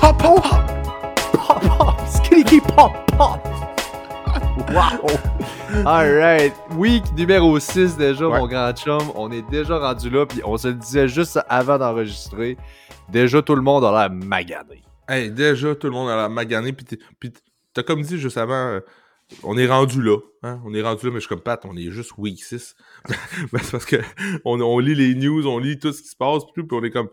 [0.00, 0.42] Pop, pop,
[1.32, 1.94] Pop, pop.
[2.08, 3.38] Skitty pop, pop.
[4.72, 5.86] Wow.
[5.86, 6.54] Alright.
[6.76, 8.38] Week numéro 6 déjà, Ouais.
[8.38, 9.00] mon grand chum.
[9.14, 10.26] On est déjà rendu là.
[10.26, 12.56] Puis on se le disait juste avant d'enregistrer.
[13.08, 14.82] Déjà, tout le monde a l'air magané.
[15.08, 16.72] Hey, déjà, tout le monde a la magané.
[16.72, 17.32] Puis
[17.74, 18.80] t'as comme dit juste avant, euh,
[19.42, 20.16] on est rendu là.
[20.42, 20.60] Hein?
[20.64, 22.74] On est rendu là, mais je suis comme Pat, on est juste week 6.
[23.08, 23.16] Ben,
[23.62, 23.96] c'est parce que
[24.44, 26.90] on, on lit les news, on lit tout ce qui se passe, puis on est
[26.90, 27.08] comme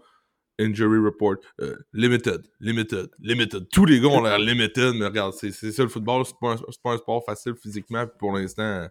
[0.59, 3.67] injury report, euh, limited, limited, limited.
[3.71, 6.91] Tous les gars ont l'air limited, mais regarde, c'est ça le football, c'est pas, pas
[6.93, 8.87] un sport facile physiquement, pour l'instant,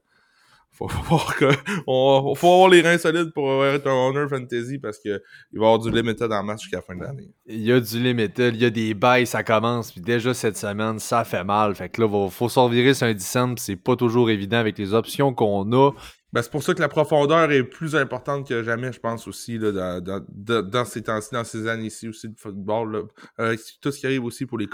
[0.77, 1.51] faut, faut, voir que,
[1.87, 5.23] faut avoir les reins solides pour être un honor fantasy parce que
[5.53, 7.31] il va y avoir du limited en match jusqu'à la fin de l'année.
[7.47, 9.93] Il y a du limited, il y a des bails, ça commence.
[9.93, 11.75] Puis déjà cette semaine, ça fait mal.
[11.75, 13.55] Fait que là, va- faut s'en virer sur un 10 cents.
[13.55, 15.93] puis c'est pas toujours évident avec les options qu'on a.
[16.37, 19.57] Ben, c'est pour ça que la profondeur est plus importante que jamais, je pense aussi,
[19.57, 23.09] là, dans, dans, dans- ces temps-ci, dans ces années-ci aussi de football.
[23.39, 24.69] Avec tout ce qui arrive aussi pour les,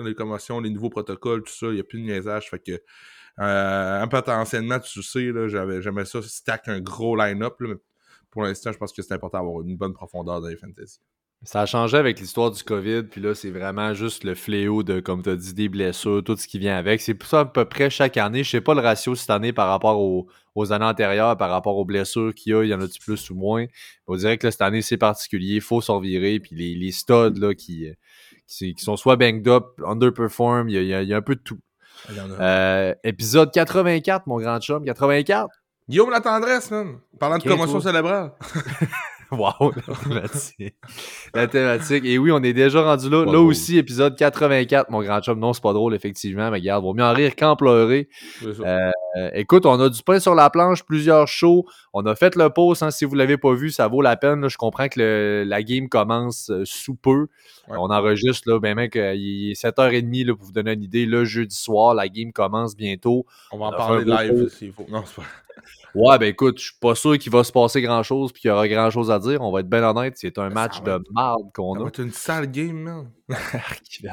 [0.00, 2.50] les commotions, les nouveaux protocoles, tout ça, il n'y a plus de niaisage.
[2.50, 5.32] Fait que, euh, un peu anciennement, tu sais,
[5.80, 7.54] j'aimais ça, stack un gros line-up,
[8.30, 11.00] pour l'instant, je pense que c'est important d'avoir une bonne profondeur dans les fantasy.
[11.46, 14.98] Ça a changé avec l'histoire du COVID, puis là, c'est vraiment juste le fléau de,
[15.00, 17.00] comme tu as dit, des blessures, tout ce qui vient avec.
[17.00, 18.42] C'est ça à peu près chaque année.
[18.44, 21.76] Je sais pas le ratio cette année par rapport aux, aux années antérieures, par rapport
[21.76, 23.64] aux blessures qu'il y a, il y en a-tu plus ou moins?
[24.08, 26.90] On dirait que là, cette année, c'est particulier, il faut s'en virer, puis les, les
[26.90, 27.86] studs là, qui,
[28.48, 31.14] qui, qui sont soit banged up, underperform, il y a, il y a- il y
[31.14, 31.60] a un peu de tout.
[32.40, 35.48] Euh, épisode 84, mon grand chum, 84.
[35.88, 36.98] Guillaume la tendresse, man!
[37.20, 37.82] Parlant de commotion toi.
[37.82, 38.32] cérébrale.
[39.32, 40.74] Wow, la thématique.
[41.34, 42.04] La thématique.
[42.04, 43.24] Et oui, on est déjà rendu là.
[43.24, 45.38] Là aussi, épisode 84, mon grand chum.
[45.38, 48.08] Non, c'est pas drôle, effectivement, mais regarde, vaut mieux en rire qu'en pleurer.
[48.44, 48.90] Euh,
[49.34, 51.64] écoute, on a du pain sur la planche, plusieurs shows.
[51.92, 52.82] On a fait le pause.
[52.82, 54.42] hein, si vous l'avez pas vu, ça vaut la peine.
[54.42, 54.48] là.
[54.48, 57.26] Je comprends que le- la game commence euh, sous peu.
[57.68, 57.76] Ouais.
[57.78, 61.04] On enregistre, là, ben mec, euh, il est 7h30 là, pour vous donner une idée.
[61.06, 63.26] Le jeudi soir, la game commence bientôt.
[63.50, 64.86] On va en on parler live s'il faut.
[64.88, 65.22] Non, c'est pas.
[65.94, 68.52] Ouais, ben écoute, je suis pas sûr qu'il va se passer grand-chose puis qu'il y
[68.52, 69.40] aura grand-chose à dire.
[69.40, 71.88] On va être bien honnête, c'est un Ça match de marde qu'on a.
[71.88, 73.10] être une sale game, man.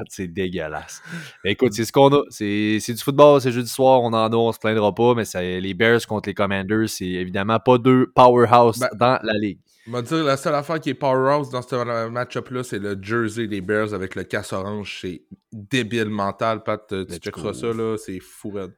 [0.10, 1.02] C'est dégueulasse.
[1.44, 2.24] Mais écoute, c'est ce qu'on a.
[2.30, 5.26] C'est c'est du football, c'est jeudi soir, on en a, on se plaindra pas, mais
[5.26, 9.60] c'est les Bears contre les Commanders, c'est évidemment pas deux powerhouse Ben, dans la ligue.
[9.88, 13.48] On va dire, la seule affaire qui est powerhouse dans ce match-up-là, c'est le jersey
[13.48, 15.00] des Bears avec le casse orange.
[15.02, 16.82] C'est débile mental, Pat.
[16.88, 17.98] Tu checkeras ça, là.
[17.98, 18.74] C'est fou, raide.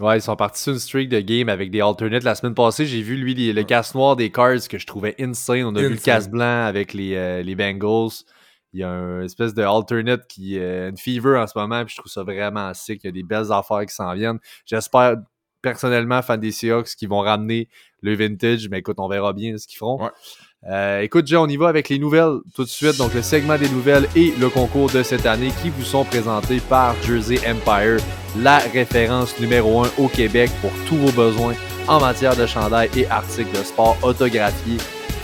[0.00, 2.22] Ouais, ils sont partis sur une streak de game avec des alternates.
[2.24, 5.14] La semaine passée, j'ai vu lui les- le casse noir des Cards que je trouvais
[5.20, 5.64] insane.
[5.64, 8.10] On a vu le casse blanc avec les, euh, les Bengals.
[8.74, 11.94] Il y a un espèce de alternate qui euh, une fever en ce moment, puis
[11.94, 13.00] je trouve ça vraiment sick.
[13.02, 14.38] Il y a des belles affaires qui s'en viennent.
[14.66, 15.16] J'espère
[15.62, 17.68] personnellement, fan des Seahawks, qu'ils vont ramener
[18.02, 20.02] le vintage, mais écoute, on verra bien ce qu'ils feront.
[20.04, 20.10] Ouais.
[20.66, 22.96] Euh, écoute, Jay, on y va avec les nouvelles tout de suite.
[22.98, 26.60] Donc, le segment des nouvelles et le concours de cette année qui vous sont présentés
[26.60, 27.98] par Jersey Empire,
[28.36, 31.54] la référence numéro 1 au Québec pour tous vos besoins
[31.86, 34.78] en matière de chandail et articles de sport autographiés.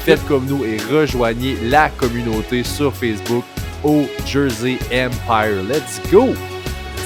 [0.05, 3.45] Faites comme nous et rejoignez la communauté sur Facebook
[3.83, 5.63] au Jersey Empire.
[5.69, 6.29] Let's go!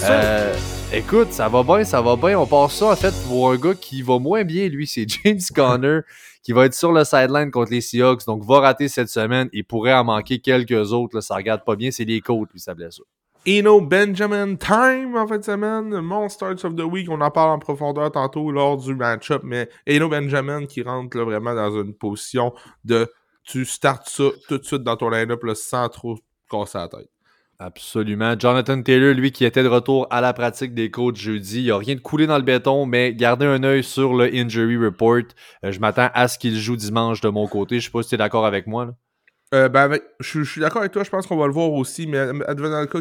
[0.05, 0.55] Euh,
[0.93, 2.39] écoute, ça va bien, ça va bien.
[2.39, 5.41] On passe ça en fait pour un gars qui va moins bien, lui, c'est James
[5.55, 6.01] Conner,
[6.49, 9.51] qui va être sur le sideline contre les Seahawks, donc va rater cette semaine.
[9.53, 11.91] Il pourrait en manquer quelques autres, là, ça regarde pas bien.
[11.91, 13.05] C'est les côtes, lui, sa blessure.
[13.47, 16.01] Eno Benjamin Time en fin de semaine.
[16.01, 17.07] Mon Starts of the Week.
[17.11, 19.43] On en parle en profondeur tantôt lors du match-up.
[19.45, 23.13] Mais Eno Benjamin qui rentre là, vraiment dans une position de
[23.45, 26.17] tu startes ça tout de suite dans ton line-up sans trop
[26.51, 27.11] casser la tête.
[27.61, 28.39] Absolument.
[28.39, 31.59] Jonathan Taylor, lui, qui était de retour à la pratique des coachs jeudi.
[31.59, 34.33] Il n'y a rien de coulé dans le béton, mais gardez un œil sur le
[34.33, 35.35] injury report.
[35.65, 37.81] Euh, je m'attends à ce qu'il joue dimanche de mon côté.
[37.81, 38.95] Je sais pas si tu es d'accord avec moi.
[39.55, 41.03] Euh, ben, je, suis- d'accord avec toi.
[41.03, 42.07] Je pense qu'on va le voir aussi.
[42.07, 43.01] Mais advenant le cas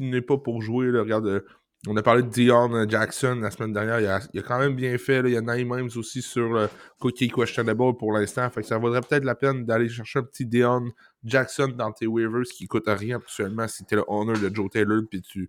[0.00, 1.40] n'est, pas pour jouer, regarde, euh,
[1.86, 4.00] On a parlé de Dion Jackson la semaine dernière.
[4.00, 5.20] Il a, quand même bien fait.
[5.20, 8.48] Il y a Naïm aussi sur Cookie Questionable pour l'instant.
[8.60, 10.82] Ça vaudrait peut-être la peine d'aller chercher un petit Dion
[11.24, 15.02] Jackson dans tes waivers qui coûte rien actuellement si t'es le owner de Joe Taylor
[15.08, 15.48] puis tu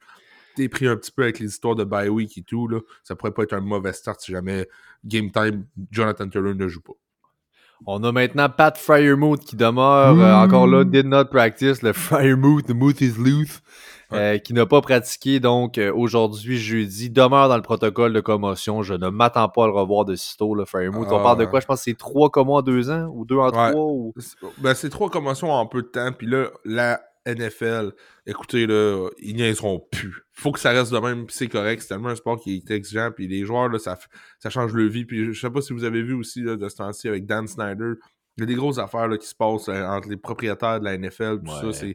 [0.55, 2.67] t'es pris un petit peu avec les histoires de bye week et tout.
[2.67, 2.79] Là.
[3.03, 4.67] Ça pourrait pas être un mauvais start si jamais
[5.05, 6.93] game time Jonathan Taylor ne joue pas.
[7.85, 11.81] On a maintenant Pat Fryermuth qui demeure euh, encore là, did not practice.
[11.81, 13.61] Le Fryermuth, the moot is loose.
[14.11, 18.81] Euh, qui n'a pas pratiqué donc euh, aujourd'hui, jeudi, demeure dans le protocole de commotion.
[18.81, 21.11] Je ne m'attends pas à le revoir de sitôt, le Fryermuth.
[21.11, 21.59] on parle de quoi?
[21.59, 23.71] Je pense que c'est trois commotions en deux ans ou deux en trois?
[23.75, 24.13] Ou...
[24.57, 26.11] Ben, c'est trois commotions en peu de temps.
[26.11, 27.91] Puis là, la NFL,
[28.25, 30.23] écoutez, là, ils niaiseront plus.
[30.33, 31.81] Faut que ça reste de même, c'est correct.
[31.81, 33.97] C'est tellement un sport qui est exigeant, puis les joueurs, là, ça,
[34.39, 35.05] ça change le vie.
[35.05, 37.47] Puis je sais pas si vous avez vu aussi là, de ce temps-ci avec Dan
[37.47, 37.93] Snyder.
[38.39, 40.85] Il y a des grosses affaires là, qui se passent euh, entre les propriétaires de
[40.85, 41.85] la NFL, tout ça.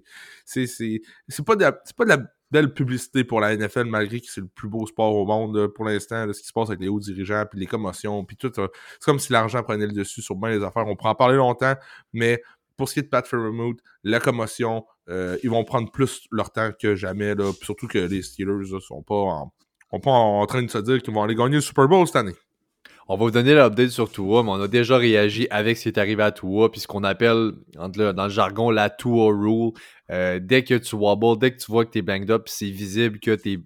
[0.45, 1.65] C'est pas, de,
[1.97, 2.19] pas de la
[2.51, 5.85] belle publicité pour la NFL, malgré que c'est le plus beau sport au monde pour
[5.85, 8.53] l'instant, ce qui se passe avec les hauts dirigeants, puis les commotions, puis tout.
[8.55, 8.71] C'est
[9.05, 10.87] comme si l'argent prenait le dessus sur bien les affaires.
[10.87, 11.75] On pourra en parler longtemps,
[12.13, 12.43] mais
[12.77, 16.51] pour ce qui est de Pat Fairmouth, la commotion, euh, ils vont prendre plus leur
[16.51, 17.35] temps que jamais.
[17.35, 19.53] Là, surtout que les Steelers ne sont pas en,
[20.01, 22.35] pas en train de se dire qu'ils vont aller gagner le Super Bowl cette année.
[23.07, 25.89] On va vous donner l'update sur Tua, mais on a déjà réagi avec ce qui
[25.91, 29.73] est arrivé à Tua, puis ce qu'on appelle dans le jargon la Tua Rule.
[30.11, 32.71] Euh, dès que tu wobbles, dès que tu vois que tu es banged up, c'est
[32.71, 33.61] visible que tu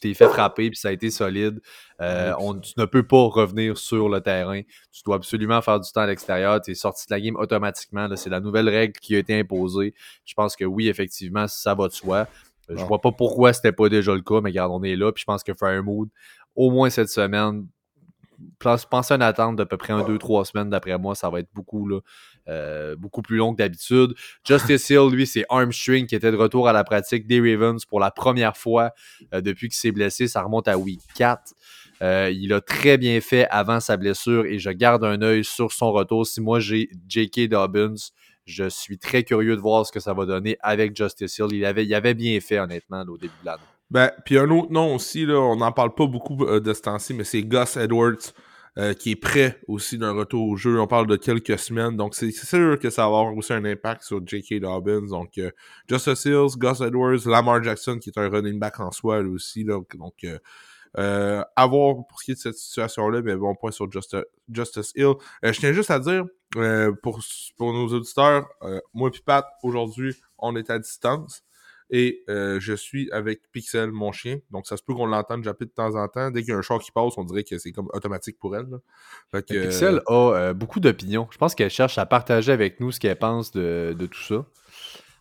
[0.00, 1.60] t'es fait frapper puis ça a été solide.
[2.00, 4.62] Euh, on, tu ne peux pas revenir sur le terrain.
[4.92, 6.60] Tu dois absolument faire du temps à l'extérieur.
[6.60, 8.08] Tu es sorti de la game automatiquement.
[8.16, 9.94] C'est la nouvelle règle qui a été imposée.
[10.24, 12.26] Je pense que oui, effectivement, ça va de soi.
[12.68, 15.12] Je vois pas pourquoi c'était pas déjà le cas, mais regarde, on est là.
[15.12, 16.08] Puis je pense que Firemood,
[16.56, 17.66] au moins cette semaine,
[18.58, 21.14] pensez à une attente d'à peu près un, deux, trois semaines d'après moi.
[21.14, 22.00] Ça va être beaucoup, là,
[22.48, 24.14] euh, beaucoup plus long que d'habitude.
[24.46, 28.00] Justice Hill, lui, c'est Armstring qui était de retour à la pratique des Ravens pour
[28.00, 28.92] la première fois
[29.32, 30.28] euh, depuis qu'il s'est blessé.
[30.28, 31.54] Ça remonte à week 4.
[32.02, 35.72] Euh, il a très bien fait avant sa blessure et je garde un œil sur
[35.72, 36.26] son retour.
[36.26, 37.48] Si moi j'ai J.K.
[37.48, 37.94] Dobbins,
[38.46, 41.48] je suis très curieux de voir ce que ça va donner avec Justice Hill.
[41.52, 43.62] Il avait, il avait bien fait, honnêtement, au début de l'année.
[43.90, 47.14] Ben, puis un autre nom aussi, là, on n'en parle pas beaucoup de ce temps-ci,
[47.14, 48.32] mais c'est Gus Edwards.
[48.76, 50.80] Euh, qui est prêt aussi d'un retour au jeu.
[50.80, 54.02] On parle de quelques semaines, donc c'est sûr que ça va avoir aussi un impact
[54.02, 54.58] sur J.K.
[54.58, 55.06] Dobbins.
[55.06, 55.52] Donc, euh,
[55.88, 59.64] Justice Hills, Gus Edwards, Lamar Jackson, qui est un running back en soi, aussi.
[59.64, 59.86] donc,
[60.24, 60.40] euh,
[60.98, 64.92] euh, à voir pour ce qui est de cette situation-là, mais bon point sur Justice
[64.96, 65.12] Hill.
[65.44, 66.24] je tiens juste à dire,
[67.00, 67.20] pour,
[67.56, 68.48] pour nos auditeurs,
[68.92, 71.44] moi et Pat, aujourd'hui, on est à distance.
[71.90, 74.38] Et euh, je suis avec Pixel, mon chien.
[74.50, 76.30] Donc, ça se peut qu'on l'entende japper de temps en temps.
[76.30, 78.56] Dès qu'il y a un chat qui passe, on dirait que c'est comme automatique pour
[78.56, 78.66] elle.
[79.46, 81.28] Pixel a euh, beaucoup d'opinions.
[81.30, 84.46] Je pense qu'elle cherche à partager avec nous ce qu'elle pense de, tout ça.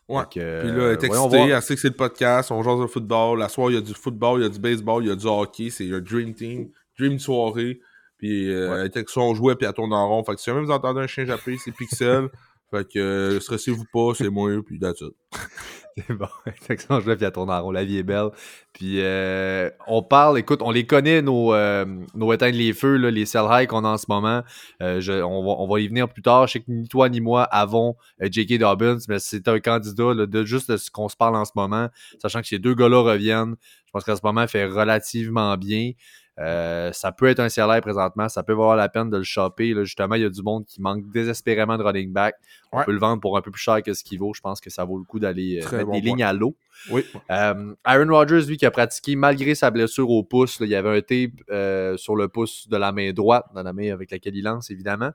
[0.07, 0.24] Ouais.
[0.30, 1.38] Puis là, elle est excitée.
[1.38, 2.51] Elle sait que c'est le podcast.
[2.51, 3.39] On joue au football.
[3.39, 5.15] La soirée, il y a du football, il y a du baseball, il y a
[5.15, 5.69] du hockey.
[5.69, 6.69] C'est un dream team.
[6.98, 7.81] Dream soirée.
[8.18, 10.24] Puis euh, elle était avec son jouet, puis elle tourne en rond.
[10.24, 12.30] Fait que si jamais vous entendez un chien japper, c'est Pixel.
[12.73, 15.03] fait que stressez-vous pas, c'est moi, puis that's.
[15.95, 16.27] C'est bon.
[16.47, 17.71] Effectivement, je puis à tourner en rond.
[17.71, 18.29] La vie est belle.
[18.73, 21.85] Puis euh, on parle, écoute, on les connaît, nos, euh,
[22.15, 24.41] nos éteindre les feux, là, les sell high qu'on a en ce moment.
[24.81, 26.47] Euh, on, va, on va y venir plus tard.
[26.47, 28.57] Je sais que ni toi ni moi avons J.K.
[28.57, 31.89] Dobbins, mais c'est un candidat de juste de ce qu'on se parle en ce moment,
[32.19, 33.55] sachant que ces deux gars-là reviennent.
[33.85, 35.91] Je pense qu'en ce moment, il fait relativement bien.
[36.39, 39.75] Euh, ça peut être un salaire présentement, ça peut valoir la peine de le choper.
[39.83, 42.35] justement, il y a du monde qui manque désespérément de running back.
[42.71, 44.34] On peut le vendre pour un peu plus cher que ce qu'il vaut.
[44.34, 46.55] Je pense que ça vaut le coup d'aller euh, mettre des lignes à l'eau.
[46.89, 47.05] Oui.
[47.29, 50.98] Euh, Aaron Rodgers, lui, qui a pratiqué malgré sa blessure au pouce, il y avait
[50.98, 54.43] un tape sur le pouce de la main droite, dans la main avec laquelle il
[54.43, 55.12] lance, évidemment.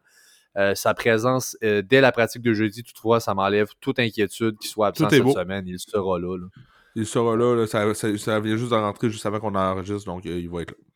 [0.74, 5.10] sa présence dès la pratique de jeudi, toutefois, ça m'enlève toute inquiétude qu'il soit absent
[5.10, 5.66] cette semaine.
[5.66, 6.28] Il sera là.
[6.94, 7.66] Il sera là.
[7.66, 10.87] ça, ça, vient juste de rentrer juste avant qu'on enregistre, donc il va être là.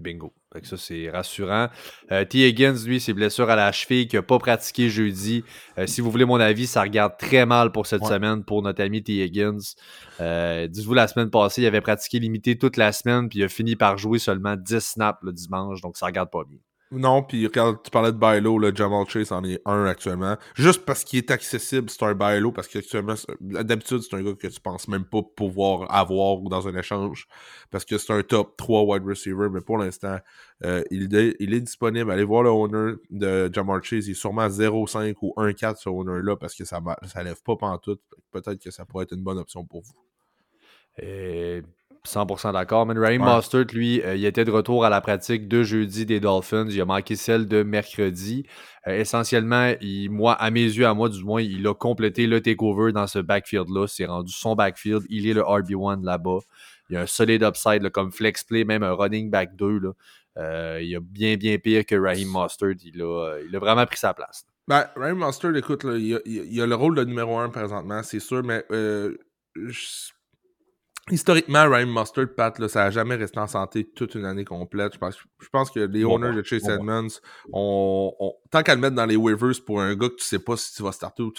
[0.00, 0.32] Bingo.
[0.62, 1.68] ça, c'est rassurant.
[2.12, 2.46] Euh, T.
[2.48, 5.44] Higgins, lui, ses blessures à la cheville, qui n'a pas pratiqué jeudi.
[5.76, 8.82] Euh, si vous voulez mon avis, ça regarde très mal pour cette semaine pour notre
[8.82, 9.24] ami T.
[9.24, 9.58] Higgins.
[10.20, 13.48] Euh, Dites-vous, la semaine passée, il avait pratiqué limité toute la semaine, puis il a
[13.48, 16.58] fini par jouer seulement 10 snaps le dimanche, donc ça regarde pas bien.
[16.90, 20.38] Non, puis regarde, tu parlais de Bailo, le Jamal Chase en est un actuellement.
[20.54, 24.46] Juste parce qu'il est accessible, c'est un Bailo, parce qu'actuellement, d'habitude, c'est un gars que
[24.46, 27.28] tu penses même pas pouvoir avoir dans un échange,
[27.70, 30.18] parce que c'est un top 3 wide receiver, mais pour l'instant,
[30.64, 32.10] euh, il, est, il est disponible.
[32.10, 36.36] Allez voir le owner de Jamal Chase, il est sûrement 0.5 ou 1.4 ce owner-là,
[36.36, 38.00] parce que ça, ça lève pas pantoute.
[38.30, 39.92] Peut-être que ça pourrait être une bonne option pour vous.
[41.02, 41.62] Et
[42.08, 42.86] 100% d'accord.
[42.86, 46.20] Mais Raheem Mostert, lui, euh, il était de retour à la pratique de jeudi des
[46.20, 46.66] Dolphins.
[46.68, 48.46] Il a manqué celle de mercredi.
[48.86, 52.40] Euh, essentiellement, il, moi, à mes yeux, à moi du moins, il a complété le
[52.40, 53.86] takeover dans ce backfield-là.
[53.86, 55.02] C'est rendu son backfield.
[55.10, 56.38] Il est le RB1 là-bas.
[56.88, 59.78] il y a un solide upside là, comme flex play, même un running back 2.
[59.78, 59.92] Là.
[60.38, 62.74] Euh, il a bien, bien pire que Raheem Mustard.
[62.84, 64.44] Il a, il a vraiment pris sa place.
[64.66, 68.02] Ben, Raheem Mustard, écoute, là, il, a, il, a, le rôle de numéro 1 présentement,
[68.02, 70.12] c'est sûr, mais je,
[71.10, 74.94] historiquement, Ryan Mustard, Pat, là, ça n'a jamais resté en santé toute une année complète.
[74.94, 77.08] Je pense, je pense que les owners de Chase Edmonds,
[78.50, 80.74] tant qu'à le mettre dans les waivers pour un gars que tu sais pas si
[80.74, 81.32] tu vas starter ou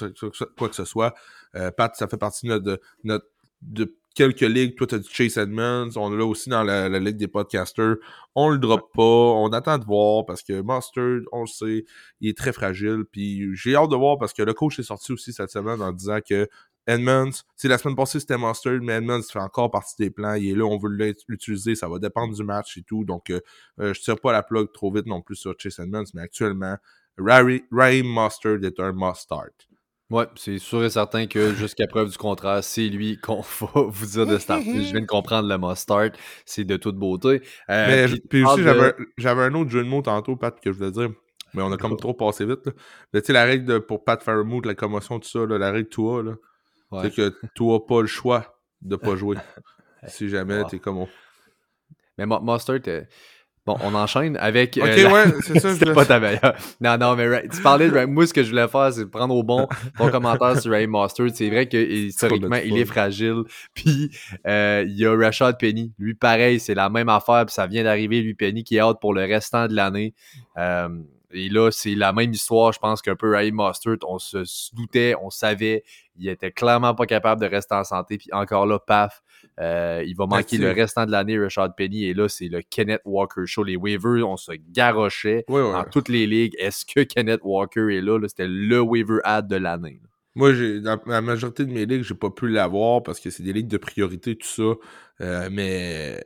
[0.57, 1.13] quoi que ce soit,
[1.55, 3.25] euh, Pat, ça fait partie de notre, notre
[3.61, 4.75] de quelques ligues.
[4.75, 5.91] Toi, tu as du Chase Edmonds.
[5.95, 7.95] On l'a aussi dans la, ligue des podcasters.
[8.35, 9.01] On le drop pas.
[9.01, 11.85] On attend de voir parce que Mustard, on le sait,
[12.19, 13.03] il est très fragile.
[13.11, 15.91] Puis j'ai hâte de voir parce que le coach est sorti aussi cette semaine en
[15.91, 16.47] disant que
[16.87, 17.31] Edmonds,
[17.63, 20.33] la semaine passée, c'était Monster, mais Edmonds fait encore partie des plans.
[20.33, 20.89] Il est là, on veut
[21.27, 23.05] l'utiliser, ça va dépendre du match et tout.
[23.05, 23.39] Donc, euh,
[23.79, 26.21] euh, je ne tire pas la plug trop vite non plus sur Chase Edmonds, mais
[26.21, 26.77] actuellement,
[27.17, 29.67] Raheem Mustard est un must-start.
[30.11, 34.05] Oui, c'est sûr et certain que jusqu'à preuve du contraire, c'est lui qu'on va vous
[34.05, 34.83] dire de starter.
[34.83, 36.13] Je viens de comprendre le must start,
[36.45, 37.41] c'est de toute beauté.
[37.69, 38.63] Euh, mais puis, aussi,
[39.17, 41.09] j'avais un autre jeu de mots tantôt, Pat, que je voulais dire,
[41.53, 42.69] mais on a comme trop passé vite.
[43.13, 46.35] Mais tu sais, la règle pour Pat Fairmouth, la commotion, tout ça, la règle 2A,
[47.01, 49.37] c'est que tu n'as pas le choix de ne pas jouer.
[50.07, 51.07] si jamais tu es comme on.
[52.17, 53.07] Mais Monster, t'es.
[53.65, 54.77] Bon, on enchaîne avec.
[54.77, 55.93] Euh, ok, ouais, c'est ça.
[55.93, 56.55] Pas ta meilleure.
[56.81, 58.07] Non, non, mais tu parlais de Ray.
[58.07, 59.67] Moi, ce que je voulais faire, c'est prendre au bon
[59.97, 61.27] ton commentaire sur Ray Master.
[61.33, 63.43] C'est vrai que historiquement, il est fragile.
[63.75, 64.09] Puis,
[64.47, 65.93] euh, il y a Rashad Penny.
[65.99, 67.45] Lui, pareil, c'est la même affaire.
[67.45, 70.15] Puis, ça vient d'arriver, lui, Penny, qui est out pour le restant de l'année.
[70.57, 70.89] Euh,
[71.31, 74.43] et là, c'est la même histoire, je pense qu'un peu Ray Mustard, on se
[74.75, 75.83] doutait, on savait,
[76.17, 78.17] il était clairement pas capable de rester en santé.
[78.17, 79.21] Puis encore là, paf,
[79.59, 82.05] euh, il va manquer le restant de l'année, Richard Penny.
[82.05, 83.63] Et là, c'est le Kenneth Walker Show.
[83.63, 86.55] Les waivers, on se garochait dans toutes les ligues.
[86.57, 88.19] Est-ce que Kenneth Walker est là?
[88.27, 90.01] C'était le waiver ad de l'année.
[90.35, 93.53] Moi, dans la majorité de mes ligues, j'ai pas pu l'avoir parce que c'est des
[93.53, 94.73] ligues de priorité, tout ça.
[95.21, 96.23] Euh, mais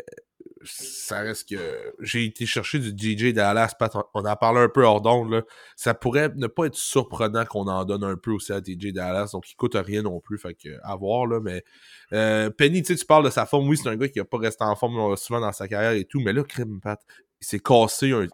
[0.66, 3.74] ça reste que j'ai été chercher du DJ Dallas,
[4.14, 7.86] on en parlé un peu hors d'onde, ça pourrait ne pas être surprenant qu'on en
[7.86, 10.70] donne un peu aussi à DJ Dallas, donc il coûte rien non plus, fait que
[10.84, 11.64] à voir, là, mais
[12.14, 14.26] euh, Penny, tu sais, tu parles de sa forme, oui, c'est un gars qui a
[14.26, 17.00] pas resté en forme souvent dans sa carrière et tout, mais là, crime Pat,
[17.42, 18.28] il s'est cassé un,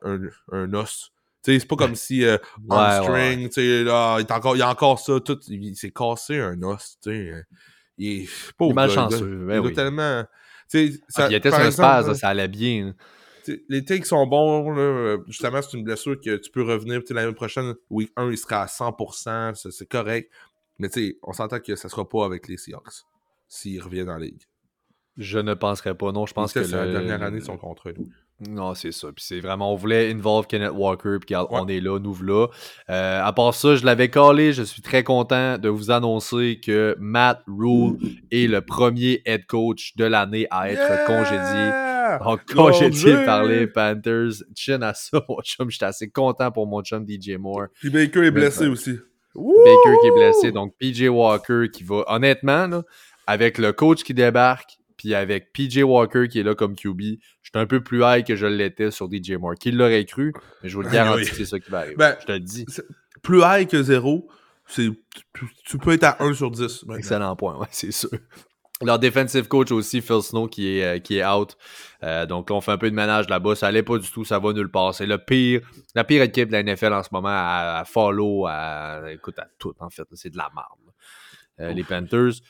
[0.51, 1.11] un, os.
[1.43, 2.37] Tu sais, c'est pas comme si euh,
[3.01, 6.39] string, tu sais, là, il, encore, il y a encore ça, tout, il, s'est cassé
[6.39, 7.31] un os, tu sais.
[7.31, 7.43] Euh,
[7.97, 10.23] il est pas il est malchanceux, il, il tellement
[10.69, 12.95] ça, il était sur un spaz, ça allait bien.
[13.67, 14.71] Les takes sont bons.
[14.71, 15.17] Là.
[15.27, 17.01] Justement, c'est une blessure que tu peux revenir.
[17.09, 19.71] L'année prochaine, week 1, il sera à 100%.
[19.71, 20.31] C'est correct.
[20.77, 20.89] Mais
[21.23, 23.05] on s'entend que ça ne sera pas avec les Seahawks
[23.47, 24.43] s'il revient dans la ligue.
[25.17, 26.11] Je ne penserais pas.
[26.11, 26.63] Non, je pense que.
[26.63, 27.89] C'est la dernière année de son contrat.
[28.47, 29.07] Non, c'est ça.
[29.07, 32.47] Puis c'est vraiment, on voulait involve Kenneth Walker, puis on est là, nous voilà.
[32.89, 34.53] Euh, à part ça, je l'avais collé.
[34.53, 37.97] Je suis très content de vous annoncer que Matt Rule
[38.31, 41.89] est le premier head coach de l'année à être congédié.
[42.23, 44.43] Donc, congédié par les Panthers.
[44.55, 45.69] Chin à ça, mon chum.
[45.69, 47.67] J'étais assez content pour mon chum DJ Moore.
[47.79, 48.97] Puis Baker est blessé aussi.
[49.35, 50.51] Baker qui est blessé.
[50.51, 52.83] Donc, PJ Walker qui va, honnêtement, là,
[53.27, 57.49] avec le coach qui débarque, puis avec PJ Walker qui est là comme QB, je
[57.49, 59.55] suis un peu plus high que je l'étais sur DJ Moore.
[59.55, 61.95] Qui l'aurait cru, mais je vous le garantis que c'est ça qui va arriver.
[61.95, 62.65] Ben, je te le dis.
[63.23, 64.27] Plus high que zéro,
[64.67, 64.91] tu,
[65.65, 66.83] tu, peux être à 1 sur 10.
[66.97, 68.09] Excellent point, ouais, c'est sûr.
[68.81, 71.55] Leur defensive coach aussi, Phil Snow, qui est, euh, qui est out.
[72.03, 73.55] Euh, donc, on fait un peu de ménage là-bas.
[73.55, 74.93] Ça allait pas du tout, ça va nulle part.
[74.93, 75.61] C'est le pire,
[75.95, 79.73] la pire équipe de la NFL en ce moment à, follow, à, écoute, à tout,
[79.79, 80.07] en fait.
[80.13, 80.93] C'est de la merde.
[81.61, 82.41] Euh, les Panthers.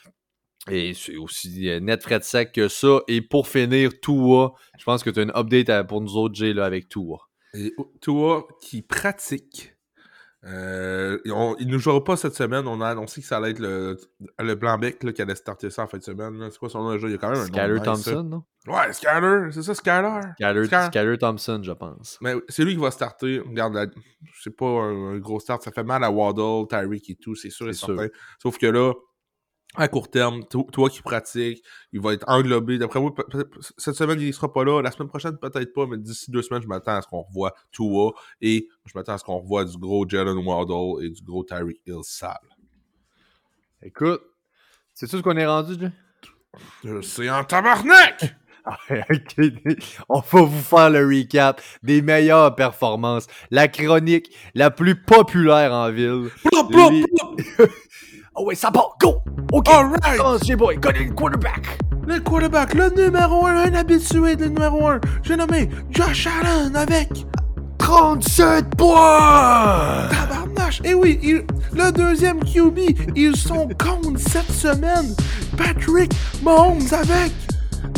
[0.69, 2.99] Et c'est aussi euh, net frais de sec que ça.
[3.07, 6.53] Et pour finir, Tua, je pense que tu as une update pour nous autres, Jay,
[6.53, 7.17] là, avec Tua.
[7.53, 9.75] Et Tua qui pratique.
[10.45, 12.65] Euh, il ne jouera pas cette semaine.
[12.67, 13.97] On a annoncé que ça allait être le,
[14.39, 16.47] le Blanc-Bec qui allait starter ça en fin de semaine.
[16.49, 17.07] C'est quoi son nom déjà?
[17.07, 18.43] Il y a quand même un Skyler Thompson, non?
[18.67, 20.21] Ouais, Skyler, c'est ça, Skyler?
[20.87, 22.17] Skyler, Thompson, je pense.
[22.21, 23.39] Mais c'est lui qui va starter.
[23.39, 23.91] Regarde,
[24.41, 25.61] c'est pas un, gros start.
[25.61, 28.07] Ça fait mal à Waddle, Tyreek et tout, c'est sûr et certain.
[28.41, 28.93] Sauf que là,
[29.75, 32.77] à court terme, toi qui pratiques, il va être englobé.
[32.77, 33.13] D'après moi,
[33.77, 34.81] cette semaine, il ne sera pas là.
[34.81, 37.53] La semaine prochaine, peut-être pas, mais d'ici deux semaines, je m'attends à ce qu'on revoie
[37.71, 38.11] Tua
[38.41, 41.81] et je m'attends à ce qu'on revoie du gros Jalen Waddle et du gros Tyreek
[41.85, 42.37] Hill sale.
[43.81, 44.21] Écoute,
[44.93, 45.91] c'est tout ce qu'on est rendu, Jay?
[47.03, 48.35] C'est en tabarnak!
[50.09, 53.27] On va vous faire le recap des meilleures performances.
[53.51, 56.29] La chronique la plus populaire en ville.
[58.41, 59.21] Oh ouais, ça part, go!
[59.51, 59.67] OK!
[59.67, 60.17] Alright!
[60.17, 61.77] Commence, J-Boy, connais le quarterback!
[62.07, 65.01] Le quarterback, le numéro 1, un habitué de numéro 1.
[65.23, 67.09] J'ai nommé Josh Allen avec
[67.79, 70.07] 37 points!
[70.09, 70.79] Tabarnache!
[70.85, 72.79] Et eh oui, le deuxième QB,
[73.17, 75.13] ils sont contre cette semaine.
[75.57, 77.33] Patrick Mahomes avec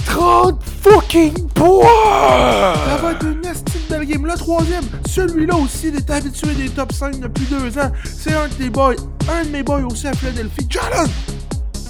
[0.05, 1.84] 30 fucking points!
[1.84, 4.25] Ça va être une estime belle game.
[4.25, 7.91] Le troisième, celui-là aussi, il est habitué des top 5 depuis deux ans.
[8.03, 8.96] C'est un de tes boys,
[9.29, 11.10] un de mes boys aussi à Philadelphie, Jalen!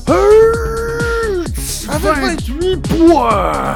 [0.08, 1.90] Hurts!
[1.90, 3.76] Avec 28 points!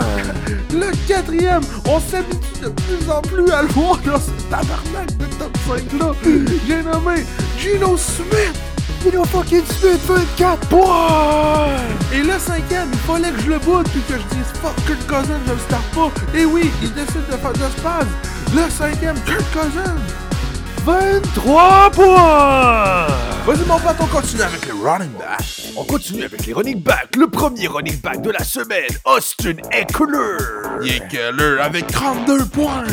[0.74, 5.26] Le quatrième, on s'habitue de plus en plus à le voir dans ce tabarnak de
[5.38, 6.14] top 5-là.
[6.68, 7.24] J'ai nommé
[7.58, 8.75] Gino Smith.
[9.12, 11.78] Fucking Smith, 24 points!
[12.12, 15.06] Et le cinquième, il fallait que je le boute puis que je dise fuck Kurt
[15.06, 16.12] Cousins, je le starte pas.
[16.36, 18.08] Et oui, il décide de faire de spaz.
[18.56, 20.25] Le cinquième, Kurt Cousins.
[20.86, 23.08] 23 points!
[23.46, 25.74] Vas-y mon pote, on continue avec les running backs.
[25.76, 27.16] On continue avec les running backs.
[27.16, 30.38] Le premier running back de la semaine, Austin Eckler.
[30.84, 32.84] Eckler avec 32 points.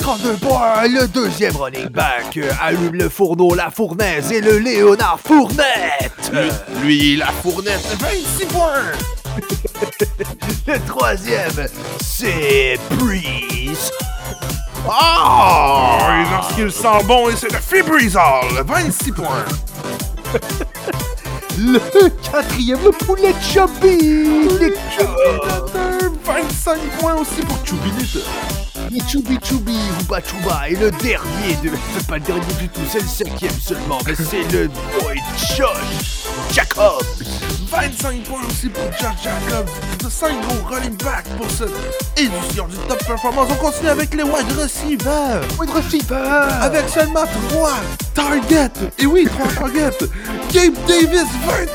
[0.00, 0.88] 32 points.
[0.88, 6.32] Le deuxième running back, euh, allume le fourneau, la fournaise et le Léonard Fournette.
[6.32, 6.50] Lui,
[6.82, 8.82] lui, la fournette, 26 points.
[10.66, 11.68] Le troisième,
[12.00, 13.92] c'est Breeze.
[14.88, 15.98] Oh!
[16.10, 19.44] Et lorsqu'il sent bon, c'est le Fibrizol, 26 points.
[21.58, 21.78] Le
[22.30, 23.96] quatrième, le poulet Chubby.
[24.60, 24.74] Les
[26.22, 28.18] 25 points aussi pour Chubinite.
[28.90, 30.68] Les Chubby Chubby, Ruba Chuba.
[30.68, 31.70] Et le dernier, de...
[31.94, 35.20] c'est pas le dernier du tout, c'est le cinquième seulement, mais c'est le boy
[35.56, 37.04] Josh Jacobs.
[37.70, 39.68] 25 points aussi pour Josh Jacobs.
[40.04, 41.70] De 5 gros running back pour cette
[42.16, 43.48] édition du Top Performance.
[43.50, 45.40] On continue avec les wide receivers.
[45.58, 46.48] Wide receiver.
[46.60, 47.70] Avec seulement 3
[48.14, 48.70] targets.
[48.98, 50.06] Et oui, 3 targets.
[50.52, 51.26] Gabe Davis,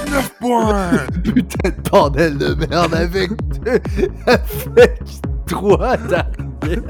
[0.08, 0.92] 29 points.
[1.24, 3.32] Putain de bordel de merde avec
[3.64, 3.82] deux,
[4.28, 5.00] avec
[5.52, 6.82] trois targets.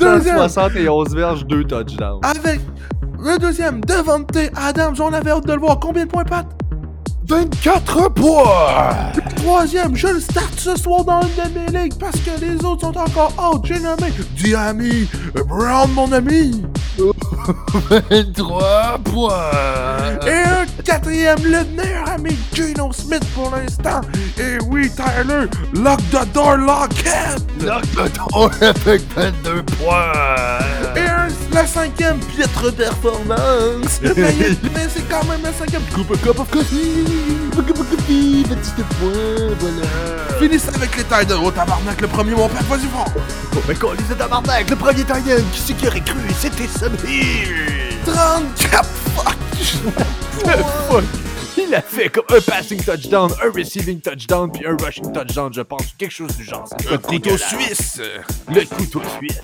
[0.00, 0.36] Deuxième.
[0.38, 2.20] 171 verges, 2 touchdowns.
[2.22, 2.60] Avec
[3.18, 4.94] le deuxième, Devante Adams.
[5.00, 5.78] On avait hâte de le voir.
[5.80, 6.46] Combien de points, Pat?
[7.28, 9.12] 24 points!
[9.36, 12.80] Troisième, je le starte ce soir dans une de mes ligues parce que les autres
[12.80, 13.60] sont encore out.
[13.66, 15.06] J'ai nommé Diami
[15.46, 16.62] Brown, mon ami.
[18.10, 19.30] 23 points!
[20.26, 24.00] Et un quatrième, le meilleur ami Geno Smith pour l'instant.
[24.38, 27.40] Et oui, Tyler, lock the door, Lockhead.
[27.62, 30.58] Lock the door avec 22 points!
[30.96, 34.00] Et un, la cinquième, piètre performance.
[34.02, 34.12] mais
[34.74, 35.82] mais c'est quand même la cinquième.
[35.94, 37.04] Coupe cup of coffee.
[37.66, 39.86] Cup of coffee, 22 points, voilà!
[40.38, 41.38] Finissez avec les Titans.
[41.44, 43.12] Oh tabarnak, le premier, mon père, vas-y fort.
[43.54, 46.18] Oh, mais qu'on lisait tabarnak, le premier Titan, qui c'est qui aurait cru?
[46.38, 46.98] C'était Samir!
[48.06, 49.36] 34 fuck.
[50.88, 51.27] Fuck!
[51.68, 55.60] Il a fait comme un passing touchdown, un receiving touchdown, puis un rushing touchdown, je
[55.60, 55.82] pense.
[55.98, 56.66] Quelque chose du genre.
[56.88, 58.00] Pas couteau suisse.
[58.50, 59.42] Le couteau suisse.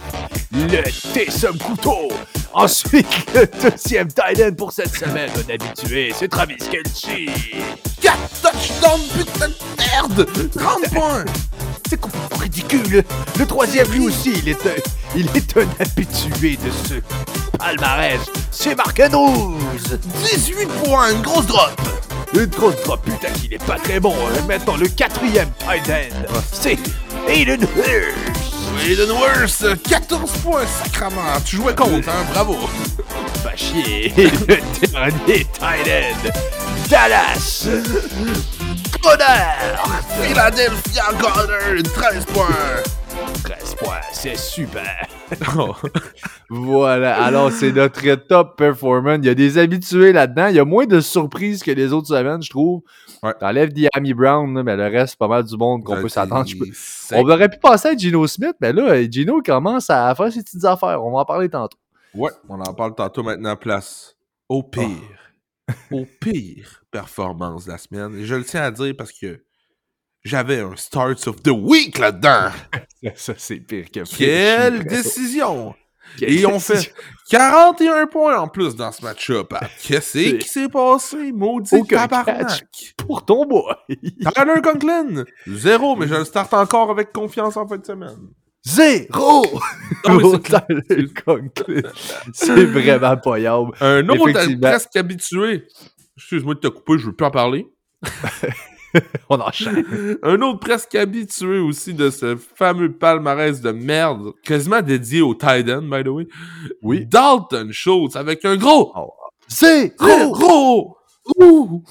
[0.52, 2.08] Le Tessum couteau.
[2.54, 7.06] Ensuite, le deuxième Titan pour cette semaine, un habitué, c'est Travis Kelce.
[8.00, 10.26] 4 touchdowns, putain de merde.
[10.56, 11.24] 30 points.
[11.88, 13.05] C'est complètement ridicule.
[13.38, 14.70] Le troisième, lui aussi, il est un,
[15.16, 16.94] il est un habitué de ce
[17.59, 18.20] palmarès.
[18.51, 19.79] C'est Andrews.
[20.35, 21.70] 18 points, une grosse drop.
[22.33, 24.14] Une grosse drop, putain qu'il est pas très bon.
[24.14, 24.42] hein.
[24.49, 26.79] Maintenant, le quatrième tight end, c'est
[27.29, 28.88] Aiden Hurst.
[28.88, 31.40] Aiden Worst, 14 points, sacrament.
[31.44, 32.57] Tu jouais contre, hein, bravo.
[33.44, 34.12] Pas chier.
[34.16, 36.31] Le dernier tight end,
[36.90, 37.66] Dallas
[39.04, 39.84] Goddard.
[40.22, 42.82] Philadelphia Goddard, 13 points.
[43.44, 45.06] 13 points, c'est super.
[46.50, 49.18] voilà, alors c'est notre top performance.
[49.22, 50.46] Il y a des habitués là-dedans.
[50.46, 52.80] Il y a moins de surprises que les autres semaines, je trouve.
[53.22, 53.34] Ouais.
[53.38, 56.48] T'enlèves Diami Brown, là, mais le reste, c'est pas mal du monde qu'on peut s'attendre.
[56.58, 56.66] Peux-
[57.16, 60.64] On aurait pu passer à Gino Smith, mais là, Gino commence à faire ses petites
[60.64, 61.04] affaires.
[61.04, 61.76] On va en parler tantôt.
[62.14, 63.56] Ouais, on en parle tantôt maintenant.
[63.56, 64.14] Place
[64.48, 64.88] au pire.
[65.90, 68.18] Au pire performance de la semaine.
[68.18, 69.42] Et je le tiens à dire parce que
[70.22, 72.50] j'avais un Starts of the Week là-dedans.
[73.14, 75.74] Ça, c'est pire que Quelle décision!
[76.20, 76.94] Et ont fait
[77.31, 79.53] 41 points en plus dans ce match-up.
[79.55, 81.33] Ah, Qu'est-ce qui s'est passé?
[81.33, 82.94] Maudit Aucun tabarnak!
[82.98, 83.74] Pour ton boy.
[83.88, 85.24] Tyler Conklin!
[85.46, 88.29] Zéro, mais je le starte encore avec confiance en fin de semaine.
[88.64, 89.44] Zéro!
[92.33, 93.72] C'est vraiment payable.
[93.81, 95.66] Un autre presque habitué.
[96.16, 97.66] Excuse-moi de te couper, je veux plus en parler.
[99.29, 99.85] On enchaîne.
[100.22, 105.83] Un autre presque habitué aussi de ce fameux palmarès de merde, quasiment dédié au Titan,
[105.83, 106.29] by the way.
[106.83, 107.07] Oui.
[107.07, 108.92] Dalton Schultz avec un gros
[109.48, 110.33] Zéro!
[110.33, 110.96] gros.
[111.38, 111.83] Ouh.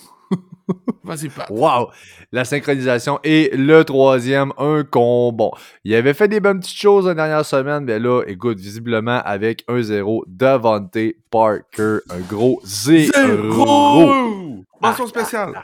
[1.04, 1.49] Vas-y, Pat.
[1.49, 1.89] Wow!
[2.32, 3.19] La synchronisation.
[3.23, 5.32] Et le troisième, un con.
[5.32, 5.52] Bon,
[5.84, 9.65] il avait fait des bonnes petites choses la dernière semaine, mais là, écoute, visiblement, avec
[9.67, 10.97] 1-0, Davante
[11.30, 13.12] Parker, un gros zéro.
[13.13, 14.63] Zéro.
[14.82, 15.63] Mention spéciale.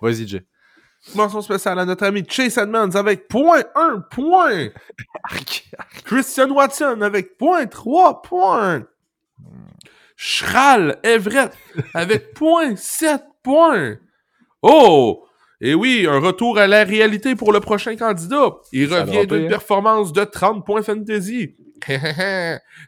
[0.00, 0.42] Vas-y, Jay.
[1.14, 4.68] Mention spéciale à notre ami Chase Edmonds avec point 1 point.
[6.04, 8.82] Christian Watson avec point 3 points.
[10.16, 11.52] Schral Everett
[11.94, 13.98] avec point 7 points.
[14.62, 15.22] Oh!
[15.60, 18.56] Et oui, un retour à la réalité pour le prochain candidat.
[18.72, 19.48] Il Ça revient d'une hein?
[19.48, 21.54] performance de 30 points fantasy.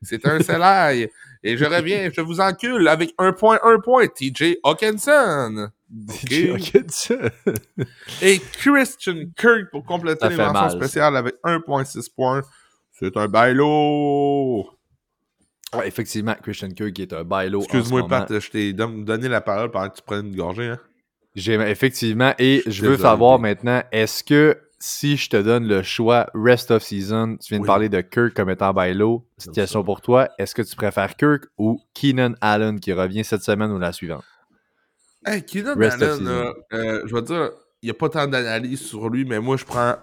[0.03, 1.09] C'est un salaire.
[1.43, 5.69] Et je reviens, je vous encule avec un point, un point, TJ Hawkinson.
[5.91, 7.31] DJ Hawkinson.
[8.23, 12.43] Et Christian Kirk pour compléter les mentions spéciales avec 1.6 points.
[12.93, 14.67] C'est un bailo.
[15.75, 17.61] Ouais, effectivement, Christian Kirk est un bailo.
[17.63, 18.07] Excuse-moi.
[18.09, 20.67] Pat, je t'ai don- donné la parole pendant que tu prenais une gorgée.
[20.67, 20.79] Hein?
[21.37, 26.71] Effectivement, et je veux savoir maintenant, est-ce que si je te donne le choix rest
[26.71, 30.29] of season, tu viens de parler de Kirk comme étant bailo, J'aime question pour toi,
[30.39, 34.25] est-ce que tu préfères Kirk ou Keenan Allen qui revient cette semaine ou la suivante?
[35.27, 37.51] Hey, Keenan Rest Allen, là, euh, je vais te dire,
[37.83, 39.97] il n'y a pas tant d'analyse sur lui, mais moi, je prends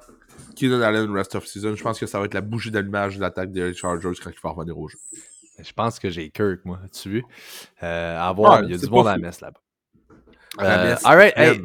[0.56, 1.76] Keenan Allen rest of season.
[1.76, 4.40] Je pense que ça va être la bougie d'allumage de l'attaque des Chargers quand il
[4.44, 4.98] va revenir au jeu.
[5.58, 7.26] Je pense que j'ai Kirk, moi, tu vu?
[7.82, 9.60] Euh, à voir, Ouais, il y a c'est du bon à la messe là-bas.
[10.62, 11.62] Euh, messe, alright, hey,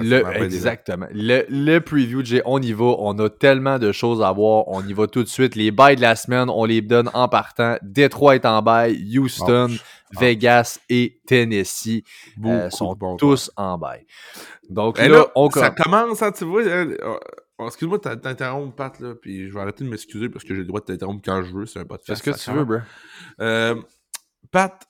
[0.00, 1.06] Le, exactement.
[1.12, 2.84] Le, le preview, Jay, on y va.
[2.98, 4.66] On a tellement de choses à voir.
[4.68, 5.56] On y va tout de suite.
[5.56, 7.76] Les bails de la semaine, on les donne en partant.
[7.82, 9.18] Détroit est en bail.
[9.18, 9.68] Houston,
[10.16, 12.02] Oh, Vegas et Tennessee
[12.44, 14.06] euh, sont tous en bail.
[14.70, 16.22] Donc Et là, là, on ça commence.
[16.22, 16.62] hein, tu vois.
[16.62, 20.54] euh, euh, Excuse-moi de t'interrompre, Pat, là, puis je vais arrêter de m'excuser parce que
[20.54, 21.66] j'ai le droit de t'interrompre quand je veux.
[21.66, 22.22] C'est un podcast.
[22.24, 22.78] Fais ce que tu veux, bro.
[23.40, 23.74] Euh,
[24.52, 24.80] Pat,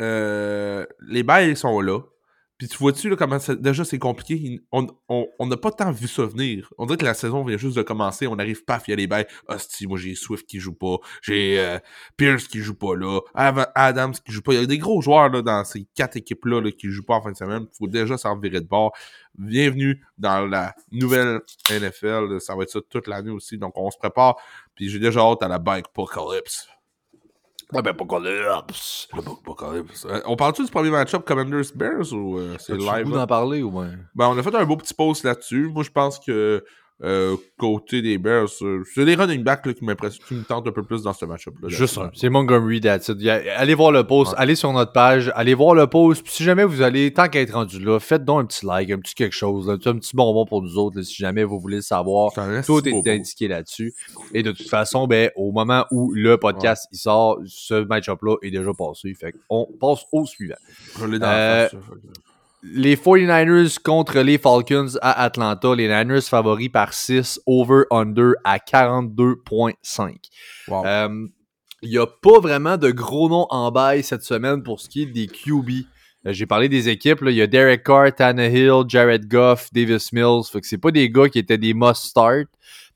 [0.00, 2.00] les bails sont là.
[2.60, 4.60] Puis tu vois-tu là, comment déjà c'est compliqué?
[4.70, 6.70] On on- on n'a pas tant vu ça venir.
[6.76, 8.26] On dirait que la saison vient juste de commencer.
[8.26, 9.26] On arrive paf, il y a les bails.
[9.48, 10.98] Hostie, moi j'ai Swift qui joue pas.
[11.22, 11.78] J'ai euh,
[12.18, 13.20] Pierce qui joue pas là.
[13.34, 14.52] Adams qui joue pas.
[14.52, 17.14] Il y a des gros joueurs là, dans ces quatre équipes-là là, qui jouent pas
[17.14, 17.62] en fin de semaine.
[17.62, 18.92] Il faut déjà s'en virer de bord.
[19.38, 22.42] Bienvenue dans la nouvelle NFL.
[22.42, 23.56] Ça va être ça toute l'année aussi.
[23.56, 24.36] Donc on se prépare.
[24.74, 26.68] Puis j'ai déjà hâte à la bike apocalypse.
[27.72, 28.62] Ouais, ben, pourquoi là?
[28.66, 29.10] Psst.
[29.12, 30.06] Apocalypse.
[30.08, 33.10] Euh, on parle-tu du premier match-up Commanders Bears ou euh, c'est live?
[33.10, 33.18] là?
[33.18, 33.98] d'en parler ou ben?
[34.14, 35.70] Ben, on a fait un beau petit post là-dessus.
[35.72, 36.64] Moi, je pense que
[37.02, 40.72] euh, côté des Bears, euh, c'est les running backs là, qui qui me tentent un
[40.72, 41.68] peu plus dans ce match-up-là.
[41.68, 42.04] Juste là.
[42.04, 42.10] un.
[42.14, 43.16] C'est Montgomery, that's it.
[43.56, 44.38] Allez voir le post, Ouais.
[44.38, 46.22] allez sur notre page, allez voir le post.
[46.22, 48.90] Puis si jamais vous allez, tant qu'à être rendu là, faites donc un petit like,
[48.90, 51.58] un petit quelque chose, là, un petit bonbon pour nous autres, là, si jamais vous
[51.58, 52.32] voulez le savoir.
[52.66, 53.94] Tout est indiqué là-dessus.
[54.34, 58.50] Et de toute façon, ben, au moment où le podcast il sort, ce match-up-là est
[58.50, 59.14] déjà passé.
[59.14, 60.54] Fait on passe au suivant.
[60.98, 61.80] Je l'ai dans Euh, la face,
[62.62, 65.74] Les 49ers contre les Falcons à Atlanta.
[65.74, 70.16] Les Niners favoris par 6, over-under à 42,5.
[70.68, 70.84] Wow.
[70.84, 71.26] Euh,
[71.82, 75.02] Il n'y a pas vraiment de gros noms en bail cette semaine pour ce qui
[75.02, 75.70] est des QB.
[76.26, 77.20] Euh, J'ai parlé des équipes.
[77.22, 80.44] Il y a Derek Carr, Tannehill, Jared Goff, Davis Mills.
[80.52, 82.46] Fait que c'est pas des gars qui étaient des must-start.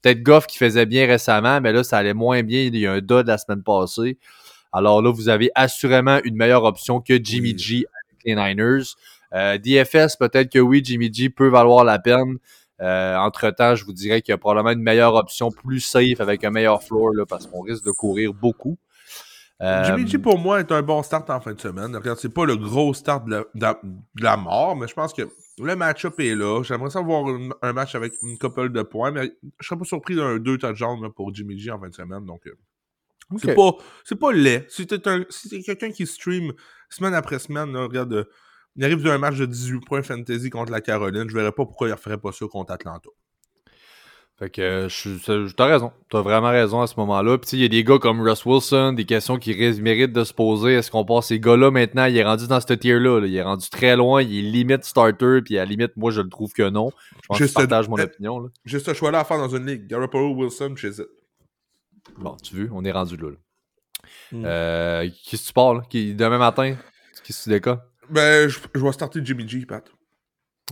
[0.03, 2.65] Peut-être Goff qui faisait bien récemment, mais là, ça allait moins bien.
[2.65, 4.19] Il y a un dud la semaine passée.
[4.71, 7.57] Alors là, vous avez assurément une meilleure option que Jimmy.
[7.57, 8.83] G avec les Niners.
[9.35, 12.39] Euh, DFS, peut-être que oui, Jimmy G peut valoir la peine.
[12.81, 16.45] Euh, entre-temps, je vous dirais qu'il y a probablement une meilleure option, plus safe, avec
[16.45, 18.79] un meilleur floor, là, parce qu'on risque de courir beaucoup.
[19.63, 21.95] Euh, Jimmy G, pour moi, est un bon start en fin de semaine.
[21.95, 25.23] Regarde, c'est pas le gros start de la, de mort, mais je pense que
[25.59, 26.63] le match-up est là.
[26.65, 27.25] J'aimerais savoir
[27.63, 31.03] un match avec une couple de points, mais je serais pas surpris d'un 2 touchdowns
[31.03, 32.27] là, pour Jimmy G en fin de semaine.
[32.27, 32.55] Donc, euh,
[33.39, 33.71] c'est pas,
[34.05, 34.67] c'est pas laid.
[34.69, 34.99] Si t'es
[35.31, 36.53] si quelqu'un qui stream
[36.91, 38.27] semaine après semaine, là, regarde,
[38.77, 41.89] il arrive d'un match de 18 points fantasy contre la Caroline, je verrais pas pourquoi
[41.89, 43.11] il referait pas ça contre Atlanta.
[44.37, 45.93] Fait que euh, je t'as raison.
[46.11, 47.39] T'as vraiment raison à ce moment-là.
[47.39, 50.35] Puis il y a des gars comme Russ Wilson, des questions qui méritent de se
[50.35, 50.73] poser.
[50.75, 52.07] Est-ce qu'on passe ces gars-là maintenant?
[52.07, 53.21] Il est rendu dans ce tier-là.
[53.21, 53.27] là.
[53.29, 54.23] Il est rendu très loin.
[54.23, 55.41] Il est limite starter.
[55.45, 56.91] Puis à la limite, moi, je le trouve que non.
[57.23, 58.41] Je pense que tu Juste- partages mon euh, opinion.
[58.41, 58.49] Là.
[58.65, 59.87] J'ai ce choix-là à faire dans une ligue.
[59.87, 61.07] Garoppolo, Wilson, chez it.
[62.19, 63.31] Bon, tu veux, on est rendu là.
[63.31, 63.37] là.
[64.33, 64.43] Mm.
[64.45, 65.83] Euh, qui tu parles?
[65.89, 66.75] Qui, demain matin?
[67.23, 67.85] Qu'est-ce que tu décas?
[68.11, 69.85] Ben, je, je vais starter Jimmy G, Pat.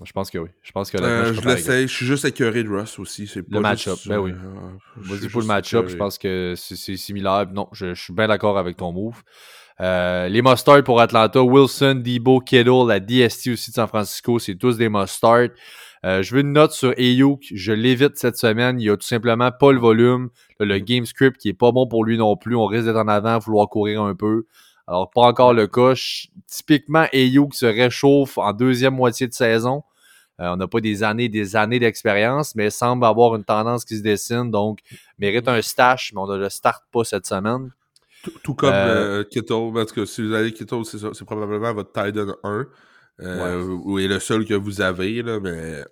[0.04, 0.48] Je pense que oui.
[0.62, 1.86] Je pense que Euh, là, je l'essaye.
[1.86, 3.26] Je suis juste écœuré de Russ aussi.
[3.26, 4.32] C'est pas Le match-up, juste, ben oui.
[4.32, 7.46] euh, Vas-y pour le match-up, je pense que c'est similaire.
[7.52, 9.22] Non, je, je suis bien d'accord avec ton move.
[9.80, 14.54] Euh, les must-start pour Atlanta, Wilson, Debo, Kittle, la DST aussi de San Francisco, c'est
[14.54, 15.52] tous des must-start.
[16.04, 19.50] Euh, je veux une note sur Ayuk, je l'évite cette semaine, il a tout simplement
[19.52, 20.30] pas le volume.
[20.58, 23.08] Le game script qui est pas bon pour lui non plus, on risque d'être en
[23.08, 24.46] avant, vouloir courir un peu.
[24.86, 25.94] Alors, pas encore le cas.
[25.94, 29.82] Je- typiquement, Ayuk se réchauffe en deuxième moitié de saison.
[30.40, 33.96] Euh, on n'a pas des années, des années d'expérience, mais semble avoir une tendance qui
[33.98, 34.50] se dessine.
[34.50, 34.80] Donc,
[35.18, 37.70] mérite un stash, mais on ne le start pas cette semaine.
[38.24, 41.92] Tout, tout comme Euh, euh, Kittle, parce que si vous avez Kittle, c'est probablement votre
[41.92, 42.66] Titan 1.
[43.20, 45.84] Euh, ou est le seul que vous avez, là, mais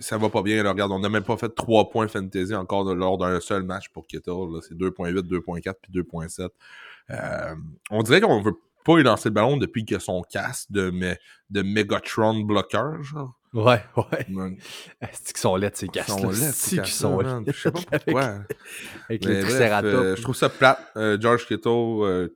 [0.00, 0.62] ça va pas bien.
[0.68, 4.06] regarde, on n'a même pas fait 3 points fantasy encore lors d'un seul match pour
[4.06, 4.60] Kittle.
[4.62, 6.48] C'est 2.8, 2.4 puis 2.7.
[7.10, 7.54] Euh,
[7.90, 10.92] on dirait qu'on veut pas y lancer le ballon depuis que son casque de,
[11.50, 13.38] de Megatron bloqueur, genre.
[13.52, 14.26] Ouais, ouais.
[15.12, 17.52] C'est qu'ils sont laids, ces casques C'est qu'ils sont laids?
[17.52, 18.38] Je sais pas pourquoi.
[19.08, 20.78] Avec, les euh, je trouve ça plate.
[20.96, 22.30] Euh, George Kittle,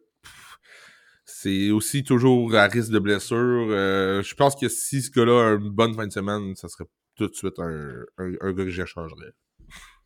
[1.25, 3.69] c'est aussi toujours à risque de blessure.
[3.69, 7.29] je pense que si ce gars-là a une bonne fin de semaine, ça serait tout
[7.29, 9.33] de suite un, un, un gars que j'échangerais.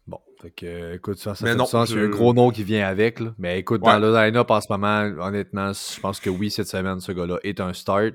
[0.07, 1.91] Bon, fait que, écoute, ça, ça fait non, sens.
[1.91, 3.21] Il y a un gros nom qui vient avec.
[3.21, 3.35] Là.
[3.39, 7.01] Mais écoute, dans le line-up en ce moment, honnêtement, je pense que oui, cette semaine,
[7.01, 8.15] ce gars-là est un start.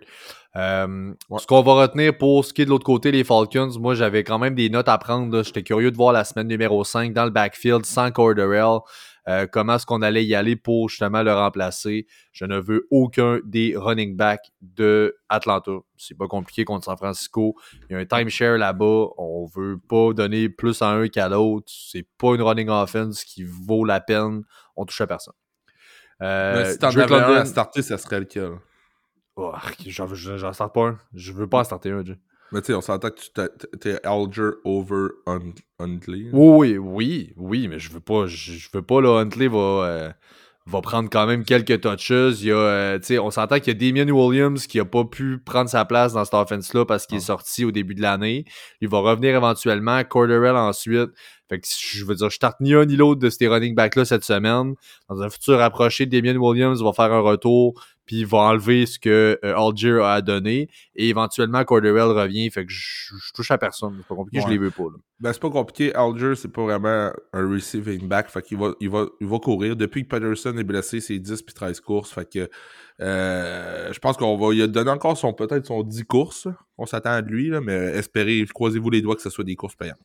[0.56, 3.96] Euh, ce qu'on va retenir pour ce qui est de l'autre côté, les Falcons, moi,
[3.96, 5.44] j'avais quand même des notes à prendre.
[5.44, 8.80] J'étais curieux de voir la semaine numéro 5 dans le backfield sans Corderell.
[9.30, 12.08] Euh, comment est-ce qu'on allait y aller pour justement le remplacer?
[12.32, 15.72] Je ne veux aucun des running backs de Atlanta.
[15.98, 17.56] C'est pas compliqué contre San Francisco.
[17.90, 19.10] Il y a un timeshare là-bas.
[19.18, 21.68] On veut pas donner plus à un qu'à l'autre.
[21.68, 24.44] C'est pas une running offense qui vaut la peine.
[24.76, 25.36] On touche à personne.
[26.22, 28.54] Euh, si t'en avais un à starter, ça serait lequel?
[29.36, 29.54] Oh,
[29.86, 30.98] J'en starte pas un.
[31.14, 32.04] Je veux pas en starter un,
[32.52, 33.48] mais tu sais, on s'entend que
[33.80, 35.10] tu es Alger over
[35.80, 36.30] Huntley.
[36.34, 40.10] Oui, oui, oui, mais je veux pas, je, veux pas, là, Huntley va, euh,
[40.70, 42.10] va prendre quand même quelques touches.
[42.10, 45.40] Il y a, euh, on s'entend qu'il y a Damien Williams qui a pas pu
[45.40, 47.26] prendre sa place dans cette offense-là parce qu'il est ah.
[47.26, 48.46] sorti au début de l'année.
[48.82, 50.04] Il va revenir éventuellement.
[50.04, 51.10] Corderell ensuite.
[51.50, 54.06] Fait que je veux dire, je tarte ni un ni l'autre de ces running backs-là
[54.06, 54.76] cette semaine.
[55.10, 57.74] Dans un futur approché, Damien Williams va faire un retour
[58.10, 62.66] puis il va enlever ce que euh, Algier a donné, et éventuellement Corderell revient, fait
[62.66, 64.86] que je, touche à personne, c'est pas compliqué, je les veux pas.
[65.20, 68.90] Ben c'est pas compliqué, Algier c'est pas vraiment un receiving back, fait qu'il va, il
[68.90, 69.76] va, il va courir.
[69.76, 72.50] Depuis que Patterson est blessé, c'est 10 puis 13 courses, fait que
[73.00, 76.48] euh, je pense qu'on va lui donner encore son peut-être son 10 courses,
[76.80, 79.76] on s'attend à lui, là, mais espérez, croisez-vous les doigts que ce soit des courses
[79.76, 80.00] payantes.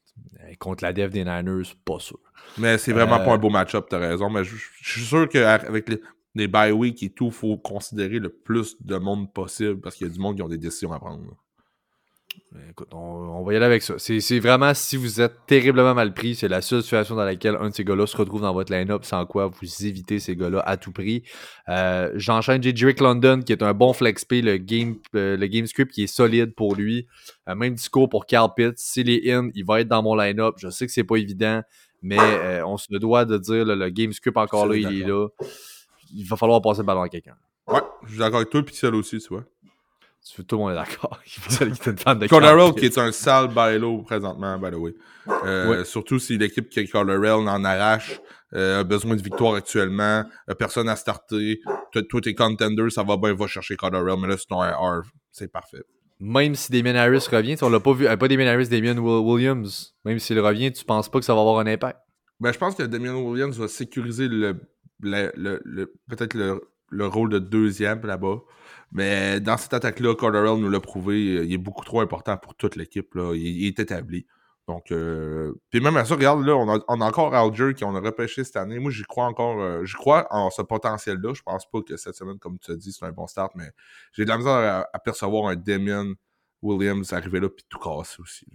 [0.51, 2.19] Eh, contre la dev des Niners, pas sûr.
[2.59, 5.27] Mais c'est vraiment pas un euh, beau match-up, t'as raison, mais je, je suis sûr
[5.27, 6.01] qu'avec les
[6.35, 10.11] des bye week et tout, faut considérer le plus de monde possible parce qu'il y
[10.11, 11.23] a du monde qui ont des décisions à prendre.
[12.70, 13.94] Écoute, on, va y aller avec ça.
[13.99, 17.70] C'est vraiment si vous êtes terriblement mal pris, c'est la seule situation dans laquelle un
[17.70, 20.77] de ces gars-là se retrouve dans votre line-up, sans quoi vous évitez ces gars-là à
[20.77, 21.25] tout prix.
[21.68, 22.75] Euh, J'enchaîne J.
[23.01, 26.09] London, qui est un bon flex pay, le game, euh, le game script qui est
[26.09, 27.07] solide pour lui.
[27.49, 28.79] Euh, même discours pour Carl Pitts.
[28.79, 30.55] S'il est in, il va être dans mon line-up.
[30.59, 31.62] Je sais que c'est pas évident,
[32.03, 35.29] mais euh, on se doit de dire le game script encore là, il est là
[36.12, 37.37] il va falloir passer le ballon à quelqu'un.
[37.67, 39.45] Ouais, je suis d'accord avec toi, puis celle aussi, tu vois.
[40.25, 41.21] Tu tout le monde est d'accord.
[41.27, 44.95] Il qui est qui est un sale bailo présentement, by the way.
[45.45, 48.21] Euh, surtout si l'équipe qui a Colorado en arrache,
[48.55, 50.25] euh, a besoin de victoire actuellement,
[50.59, 51.61] personne à starter.
[51.93, 55.53] Toi, t'es contender, ça va bien, va chercher Colorado, mais là, c'est ton R, c'est
[55.53, 55.83] parfait.
[56.21, 59.95] Même si Damien Harris revient, on l'a pas vu, euh, pas Damien Harris, Damien Williams,
[60.07, 61.99] même s'il revient, tu penses pas que ça va avoir un impact?
[62.40, 64.57] Ben, je pense que Damien Williams va sécuriser le
[65.00, 68.40] le, peut-être le, rôle de deuxième là-bas.
[68.92, 72.76] Mais dans cette attaque-là, Corderell nous l'a prouvé, il est beaucoup trop important pour toute
[72.76, 73.14] l'équipe.
[73.35, 74.26] Il, est établi.
[74.66, 78.00] Donc, euh, puis même à ça, regarde, là, on a, encore Alger qui on a
[78.00, 78.78] repêché cette année.
[78.78, 81.35] Moi, j'y crois encore, euh, crois en ce potentiel-là.
[81.35, 83.70] Je pense pas que cette semaine, comme tu as dit, c'est un bon start, mais
[84.12, 86.14] j'ai de la misère à, percevoir un Damien
[86.62, 88.46] Williams arriver là puis tout casser aussi.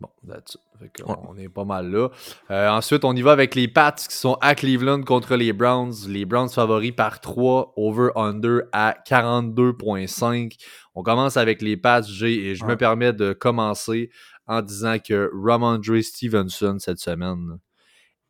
[0.00, 0.56] Bon, that's
[1.04, 2.08] On est pas mal là.
[2.50, 5.92] Euh, ensuite, on y va avec les Pats qui sont à Cleveland contre les Browns.
[6.08, 10.56] Les Browns favoris par 3, over-under à 42,5.
[10.94, 14.10] On commence avec les Pats, G, et je me permets de commencer
[14.46, 17.58] en disant que Ramondre Stevenson cette semaine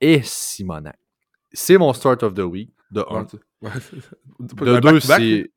[0.00, 0.98] est Simonac.
[1.52, 3.26] C'est mon start of the week, de 1.
[4.40, 5.50] de 2, c'est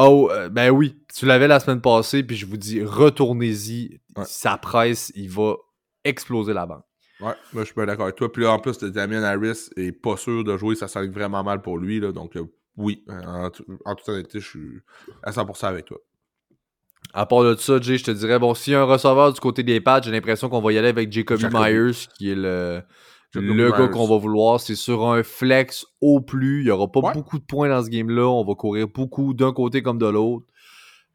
[0.00, 0.96] Oh, euh, ben oui.
[1.18, 4.00] Tu l'avais la semaine passée, puis je vous dis, retournez-y.
[4.24, 5.56] Sa presse, il va
[6.04, 6.84] exploser la banque.
[7.20, 8.30] Ouais, moi je suis pas d'accord avec toi.
[8.30, 11.60] Puis là, en plus, Damien Harris est pas sûr de jouer, ça sent vraiment mal
[11.60, 11.98] pour lui.
[11.98, 12.44] Là, donc, euh,
[12.76, 14.80] oui, en, toute honnêteté, je suis
[15.24, 15.98] à 100% avec toi.
[17.12, 19.40] À part de ça, Jay, je te dirais, bon, s'il y a un receveur du
[19.40, 22.82] côté des pads, j'ai l'impression qu'on va y aller avec Jacoby, Myers, qui est le,
[23.34, 26.60] le gars qu'on va vouloir, c'est sur un flex au plus.
[26.60, 28.28] Il n'y aura pas beaucoup de points dans ce game-là.
[28.28, 30.46] On va courir beaucoup d'un côté comme de l'autre.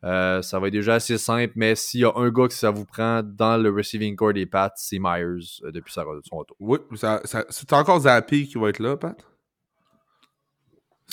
[0.03, 2.71] Euh, ça va être déjà assez simple, mais s'il y a un gars que ça
[2.71, 6.57] vous prend dans le receiving core des Pats, c'est Myers euh, depuis son retour.
[6.59, 6.79] Oui,
[7.49, 9.17] c'est encore Zappi qui va être là, Pat?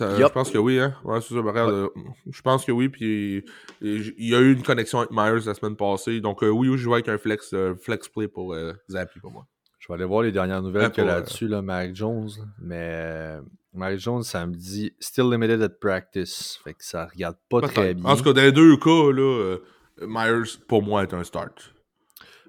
[0.01, 0.95] Je pense que oui, hein?
[1.05, 1.41] Ouais, c'est ça.
[1.41, 1.89] Euh,
[2.31, 3.45] je pense que oui, puis
[3.83, 6.21] il y a eu une connexion avec Myers la semaine passée.
[6.21, 8.57] Donc oui, oui, je joue avec un flex, flex play pour
[8.89, 9.47] Zappi pour moi.
[9.79, 12.31] Je vais aller voir les dernières nouvelles qu'il y a là-dessus, là, Mac Jones.
[12.61, 13.37] Mais
[13.73, 16.59] Mac Jones, ça me dit still limited at practice.
[16.65, 18.05] Fait que ça regarde pas très bien.
[18.05, 19.59] En tout cas, dans les deux cas, là, euh,
[20.03, 21.73] Myers, pour moi, est un start.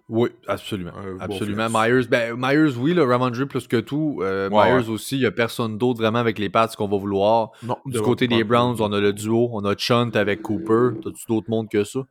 [0.10, 0.92] Oui, absolument.
[0.98, 1.68] Un absolument.
[1.70, 4.20] Myers, ben, Myers, oui, le Ramondre plus que tout.
[4.22, 6.98] Euh, Ouais, Myers aussi, il n'y a personne d'autre vraiment avec les Pats qu'on va
[6.98, 7.52] vouloir.
[7.64, 9.50] Non, Du côté des Browns, on a le duo.
[9.54, 11.00] On a Chunt avec Cooper.
[11.02, 12.02] T'as-tu d'autres mondes que ça?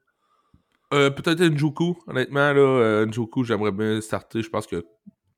[0.94, 4.42] Euh, Peut-être Njoku, honnêtement, là, euh, Njoku, j'aimerais bien starter.
[4.42, 4.84] Je pense que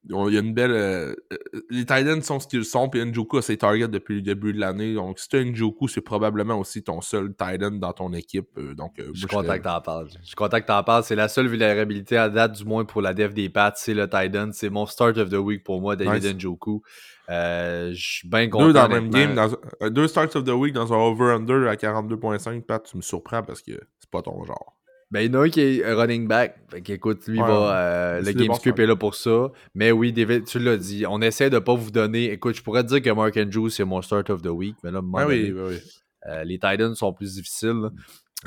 [0.09, 0.73] il y a une belle.
[0.73, 4.23] euh, euh, les Titans sont ce qu'ils sont, puis Njoku a ses targets depuis le
[4.23, 4.95] début de l'année.
[4.95, 8.49] Donc, si tu as Njoku, c'est probablement aussi ton seul Titan dans ton équipe.
[8.59, 10.09] euh, donc, euh, Je suis content que t'en parles.
[10.21, 11.05] Je suis content que t'en parles.
[11.05, 14.09] C'est la seule vulnérabilité à date, du moins pour la def des Pats, c'est le
[14.09, 14.51] Titan.
[14.53, 16.35] C'est mon start of the week pour moi, David Nice.
[16.35, 16.83] Njoku.
[17.29, 18.67] Je suis bien content.
[18.67, 19.49] Deux dans le même game, dans,
[19.91, 22.63] deux starts of the week dans un over-under à 42.5.
[22.63, 24.77] Pat, tu me surprends parce que c'est pas ton genre.
[25.13, 26.57] Ben, il y en a un qui est running back.
[26.71, 28.85] Fait qu'écoute, lui, Ouais, va, euh, le des game bons script starts.
[28.85, 29.51] est là pour ça.
[29.75, 31.05] Mais oui, David, tu l'as dit.
[31.07, 32.33] On essaie de pas vous donner.
[32.33, 34.75] Écoute, je pourrais te dire que Mark Andrews, c'est mon start of the week.
[34.83, 35.81] Mais là, Ah oui, donné, oui, oui.
[36.29, 37.91] euh, les Titans sont plus difficiles.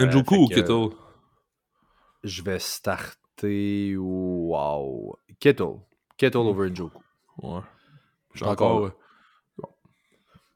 [0.02, 0.90] Euh, Njoku ou que, Kittle
[2.24, 3.96] Je vais starter.
[3.98, 5.18] Wow.
[5.40, 5.76] Kittle.
[6.18, 6.48] Kittle Hmm.
[6.48, 7.00] over Njoku.
[7.44, 7.60] Ouais.
[8.34, 8.92] Je suis encore.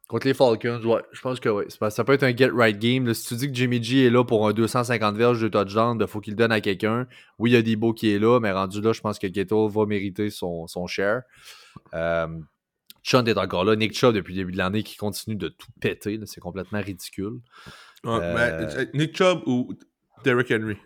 [0.10, 1.66] Contre les Falcons, ouais, je pense que oui.
[1.92, 3.06] Ça peut être un get right game.
[3.06, 3.14] là.
[3.14, 6.08] Si tu dis que Jimmy G est là pour un 250 verges de touchdown, il
[6.08, 7.08] faut qu'il le donne à quelqu'un.
[7.38, 9.68] Oui, il y a Debo qui est là, mais rendu là, je pense que Kittle
[9.70, 11.22] va mériter son, son share.
[11.94, 12.28] Euh,
[13.04, 13.76] Chunt est encore là.
[13.76, 16.20] Nick Chubb, depuis le début de l'année, qui continue de tout péter.
[16.26, 17.40] C'est complètement ridicule.
[18.04, 19.70] Ouais, Euh, mais, euh, Nick Chubb ou
[20.24, 20.78] Derrick Henry?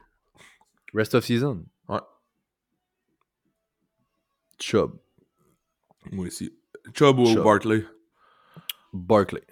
[0.94, 1.64] Rest of season.
[1.88, 2.02] Ouais.
[4.60, 4.92] Chubb.
[6.12, 6.54] Moi aussi.
[6.94, 7.44] Chubb ou Chubb.
[7.44, 7.86] Barkley?
[8.94, 9.44] Barkley.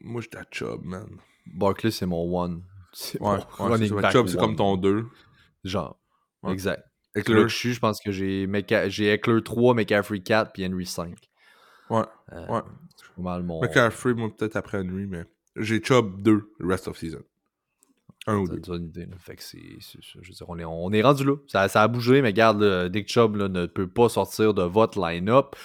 [0.00, 1.08] Moi, j'étais à Chubb, man.
[1.46, 2.62] Barkley, c'est mon one.
[2.92, 5.06] C'est Ouais, mon ouais, c'est Chubb, c'est comme ton 2.
[5.64, 5.98] Genre.
[6.42, 6.52] Ouais.
[6.52, 6.84] Exact.
[7.24, 10.86] Que je suis, je pense que j'ai Meca- j'ai Eckler 3, McCaffrey 4, puis Henry
[10.86, 11.16] 5.
[11.90, 12.02] Ouais.
[12.32, 12.60] Euh, Ouais.
[12.96, 13.60] C'est pas mal mon.
[13.60, 15.24] McCaffrey, moi, peut-être après Henry, mais
[15.56, 17.22] j'ai Chubb 2 le rest of season.
[18.26, 18.60] Un ou deux.
[18.76, 19.08] une idée.
[19.18, 19.58] Fait que c'est.
[19.80, 21.34] c'est- Je veux dire, on est, on est rendu là.
[21.48, 24.62] Ça, ça a bougé, mais regarde, là, Dick Chubb là, ne peut pas sortir de
[24.62, 25.56] votre line-up.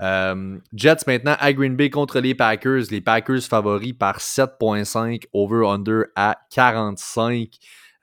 [0.00, 2.84] Euh, Jets maintenant à Green Bay contre les Packers.
[2.90, 7.48] Les Packers favoris par 7.5, over-under à 45.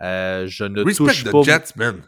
[0.04, 1.42] Euh, je ne Respect touche the pas.
[1.44, 2.02] Jets, man.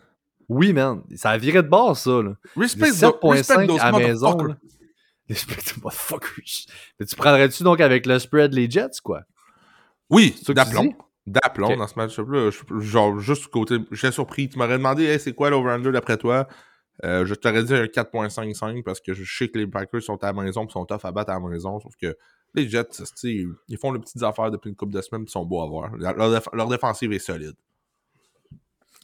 [0.47, 1.01] Oui, man.
[1.15, 2.21] Ça a viré de bord, ça.
[2.21, 2.35] Là.
[2.55, 4.37] Respect, Les the, 7.5 respect those à maison.
[5.29, 6.65] Respect the motherfuckers.
[6.99, 9.21] Mais tu prendrais-tu donc avec le spread les Jets, quoi?
[10.09, 10.95] Oui, d'aplomb.
[11.27, 12.49] D'aplomb dans ce match-là.
[12.79, 13.77] Genre, juste côté.
[13.91, 14.49] J'étais surpris.
[14.49, 16.47] Tu m'aurais demandé, hey, c'est quoi l'over-under d'après toi?
[17.05, 20.33] Euh, je t'aurais dit un 4.55 parce que je sais que les Packers sont à
[20.33, 21.79] la maison et sont tough à battre à la maison.
[21.79, 22.17] Sauf que
[22.55, 22.87] les Jets,
[23.23, 25.95] ils font les petites affaires depuis une couple de semaines et sont beaux à voir.
[25.95, 27.53] Leur, leur déf- leur défensive est solide.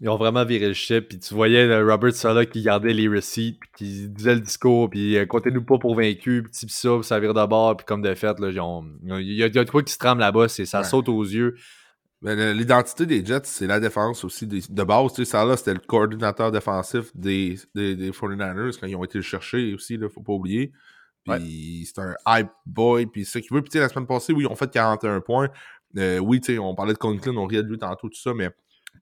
[0.02, 3.08] Ils ont vraiment viré le chip, puis tu voyais le Robert Sala qui gardait les
[3.08, 6.74] receipts, puis qui disait le discours, puis euh, comptez-nous pas pour vaincu, puis petit pis
[6.74, 9.64] ça, puis ça vire de bord, puis comme de fait, là, il y, a- de
[9.72, 10.84] quoi qui se trame là-bas, ça Ouais.
[10.84, 11.56] saute aux yeux.
[12.26, 14.48] Mais le- L'identité des Jets, c'est la défense aussi.
[14.48, 18.78] des- de base, tu sais, ça là, c'était le coordinateur défensif des, des, des 49ers
[18.80, 20.72] quand ils ont été le chercher aussi, là, faut pas oublier.
[21.38, 23.62] Puis c'est un hype boy, puis c'est ce qu'il veut.
[23.64, 25.50] Puis la semaine passée, oui, ils ont fait 41 points.
[25.98, 28.34] Euh, oui, tu sais, on parlait de Conklin, on riait de lui tantôt, tout ça,
[28.34, 28.50] mais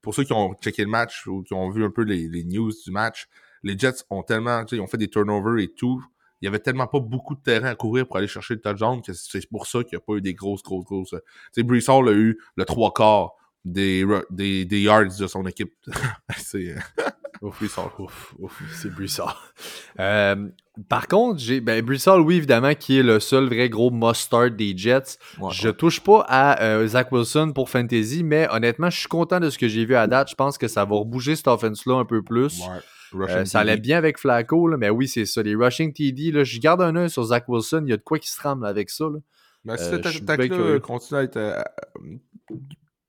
[0.02, 2.44] pour ceux qui ont checké le match ou qui ont vu un peu les, les
[2.44, 3.26] news du match,
[3.62, 6.02] les Jets ont tellement, tu sais, ils ont fait des turnovers et tout.
[6.44, 9.00] Il y avait tellement pas beaucoup de terrain à courir pour aller chercher le touchdown
[9.00, 11.08] que c'est pour ça qu'il n'y a pas eu des grosses, grosses, grosses.
[11.08, 11.16] Tu
[11.52, 13.32] sais, Brees Hall a eu le trois quarts
[13.64, 15.72] des, des, des yards de son équipe.
[16.36, 16.78] c'est euh,
[17.40, 17.62] Ouf,
[17.98, 19.54] ouf, ouf, c'est Brissard.
[20.00, 20.48] Euh,
[20.88, 24.76] par contre, j'ai ben, Brissard, oui, évidemment, qui est le seul vrai gros must-start des
[24.76, 25.16] Jets.
[25.40, 29.40] ouais, Je touche pas à euh, Zach Wilson pour Fantasy, mais honnêtement, je suis content
[29.40, 30.28] de ce que j'ai vu à date.
[30.28, 32.60] Je pense que ça va rebouger cette offense-là un peu plus.
[32.60, 32.80] ouais.
[33.14, 35.42] Euh, ça allait bien avec Flacco, là, mais oui, c'est ça.
[35.42, 37.82] Les rushing TD, là, je garde un œil sur Zach Wilson.
[37.86, 39.04] Il y a de quoi qui se trame avec ça.
[39.04, 39.18] là.
[39.64, 41.36] Mais si Euh, cette suis attaque-là continue à être.
[41.36, 41.62] euh,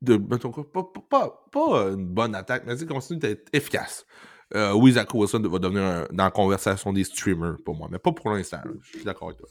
[0.02, 4.06] de, mettons quoi, pas, pas, pas, une bonne attaque, mais si continue d'être efficace.
[4.54, 7.98] Euh, oui, Zach Wilson va devenir un- dans la conversation des streamers pour moi, mais
[7.98, 8.60] pas pour l'instant.
[8.84, 9.50] Je suis d'accord avec toi.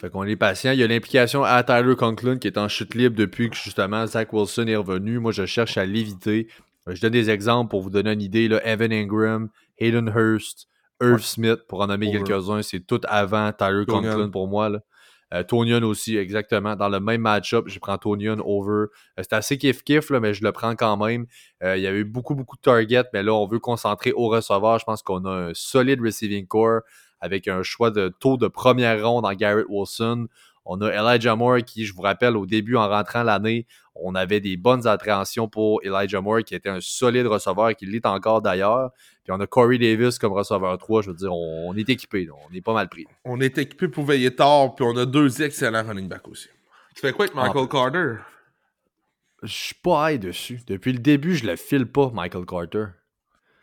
[0.00, 0.72] Fait qu'on est patient.
[0.72, 4.04] Il y a l'implication à Tyler Conklin qui est en chute libre depuis que justement
[4.06, 5.18] Zach Wilson est revenu.
[5.20, 6.48] Moi, je cherche à l'éviter.
[6.88, 8.48] Euh, Je donne des exemples pour vous donner une idée.
[8.48, 8.60] Là.
[8.66, 9.48] Evan Ingram,
[9.78, 10.68] Hayden Hurst,
[11.00, 11.20] Irv.
[11.22, 12.62] Smith, pour en nommer quelques-uns.
[12.62, 13.84] C'est tout avant Tyler.
[13.86, 14.68] Conklin pour moi.
[14.68, 14.80] Là.
[15.34, 16.74] Euh, aussi, exactement.
[16.74, 18.86] Dans le même match-up, je prends Tonyan over.
[18.86, 18.86] Euh,
[19.18, 21.26] c'est assez kiff-kiff, là, mais je le prends quand même.
[21.62, 24.28] Euh, il y a eu beaucoup, beaucoup de targets, mais là, on veut concentrer au
[24.28, 24.78] receveur.
[24.78, 26.80] Je pense qu'on a un solide receiving core
[27.20, 30.28] avec un choix de taux de première ronde en Garrett Wilson.
[30.70, 34.38] On a Elijah Moore qui, je vous rappelle, au début, en rentrant l'année, on avait
[34.38, 38.90] des bonnes appréhensions pour Elijah Moore qui était un solide receveur, qui l'est encore d'ailleurs.
[39.24, 41.02] Puis on a Corey Davis comme receveur 3.
[41.02, 42.32] Je veux dire, on, on est équipé, là.
[42.48, 43.06] on est pas mal pris.
[43.24, 46.48] On est équipé pour veiller tard, puis on a deux excellents running backs aussi.
[46.94, 47.68] Tu fais quoi avec Michael.
[47.68, 48.14] Carter?
[49.42, 50.60] Je suis pas high dessus.
[50.66, 52.84] Depuis le début, je le file pas, Michael Carter.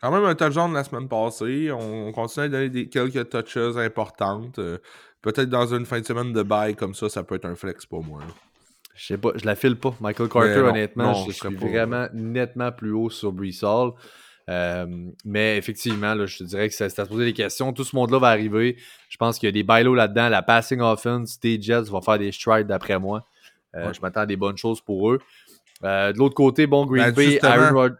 [0.00, 1.70] Quand même un touchdown la semaine passée.
[1.72, 4.58] On, continue à donner des, quelques touches importantes.
[4.58, 4.78] Euh,
[5.22, 7.86] peut-être dans une fin de semaine de bail comme ça, ça peut être un flex
[7.86, 8.20] pour moi.
[8.94, 9.94] Je sais pas, je la file pas.
[10.00, 13.60] Michael Carter, honnêtement, je, suis vraiment nettement plus haut sur Brees
[14.48, 14.86] euh,
[15.24, 17.72] mais effectivement, là, je te dirais que c'est à se poser des questions.
[17.72, 18.76] Tout ce monde-là va arriver.
[19.08, 20.28] Je pense qu'il y a des bailos là-dedans.
[20.28, 23.26] La passing offense des Jets va faire des strides d'après moi.
[23.74, 25.18] Euh, je m'attends à des bonnes choses pour eux.
[25.84, 27.96] Euh, de l'autre côté, bon, Green ben, Bay, Aaron Rodgers.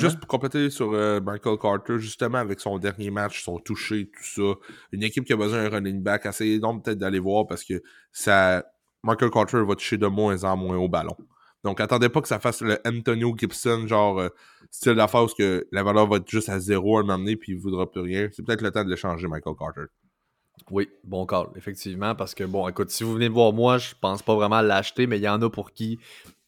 [0.00, 0.90] Juste pour compléter sur
[1.22, 4.58] Michael Carter, justement, avec son dernier match, son touché, tout ça,
[4.92, 7.82] une équipe qui a besoin d'un running back, assez donc peut-être d'aller voir parce que
[8.12, 8.64] ça,
[9.04, 11.16] Michael Carter va toucher de moins en moins au ballon.
[11.62, 14.28] Donc, attendez pas que ça fasse le Antonio Gibson, genre, euh,
[14.70, 17.36] style d'affaire où que la valeur va être juste à zéro à un moment donné,
[17.36, 18.28] puis il ne voudra plus rien.
[18.32, 19.84] C'est peut-être le temps de l'échanger, Michael Carter.
[20.70, 24.22] Oui, bon call, effectivement, parce que, bon, écoute, si vous venez voir moi, je pense
[24.22, 25.98] pas vraiment l'acheter, mais il y en a pour qui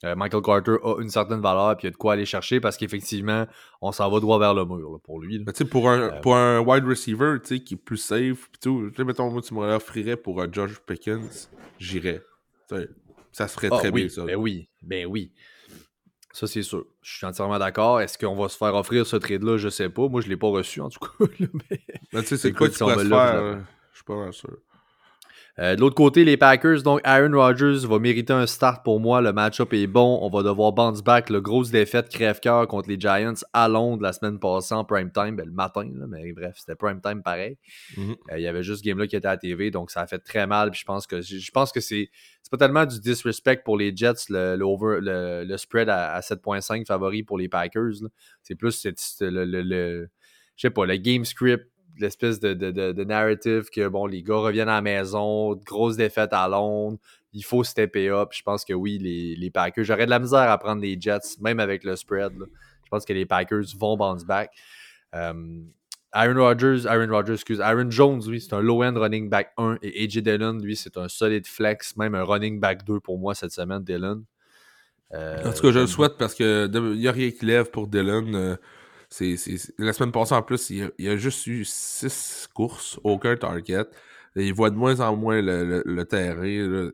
[0.05, 2.61] euh, Michael Carter a une certaine valeur, puis il y a de quoi aller chercher,
[2.61, 3.47] parce qu'effectivement,
[3.81, 5.43] on s'en va droit vers le mur, pour lui.
[5.45, 8.51] Tu sais, pour un, euh, pour un wide receiver, tu sais, qui est plus safe,
[8.61, 12.23] tu sais, mettons, moi, tu me l'offrirais pour un Josh Pickens, j'irais.
[13.33, 14.25] Ça se ferait ah très bien, ça.
[14.25, 15.33] Ben oui, ben oui.
[16.33, 16.85] Ça, c'est sûr.
[17.01, 18.01] Je suis entièrement d'accord.
[18.03, 19.57] Est-ce qu'on va se faire offrir ce trade-là?
[19.57, 20.07] Je sais pas.
[20.07, 21.27] Moi, je l'ai pas reçu, en tout cas.
[21.41, 21.81] mais...
[22.13, 23.65] Ben, tu sais, c'est quoi tu pourrais se faire?
[23.93, 24.59] Je suis pas mal sûr.
[25.59, 29.23] Euh, de l'autre côté, les Packers, donc Aaron Rodgers va mériter un start pour moi.
[29.23, 30.19] Le match-up est bon.
[30.21, 31.31] On va devoir bounce back.
[31.31, 35.37] Le grosse défaite crève-cœur contre les Giants à Londres la semaine passée en prime time.
[35.37, 37.57] Ben, le matin, mais bref, c'était prime time pareil.
[37.97, 38.17] Mhm.
[38.33, 40.07] Euh, il y avait juste ce game-là qui était à la TV, donc ça a
[40.07, 40.71] fait très mal.
[40.71, 42.11] Puis je pense que je pense que c'est
[42.51, 47.49] pas tellement du disrespect pour les Jets, le, le, spread à, 7.5 favori pour les
[47.49, 47.95] Packers.
[48.43, 48.87] C'est plus
[49.21, 50.09] le, le
[50.57, 54.69] je sais pas, le game script l'espèce de, de, narrative que bon, les gars reviennent
[54.69, 56.99] à la maison, grosse défaite à Londres,
[57.33, 58.31] il faut stepper up.
[58.33, 61.39] Je pense que oui, les, les Packers, j'aurais de la misère à prendre les Jets,
[61.41, 62.33] même avec le spread.
[62.85, 64.51] Je pense que les Packers vont bounce back.
[65.15, 65.61] Euh,
[66.13, 70.05] Aaron Rodgers, Aaron Rodgers, excuse, Aaron Jones, lui, c'est un low-end running back 1 et
[70.05, 73.53] AJ Dillon, lui, c'est un solide flex, même un running back 2 pour moi cette
[73.53, 74.25] semaine, Dillon.
[75.13, 77.87] Euh, en tout cas, je le souhaite parce qu'il n'y a rien qui lève pour
[77.87, 78.33] Dillon.
[78.35, 78.57] Euh,
[79.11, 79.37] c'est,
[79.79, 83.85] La semaine passée, en plus, il y a, juste eu six courses, aucun target.
[84.37, 86.91] Il voit de moins en moins le, terrain.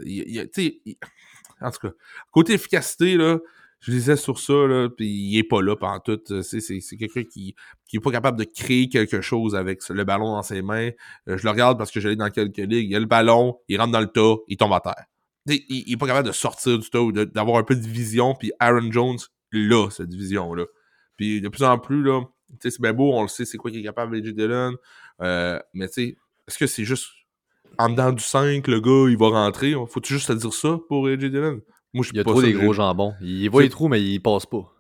[1.61, 1.95] en tout cas,
[2.31, 3.39] côté efficacité, là,
[3.83, 6.21] je disais sur ça, là, puis il est pas là pendant tout.
[6.43, 7.57] C'est, c'est, quelqu'un qui,
[7.89, 10.91] qui est pas capable de créer quelque chose avec le ballon dans ses mains.
[11.29, 12.91] Euh, je le regarde parce que j'allais dans quelques ligues.
[12.91, 15.05] Il a le ballon, il rentre dans le tas, il tombe à terre.
[15.47, 18.37] Il, il, est pas capable de sortir du tas ou d'avoir un peu de vision.
[18.39, 19.19] Puis Aaron Jones,
[19.51, 20.65] là, cette vision-là.
[21.17, 22.23] Puis de plus en plus, là,
[22.61, 24.77] c'est bien beau, on le sait, c'est quoi qu'il est capable AJ Dillon.
[25.21, 26.17] Euh, mais tu sais,
[26.49, 27.09] est-ce que c'est juste
[27.79, 29.75] en dedans du 5, le gars, il va rentrer?
[29.89, 31.61] Faut-tu juste te dire ça pour AJ Dillon?
[31.95, 33.13] Moi, je il y a trop des gros jambons.
[33.21, 34.73] Il voit les trous, mais il passe pas.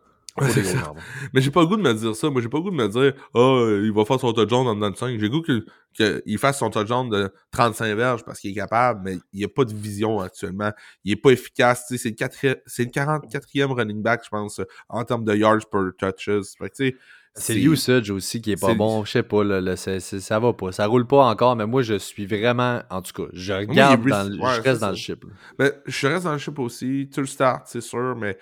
[1.32, 2.30] Mais j'ai pas le goût de me dire ça.
[2.30, 4.66] Moi, j'ai pas le goût de me dire, ah, oh, il va faire son touchdown
[4.66, 5.18] en dedans du 5.
[5.18, 9.18] J'ai le goût qu'il fasse son touchdown de 35 verges parce qu'il est capable, mais
[9.32, 10.72] il n'y a pas de vision actuellement.
[11.04, 11.86] Il est pas efficace.
[11.88, 16.56] C'est le, le 44e running back, je pense, en termes de yards per touches.
[16.58, 16.96] Fait que,
[17.34, 19.04] c'est l'usage aussi qui est pas bon.
[19.04, 20.72] Je sais pas, là, ça va pas.
[20.72, 22.82] Ça roule pas encore, mais moi, je suis vraiment.
[22.90, 24.06] En tout cas, je regarde.
[24.06, 25.24] Dans, je reste dans le chip.
[25.58, 27.08] Mais je reste dans le chip aussi.
[27.12, 28.36] Tu le start, c'est sûr, mais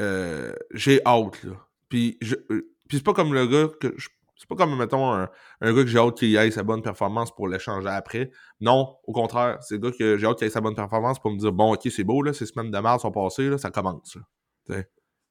[0.00, 1.42] euh, j'ai hâte.
[1.44, 1.52] Là.
[1.88, 3.94] Puis, je, euh, puis c'est pas comme le gars que.
[4.36, 5.30] C'est pas comme, mettons, un,
[5.60, 8.30] un gars que j'ai hâte qu'il ait sa bonne performance pour l'échanger après.
[8.60, 11.30] Non, au contraire, c'est le gars que j'ai hâte qu'il ait sa bonne performance pour
[11.30, 13.70] me dire bon, ok, c'est beau, là, ces semaines de mars sont passées, là, ça
[13.70, 14.18] commence.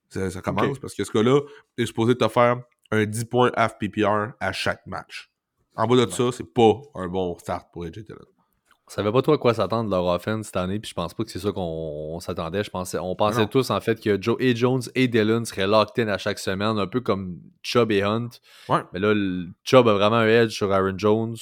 [0.10, 1.42] Ça, ça, commence parce que ce gars-là
[1.78, 2.62] est supposé te faire
[2.92, 5.32] un 10 points half PPR à chaque match.
[5.76, 8.18] En bas de ça, c'est pas un bon start pour AJ Dillon.
[8.88, 11.14] On savait pas trop à quoi s'attendre de leur offense cette année, puis je pense
[11.14, 12.64] pas que c'est ça qu'on s'attendait.
[12.64, 16.06] Je pensais, on pensait tous en fait que Joe et Jones et Dillon seraient locked
[16.06, 18.30] in à chaque semaine, un peu comme Chubb et Hunt.
[18.92, 19.14] Mais là,
[19.64, 21.38] Chubb a vraiment un edge sur Aaron Jones,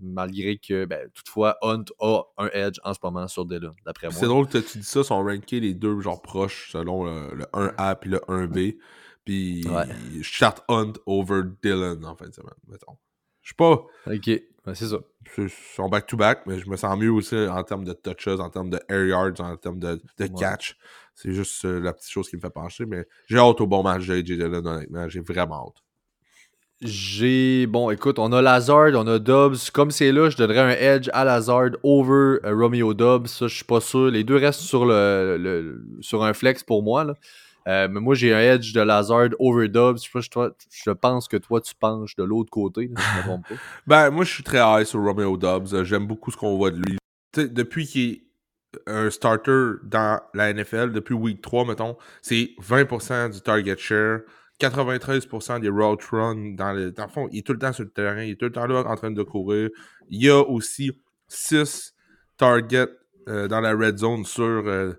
[0.00, 4.16] malgré que, ben, toutefois, Hunt a un edge en ce moment sur Dillon, d'après moi.
[4.16, 7.96] C'est drôle que tu dis ça, sont rankés les deux genre proches selon le, 1A
[7.96, 8.78] puis le 1B.
[9.26, 12.96] Puis je charte Hunt over Dylan en fin de semaine, mettons.
[13.42, 13.84] Je sais pas.
[14.06, 14.30] Ok,
[14.74, 14.98] c'est ça.
[15.38, 18.70] Ils sont back-to-back, mais je me sens mieux aussi en termes de touches, en termes
[18.70, 20.76] de air yards, en termes de, de catch.
[21.14, 23.82] C'est juste euh, la petite chose qui me fait pencher, mais j'ai hâte au bon
[23.82, 25.08] match de AJ Dillon, honnêtement.
[25.08, 25.82] J'ai vraiment hâte.
[26.82, 27.66] J'ai.
[27.66, 29.70] Bon, écoute, on a Lazard, on a Dobbs.
[29.72, 33.28] Comme c'est là, je donnerais un edge à Lazard over euh, Romeo Dobbs.
[33.28, 34.10] Ça, je suis pas sûr.
[34.10, 37.04] Les deux restent sur, le, sur un flex pour moi.
[37.04, 37.14] Là.
[37.66, 39.98] Euh, mais moi, j'ai un edge de Lazard over Dobbs.
[39.98, 43.40] Je, pense que toi, tu penches de l'autre côté, je pas.
[43.86, 45.82] ben, moi, je suis très high sur Romeo Dobbs.
[45.84, 46.98] J'aime beaucoup ce qu'on voit de lui.
[47.34, 48.22] depuis qu'il est
[48.86, 54.20] un starter dans la NFL, depuis week 3, mettons, c'est 20% du target share
[54.60, 56.90] 93% des road runs dans le.
[56.90, 58.52] Dans le fond, il est tout le temps sur le terrain, il est tout le
[58.52, 59.68] temps là en train de courir.
[60.08, 60.92] Il y a aussi
[61.28, 61.94] 6
[62.38, 62.88] targets
[63.28, 64.44] euh, dans la red zone sur.
[64.44, 64.94] euh,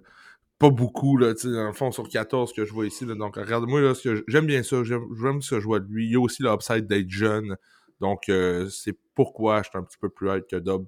[0.60, 3.05] pas beaucoup, là, tu sais, dans le fond, sur 14 que je vois ici.
[3.05, 3.16] là.
[3.16, 3.93] donc, regarde-moi, là,
[4.28, 4.84] j'aime bien ça.
[4.84, 6.05] J'aime ce joueur de lui.
[6.08, 7.55] Il y a aussi l'upside d'être jeune.
[7.99, 10.88] Donc, euh, c'est pourquoi je suis un petit peu plus hâte que Dobbs,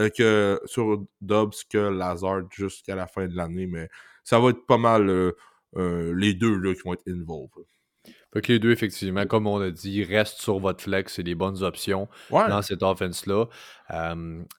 [0.00, 3.66] euh, que sur Dobbs que Lazard jusqu'à la fin de l'année.
[3.66, 3.88] Mais
[4.24, 5.32] ça va être pas mal euh,
[6.16, 7.50] les deux là, qui vont être involved.
[8.32, 11.14] Fait que les deux, effectivement, comme on a dit, restent sur votre flex.
[11.14, 12.48] C'est des bonnes options Ouais.
[12.48, 13.46] dans cette offense-là.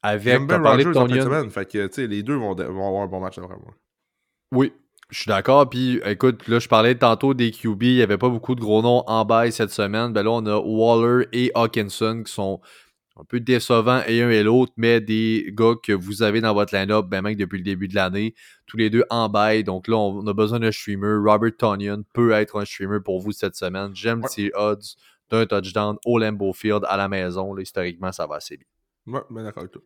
[0.01, 1.23] Avec, t'as parlé de Rodgers en fin de Tonyan.
[1.25, 1.49] semaine.
[1.51, 3.73] Fait que, tu sais, les deux vont, vont avoir un bon match après moi.
[4.51, 4.73] Oui,
[5.09, 5.69] je suis d'accord.
[5.69, 7.83] Puis écoute, là, je parlais tantôt des QB.
[7.83, 10.13] Il n'y avait pas beaucoup de gros noms en bail cette semaine.
[10.13, 12.59] Ben là, on a Waller et Hawkinson qui sont
[13.19, 16.73] un peu décevants et un et l'autre, mais des gars que vous avez dans votre
[16.73, 18.33] line-up, ben même depuis le début de l'année,
[18.65, 19.63] tous les deux en bail.
[19.65, 21.17] Donc là, on a besoin d'un streamer.
[21.21, 23.93] Robert Tonyan peut être un streamer pour vous cette semaine.
[23.93, 24.29] J'aime Ouais.
[24.29, 24.95] ces odds
[25.29, 27.53] d'un touchdown au Lambeau Field à la maison.
[27.53, 28.65] Là, historiquement, ça va assez bien.
[29.13, 29.81] Ouais, ben d'accord avec toi.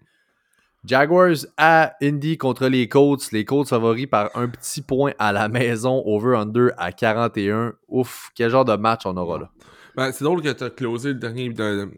[0.86, 3.32] Jaguars à Indy contre les Colts.
[3.32, 7.74] Les Colts favoris par un petit point à la maison, over-under à 41.
[7.88, 9.50] Ouf, quel genre de match on aura là?
[9.96, 11.90] Ben, c'est drôle que tu as closé le dernier, de-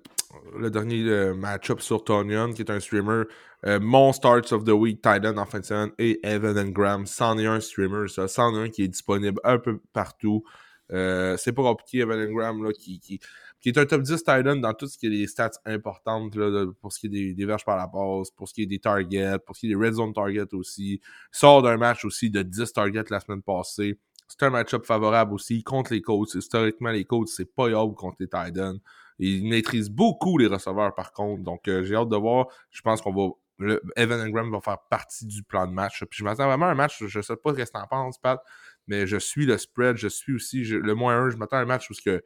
[0.57, 3.23] le dernier euh, match-up sur Tonyan, qui est un streamer.
[3.65, 7.05] Euh, mon Starts of the Week, Titan en fin de semaine, et Evan Engram.
[7.07, 8.27] C'en est un streamer, ça.
[8.27, 10.43] C'en est un qui est disponible un peu partout.
[10.91, 13.19] Euh, c'est pas compliqué, Evan Engram, là, qui, qui,
[13.65, 16.67] qui est un top 10 Titan dans tout ce qui est des stats importantes, là,
[16.81, 19.39] pour ce qui est des, verges par la passe, pour ce qui est des targets,
[19.43, 21.01] pour ce qui est des red zone targets aussi.
[21.01, 21.01] Il
[21.31, 23.97] sort d'un match aussi de 10 targets la semaine passée.
[24.27, 26.35] C'est un match-up favorable aussi contre les Colts.
[26.35, 28.77] Historiquement, les Colts, c'est pas Yob contre les Titans.
[29.17, 31.41] Ils maîtrisent beaucoup les receveurs, par contre.
[31.41, 32.49] Donc, euh, j'ai hâte de voir.
[32.69, 33.33] Je pense qu'on va.
[33.57, 36.03] Le, Evan Engram va faire partie du plan de match.
[36.11, 37.03] Puis je m'attends vraiment à un match.
[37.03, 38.39] Je sais pas ce que t'en penses, Pat,
[38.85, 39.97] mais je suis le spread.
[39.97, 41.31] Je suis aussi le moins 1.
[41.31, 42.21] Je m'attends à un match où que,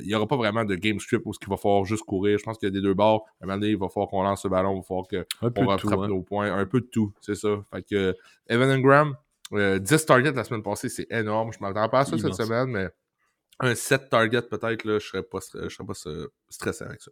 [0.00, 2.38] il n'y aura pas vraiment de game script où il va falloir juste courir.
[2.38, 3.24] Je pense qu'il y a des deux bords.
[3.40, 4.74] À un moment donné, il va falloir qu'on lance le ballon.
[4.74, 6.52] Il va falloir que Un peu on de tout, rattrape nos points.
[6.54, 7.48] Un peu de tout, c'est ça.
[7.72, 8.12] Fait que euh,
[8.48, 9.16] Evan Engram,
[9.52, 11.52] euh, 10 targets la semaine passée, c'est énorme.
[11.52, 12.88] Je m'attends pas à ça cette semaine, mais
[13.58, 17.10] un 7 targets peut-être, je serais pas, je serais pas euh, stressé avec ça.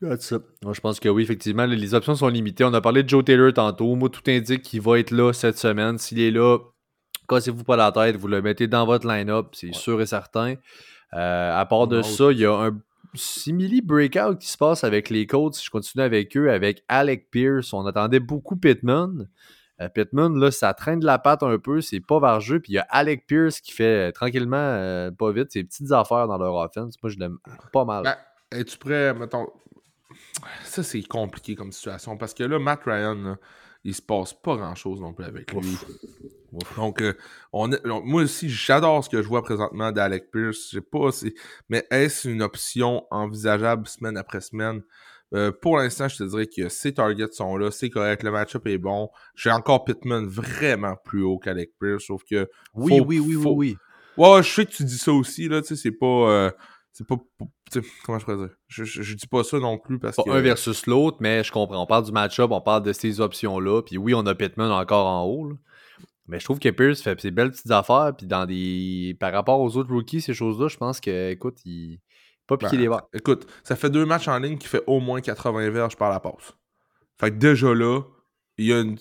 [0.00, 0.42] That's it.
[0.62, 2.62] Moi, je pense que oui, effectivement, les- les options sont limitées.
[2.64, 3.96] On a parlé de Joe Taylor tantôt.
[3.96, 5.98] Moi, tout indique qu'il va être là cette semaine.
[5.98, 6.58] S'il est là,
[7.28, 8.14] cassez-vous pas la tête.
[8.16, 10.54] Vous le mettez dans votre line-up, c'est sûr et certain.
[11.14, 12.78] Euh, à part de ça, il y a un
[13.14, 15.54] simili breakout qui se passe avec les Colts.
[15.54, 17.72] Si je continue avec eux, avec Alec Pierce.
[17.72, 19.28] On attendait beaucoup Pittman.
[19.80, 22.60] Euh, Pittman, là, ça traîne de la patte un peu, c'est pas vargeux.
[22.60, 25.92] Puis il y a Alec Pierce qui fait euh, tranquillement, euh, pas vite, ses petites
[25.92, 27.00] affaires dans leur offense.
[27.02, 27.38] Moi, je l'aime
[27.72, 28.02] pas mal.
[28.02, 28.16] Ben,
[28.50, 29.46] es-tu prêt, mettons?
[30.64, 33.36] Ça, c'est compliqué comme situation parce que là, Matt Ryan, là,
[33.84, 35.76] il se passe pas grand-chose non plus avec lui.
[36.76, 37.12] Donc, euh,
[37.52, 40.68] on est- donc, moi aussi, j'adore ce que je vois présentement d'Alec Pierce.
[40.70, 41.34] Je sais pas, si-
[41.68, 44.82] mais est-ce une option envisageable semaine après semaine?
[45.34, 48.66] Euh, pour l'instant, je te dirais que ses targets sont là, c'est correct, le match-up
[48.66, 49.10] est bon.
[49.34, 53.42] J'ai encore Pittman vraiment plus haut qu'Alec Pierce, sauf que oui, faut- oui, oui, oui,
[53.42, 53.76] faut- oui.
[54.16, 56.06] Ouais, je sais que tu dis ça aussi, là, tu sais, c'est pas.
[56.06, 56.50] euh,
[56.92, 57.16] c'est pas.
[58.04, 58.56] comment je pourrais dire?
[58.66, 60.30] Je, je, je dis pas ça non plus parce Pas que.
[60.30, 61.82] un versus l'autre, mais je comprends.
[61.82, 63.82] On parle du match-up, on parle de ces options-là.
[63.82, 65.48] Puis oui, on a Pittman encore en haut.
[65.50, 65.54] là.
[66.26, 68.12] Mais je trouve que Pierce fait ses belles petites affaires.
[68.16, 69.16] Puis dans des.
[69.20, 72.00] Par rapport aux autres rookies, ces choses-là, je pense que, écoute, il.
[72.46, 73.08] Pas piqué Ben, les barres.
[73.12, 76.18] Écoute, ça fait deux matchs en ligne qui fait au moins 80 verges par la
[76.18, 76.54] passe.
[77.20, 78.00] Fait que déjà là,
[78.58, 78.96] il y a une,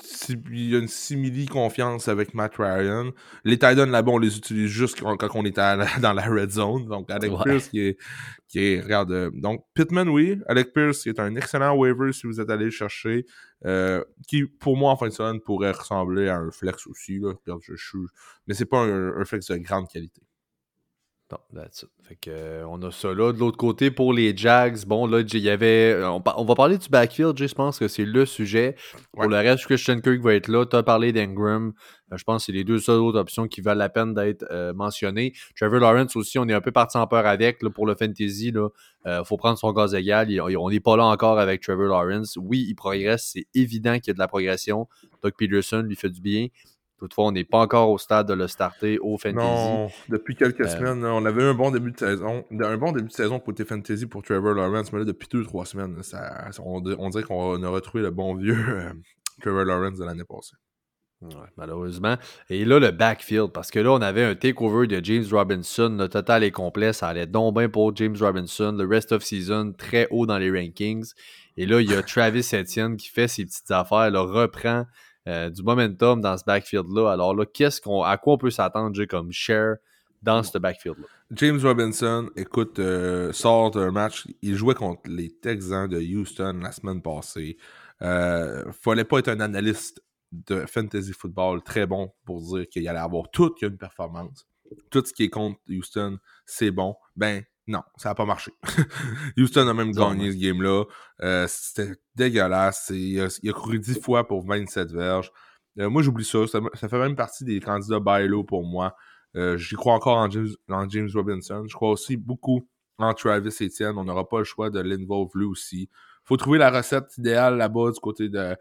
[0.51, 3.11] il y a une simili-confiance avec Matt Ryan.
[3.43, 6.51] Les Titans là-bas, on les utilise juste quand, quand on est à dans la red
[6.51, 6.85] zone.
[6.87, 7.43] Donc, Alec Ouais.
[7.43, 7.97] Pierce qui est,
[8.47, 8.81] qui est.
[8.81, 9.11] Regarde.
[9.11, 10.39] euh, donc, Pittman, oui.
[10.47, 13.25] Alec Pierce qui est un excellent waiver si vous êtes allé le chercher.
[13.65, 17.17] euh, qui, pour moi, en fin de semaine, pourrait ressembler à un flex aussi.
[17.19, 17.33] Là.
[17.43, 17.97] Regarde, je, je suis-
[18.45, 20.21] Mais c'est pas un, un flex de grande qualité.
[21.29, 21.89] Non, that's it.
[22.07, 23.33] Fait que, euh, on a ça là.
[23.33, 25.91] De l'autre côté, pour les Jags, bon, là, il y avait.
[25.93, 28.75] euh, On, va parler du backfield, je pense que c'est le sujet.
[29.11, 30.65] Pour le reste, Christian Kirk va être là.
[30.65, 31.73] Tu as parlé d'Ingram.
[32.13, 34.45] Euh, je pense que c'est les deux seules autres options qui valent la peine d'être
[34.51, 35.33] euh, mentionnées.
[35.57, 38.53] Trevor Lawrence aussi, on est un peu parti en peur avec là, pour le fantasy.
[39.05, 40.31] Il faut prendre son gaz égal.
[40.31, 42.37] Il- on n'est pas là encore avec Trevor Lawrence.
[42.41, 43.31] Oui, il progresse.
[43.33, 44.87] C'est évident qu'il y a de la progression.
[45.21, 46.47] Doug Peterson lui fait du bien.
[46.99, 49.37] Toutefois, on n'est pas encore au stade de le starter au fantasy.
[49.37, 52.43] Non, depuis quelques Euh, semaines, on avait eu un bon début de saison.
[52.51, 55.65] Un bon début de saison côté fantasy pour Trevor Lawrence, mais là, depuis deux trois
[55.65, 58.91] semaines, ça, on, dir- on dirait qu'on a retrouvé le bon vieux euh,
[59.41, 60.55] Trevor Lawrence de l'année passée.
[61.19, 62.15] Ouais, malheureusement.
[62.49, 65.95] Et là, le backfield, parce que là, on avait un takeover de James Robinson.
[65.99, 66.93] Le total est complet.
[66.93, 68.71] Ça allait donc bien pour James Robinson.
[68.77, 71.11] Le rest of season, très haut dans les rankings.
[71.57, 74.85] Et là, il y a Travis Etienne qui fait ses petites affaires, là, reprend
[75.27, 77.11] euh, du momentum dans ce backfield-là.
[77.11, 79.75] Alors là, qu'est-ce qu'on, à quoi on peut s'attendre, comme share
[80.23, 81.05] dans ce backfield-là?
[81.31, 84.25] James Robinson, écoute, euh, sort d'un match.
[84.41, 87.57] Il jouait contre les Texans de Houston la semaine passée.
[88.01, 90.01] Euh, fallait pas être un analyste
[90.31, 94.47] de fantasy football très bon pour dire qu'il allait avoir toute une performance.
[94.89, 96.95] Tout ce qui est contre Houston, c'est bon.
[97.15, 98.51] Ben, non, ça n'a pas marché.
[99.37, 100.85] Houston a même gagné ce game-là.
[101.21, 102.91] Euh, c'était dégueulasse.
[102.93, 105.31] Il a, il a, couru 10 fois pour 27 verges.
[105.79, 106.47] Euh, moi, j'oublie ça.
[106.47, 106.61] ça.
[106.73, 106.87] ça.
[106.87, 108.95] fait même partie des candidats low pour moi.
[109.35, 111.65] Euh, J'y crois encore en James, en James, Robinson.
[111.67, 113.97] Je crois aussi beaucoup en Travis Etienne.
[113.97, 115.89] On n'aura pas le choix de l'involve lui aussi.
[116.23, 118.55] faut trouver la recette idéale là-bas du côté de,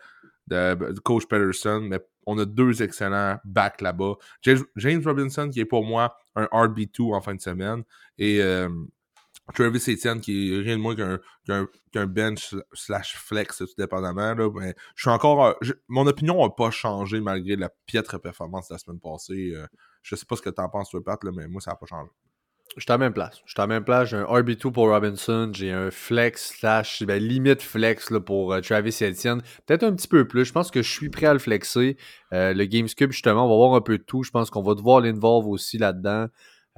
[0.48, 4.14] de, de, coach Peterson, mais on a deux excellents backs là-bas.
[4.42, 7.82] James, James, Robinson, qui est pour moi un RB2 en fin de semaine,
[8.18, 8.68] et euh,
[9.54, 14.34] Travis Etienne, qui est rien de moins qu'un qu qu bench slash flex, tout dépendamment.
[14.34, 15.56] Là, mais je suis encore.
[15.60, 19.52] Je, mon opinion n'a pas changé malgré la piètre performance de la semaine passée.
[19.54, 19.66] Euh,
[20.02, 21.76] je sais pas ce que tu en penses, toi, Pat, là, mais moi, ça n'a
[21.76, 22.10] pas changé.
[22.76, 23.40] Je suis à la même place.
[23.46, 24.10] Je suis à la même place.
[24.10, 25.50] J'ai un RB2 pour Robinson.
[25.54, 29.40] J'ai un flex slash ben, limite flex là, pour uh, Travis Etienne.
[29.64, 30.44] Peut-être un petit peu plus.
[30.44, 31.96] Je pense que je suis prêt à le flexer.
[32.34, 34.24] Euh, le Gamescube, justement, on va voir un peu de tout.
[34.24, 36.26] Je pense qu'on va devoir l'involve aussi là-dedans.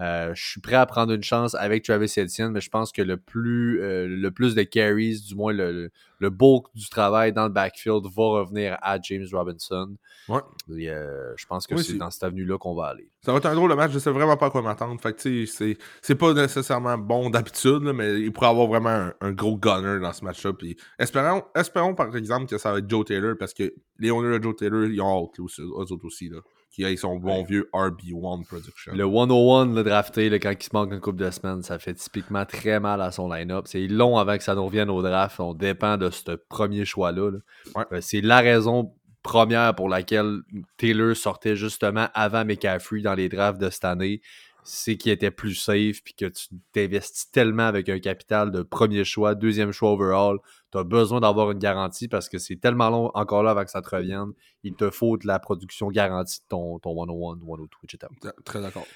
[0.00, 3.02] Euh, je suis prêt à prendre une chance avec Travis Etienne, mais je pense que
[3.02, 5.90] le plus, euh, le plus de carries, du moins le,
[6.20, 9.96] le bulk du travail dans le backfield va revenir à James Robinson.
[10.28, 10.40] Ouais.
[10.76, 13.10] Et, euh, je pense que oui, c'est dans cette avenue-là qu'on va aller.
[13.22, 15.00] Ça va être un drôle de match, je sais vraiment pas à quoi m'attendre.
[15.00, 19.56] Fait que c'est, pas nécessairement bon d'habitude, mais il pourrait avoir vraiment un, un, gros
[19.56, 20.52] gunner dans ce match-là.
[21.00, 24.44] Espérons, espérons par exemple que ça va être Joe Taylor, parce que les owners de
[24.44, 26.28] Joe Taylor, ils ont hâte, eux autres aussi.
[26.28, 26.38] Là
[26.70, 28.92] qui a son bon vieux RB1 production.
[28.94, 31.94] Le 101, le drafté, là, quand il se manque une couple de semaines, ça fait
[31.94, 33.66] typiquement très mal à son line-up.
[33.66, 35.40] C'est long avant que ça nous revienne au draft.
[35.40, 37.30] On dépend de ce premier choix-là.
[37.30, 37.38] Là.
[37.74, 37.84] Ouais.
[37.92, 38.92] Euh, c'est la raison
[39.22, 40.40] première pour laquelle
[40.76, 44.20] Taylor sortait justement avant McCaffrey dans les drafts de cette année.
[44.64, 49.04] C'est qu'il était plus safe puis que tu t'investis tellement avec un capital de premier
[49.04, 50.38] choix, deuxième choix overall.
[50.70, 53.70] Tu as besoin d'avoir une garantie parce que c'est tellement long encore là avant que
[53.70, 54.32] ça te revienne.
[54.62, 58.12] Il te faut de la production garantie de ton, ton 101, 102, etc.
[58.44, 58.86] Très d'accord.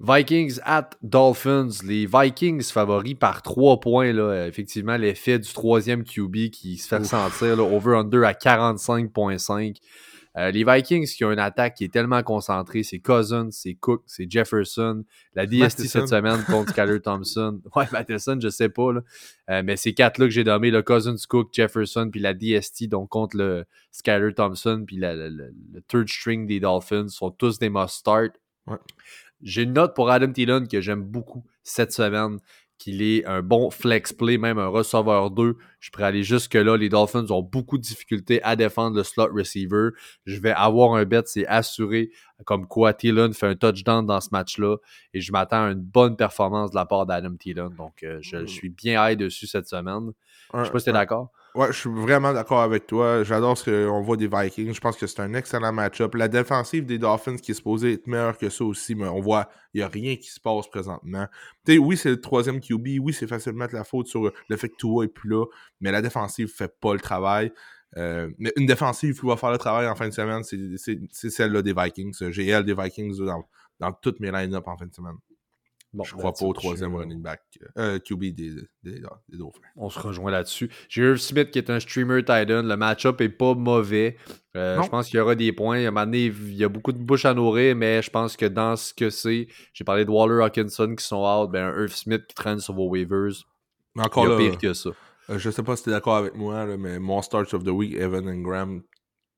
[0.00, 1.68] Vikings at Dolphins.
[1.84, 4.12] Les Vikings favoris par 3 points.
[4.12, 4.46] Là.
[4.46, 7.06] Effectivement, l'effet du troisième QB qui se fait Ouf.
[7.06, 7.58] sentir.
[7.60, 9.76] Over-under à 45.5.
[10.36, 14.02] Euh, les Vikings qui ont une attaque qui est tellement concentrée, c'est Cousins, c'est Cook,
[14.06, 15.04] c'est Jefferson.
[15.34, 15.84] La DST Matheson.
[15.88, 17.60] cette semaine contre Skyler Thompson.
[17.74, 18.92] Ouais, Matheson, je sais pas.
[18.92, 19.00] Là.
[19.50, 23.08] Euh, mais ces quatre-là que j'ai nommés, le Cousins, Cook, Jefferson, puis la DST, donc
[23.08, 27.58] contre le Skyler Thompson, puis la, la, la, le third string des Dolphins, sont tous
[27.58, 28.32] des must-start.
[28.66, 28.78] Ouais.
[29.42, 32.38] J'ai une note pour Adam Thielen que j'aime beaucoup cette semaine
[32.80, 35.56] qu'il est un bon flex play, même un receveur 2.
[35.80, 36.78] Je pourrais aller jusque-là.
[36.78, 39.90] Les Dolphins ont beaucoup de difficultés à défendre le slot receiver.
[40.24, 42.10] Je vais avoir un bet, c'est assuré,
[42.46, 44.76] comme quoi Thielen fait un touchdown dans ce match-là.
[45.12, 47.68] Et je m'attends à une bonne performance de la part d'Adam Thielen.
[47.76, 50.12] Donc, euh, je, je, suis bien high dessus cette semaine.
[50.54, 51.30] Je sais pas si t'es d'accord.
[51.56, 53.24] Ouais, je suis vraiment d'accord avec toi.
[53.24, 54.72] J'adore ce qu'on voit des Vikings.
[54.72, 56.14] Je pense que c'est un excellent match-up.
[56.14, 59.48] La défensive des Dolphins qui est supposée être meilleure que ça aussi, mais on voit
[59.74, 61.26] il n'y a rien qui se passe présentement.
[61.66, 63.00] sais, oui, c'est le troisième QB.
[63.00, 65.44] Oui, c'est facile de mettre la faute sur le fait que Tua est plus là,
[65.80, 67.52] mais la défensive fait pas le travail.
[67.96, 71.62] Euh, mais une défensive qui va faire le travail en fin de semaine, c'est celle-là
[71.62, 72.30] des Vikings.
[72.30, 73.44] J'ai elle des Vikings dans,
[73.80, 75.16] dans toutes mes line-up en fin de semaine.
[75.92, 77.42] Bon, je crois pas au troisième running back
[77.76, 79.60] euh, QB des, des, des, Dolphins.
[79.74, 80.70] On se rejoint là-dessus.
[80.88, 82.62] J'ai Irv Smith qui est un streamer Titan.
[82.62, 84.16] Le match-up est pas mauvais.
[84.56, 85.78] Euh, je pense qu'il y aura des points.
[85.78, 88.36] À un moment donné, il y a beaucoup de bouche à nourrir, mais je pense
[88.36, 91.92] que dans ce que c'est, j'ai parlé de Waller Hawkinson qui sont out, ben Irv
[91.92, 93.44] Smith qui traîne sur vos waivers.
[93.96, 94.90] Mais encore il y a là, pire que ça.
[95.30, 97.64] Euh, je sais pas si tu es d'accord avec moi, là, mais mon start of
[97.64, 98.82] the week, Evan Ingram,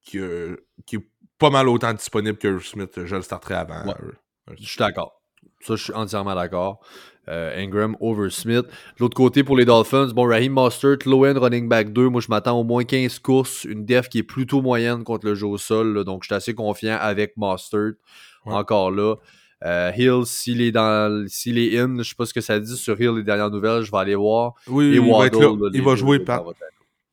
[0.03, 3.87] qui, euh, qui est pas mal autant disponible que Irv Smith, je le starterai avant.
[3.87, 3.95] Ouais.
[4.59, 5.22] Je suis d'accord.
[5.63, 6.81] Ça, je suis entièrement d'accord.
[7.29, 8.67] Euh, Ingram over Smith.
[8.67, 12.09] De l'autre côté, pour les Dolphins, bon, Raheem Mostert, low-end running back 2.
[12.09, 13.65] Moi, je m'attends au moins 15 courses.
[13.65, 15.95] Une def qui est plutôt moyenne contre le jeu au sol.
[15.95, 17.93] Là, donc, je suis assez confiant avec Mostert.
[18.45, 18.55] Ouais.
[18.55, 19.15] Encore là.
[19.65, 22.77] Euh, Hill, s'il est dans s'il est in, je sais pas ce que ça dit
[22.77, 24.55] sur Hill les dernières nouvelles, je vais aller voir.
[24.67, 25.47] Oui, Et il va, être là.
[25.51, 26.43] là, il va jouer, Pat.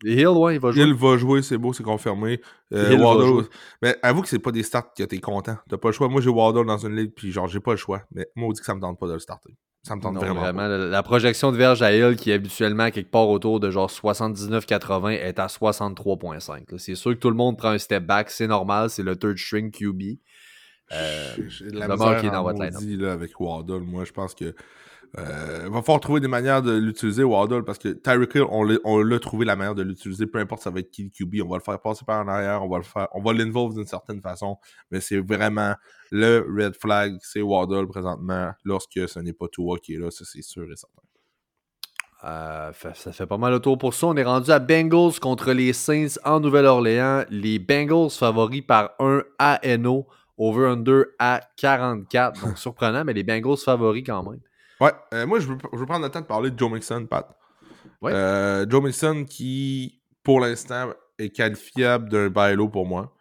[0.03, 0.83] Hill, ouais, il va jouer.
[0.83, 2.39] Hill va jouer, c'est beau, c'est confirmé.
[2.73, 3.43] Euh, Waddle, jouer.
[3.81, 5.57] mais avoue que c'est pas des starts que t'es content.
[5.69, 6.07] T'as pas le choix.
[6.07, 8.03] Moi, j'ai Waddle dans une ligue, puis genre, j'ai pas le choix.
[8.11, 9.55] Mais moi, on dit que ça me tente pas de le starter.
[9.83, 10.41] Ça me tente Non, vraiment.
[10.41, 10.67] vraiment.
[10.67, 13.89] La, la projection de verge à Hill, qui est habituellement quelque part autour de genre
[13.89, 16.71] 79-80, est à 63.5.
[16.71, 16.77] là.
[16.77, 19.37] C'est sûr que tout le monde prend un step back, c'est normal, c'est le third
[19.37, 20.19] string QB.
[20.91, 21.35] Euh,
[21.71, 23.81] la qui est dans votre là, avec Waddle.
[23.81, 24.55] Moi, je pense que
[25.17, 28.63] Euh, il va falloir trouver des manières de l'utiliser, Waddle, parce que Tyreek Hill, on
[28.63, 31.49] l'a- trouvé la manière de l'utiliser, peu importe ça va être qui le QB, on
[31.49, 34.57] va le faire passer par en arrière, on va le d'une certaine façon,
[34.91, 35.73] mais c'est vraiment
[36.11, 40.25] le red flag, c'est Waddle présentement, lorsque ce n'est pas Tua qui est là, ça
[40.25, 41.01] c'est sûr et certain.
[42.25, 44.07] Euh, ça fait pas mal le tour pour ça.
[44.07, 47.23] On est rendu à Bengals contre les Saints en Nouvelle-Orléans.
[47.29, 50.05] Les Bengals favoris par 1 à NO,
[50.37, 52.41] over-under à 44.
[52.45, 54.41] Donc surprenant, mais les Bengals favoris quand même.
[54.79, 57.05] Ouais, euh, moi je veux, je veux prendre le temps de parler de Joe Mixon,
[57.05, 57.37] Pat.
[58.01, 58.11] Ouais.
[58.13, 63.15] Euh, Joe Mixon qui, pour l'instant, est qualifiable d'un bailo pour moi.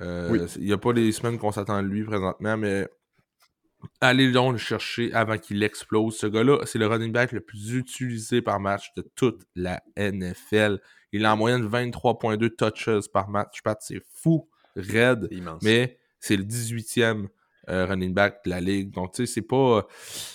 [0.00, 0.40] Euh, Oui.
[0.56, 2.88] Il n'y a pas les semaines qu'on s'attend de lui présentement, mais
[4.00, 6.16] allez donc le chercher avant qu'il explose.
[6.16, 10.80] Ce gars-là, c'est le running back le plus utilisé par match de toute la NFL.
[11.12, 13.62] Il a en moyenne 23.2 touches par match.
[13.62, 15.28] Pat, c'est fou, raide.
[15.30, 15.62] Immense.
[15.62, 17.28] Mais c'est le 18e
[17.68, 18.90] euh, running back de la ligue.
[18.92, 19.86] Donc, tu sais, c'est pas.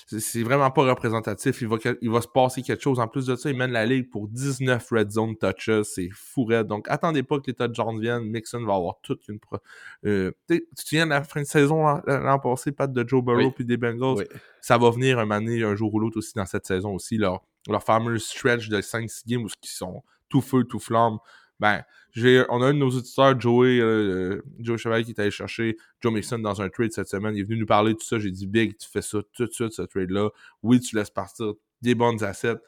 [0.08, 1.62] c'est- vraiment pas représentatif.
[1.62, 3.00] Il va, il va se passer quelque chose.
[3.00, 5.82] En plus de ça, il mène la ligue pour 19 red zone touches.
[5.84, 6.68] C'est fou raide.
[6.68, 8.24] Donc, attendez pas que les touchdowns viennent.
[8.24, 9.40] Mixon va avoir toute une.
[9.40, 9.58] pro-
[10.06, 13.38] euh, tu te souviens de la fin de saison l'an- passé, pas de Joe Burrow
[13.48, 13.52] Oui.
[13.56, 14.18] puis des Bengals?
[14.18, 14.26] Oui.
[14.62, 17.18] Ça va venir un donné, un jour ou l'autre aussi dans cette saison aussi.
[17.18, 21.18] Leur, leur fameux stretch de 5-6 games où ils sont tout feu, tout flamme.
[21.60, 21.84] Ben,
[22.50, 26.14] on a un de nos auditeurs, Joey, euh, Joe Chevalier, qui est allé chercher Joe
[26.14, 27.36] Mixon dans un trade cette semaine.
[27.36, 28.18] Il est venu nous parler de tout ça.
[28.20, 30.30] J'ai dit, Big, tu fais ça tout de suite, ce trade-là.
[30.64, 32.60] Oui, tu laisses partir des bonnes assets.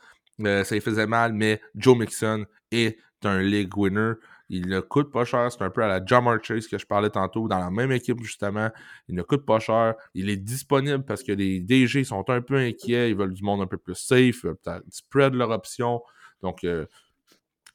[0.42, 4.14] Euh, ça lui faisait mal, mais Joe Mixon est un league winner.
[4.50, 5.50] Il ne coûte pas cher.
[5.52, 8.22] C'est un peu à la Jamar Chase que je parlais tantôt, dans la même équipe,
[8.22, 8.70] justement.
[9.08, 9.96] Il ne coûte pas cher.
[10.14, 13.12] Il est disponible parce que les DG sont un peu inquiets.
[13.12, 14.44] Ils veulent du monde un peu plus safe.
[14.44, 16.02] Ils veulent spread leur option.
[16.42, 16.86] Donc, euh,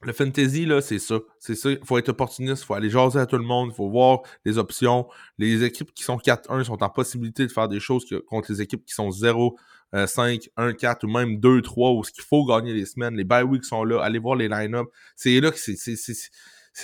[0.02, 1.18] le fantasy, là, c'est ça.
[1.38, 1.70] C'est ça.
[1.70, 2.62] Il faut être opportuniste.
[2.62, 3.70] Il faut aller jaser à tout le monde.
[3.72, 5.08] Il faut voir les options.
[5.38, 8.60] Les équipes qui sont 4-1 sont en possibilité de faire des choses que- contre les
[8.62, 9.58] équipes qui sont 0,
[9.94, 13.16] euh, 5, 1, 4 ou même 2, 3 où ce qu'il faut gagner les semaines.
[13.16, 14.02] Les bye weeks sont là.
[14.02, 14.86] Allez voir les line-up.
[15.16, 15.76] C'est là que c'est.
[15.76, 16.30] c'est-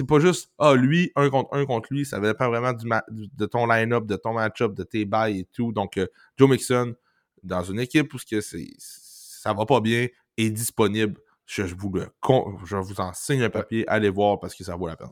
[0.09, 3.67] pas juste, ah, lui, un contre un contre lui, ça dépend vraiment du de ton
[3.67, 5.71] line-up, de ton match-up, de tes bails et tout.
[5.73, 6.07] Donc, euh,
[6.39, 6.95] Joe Mixon,
[7.43, 10.07] dans une équipe où ce c'est, ça va pas bien,
[10.39, 11.21] est disponible.
[11.47, 14.65] Je, je vous le con- je vous en signe un papier, allez voir parce que
[14.65, 15.11] ça vaut la peine.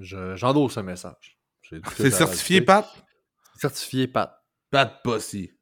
[0.00, 1.38] Je- J'endosse ce message.
[1.62, 2.60] J'ai tout C'est certifié.
[2.62, 2.86] Pat?
[3.56, 4.42] Certifié Pat.
[4.70, 5.52] Pat Bossy.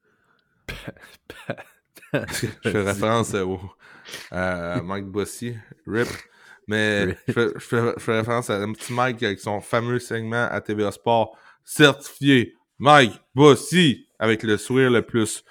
[2.12, 3.61] je fais référence au
[4.32, 6.09] Mike Bossy, RIP.
[6.66, 7.14] Mais Oui.
[7.28, 10.46] je, fais, je fais- je fais référence à un petit Mike avec son fameux segment
[10.51, 15.44] à TVA Sport certifié Mike Bossy avec le sourire le plus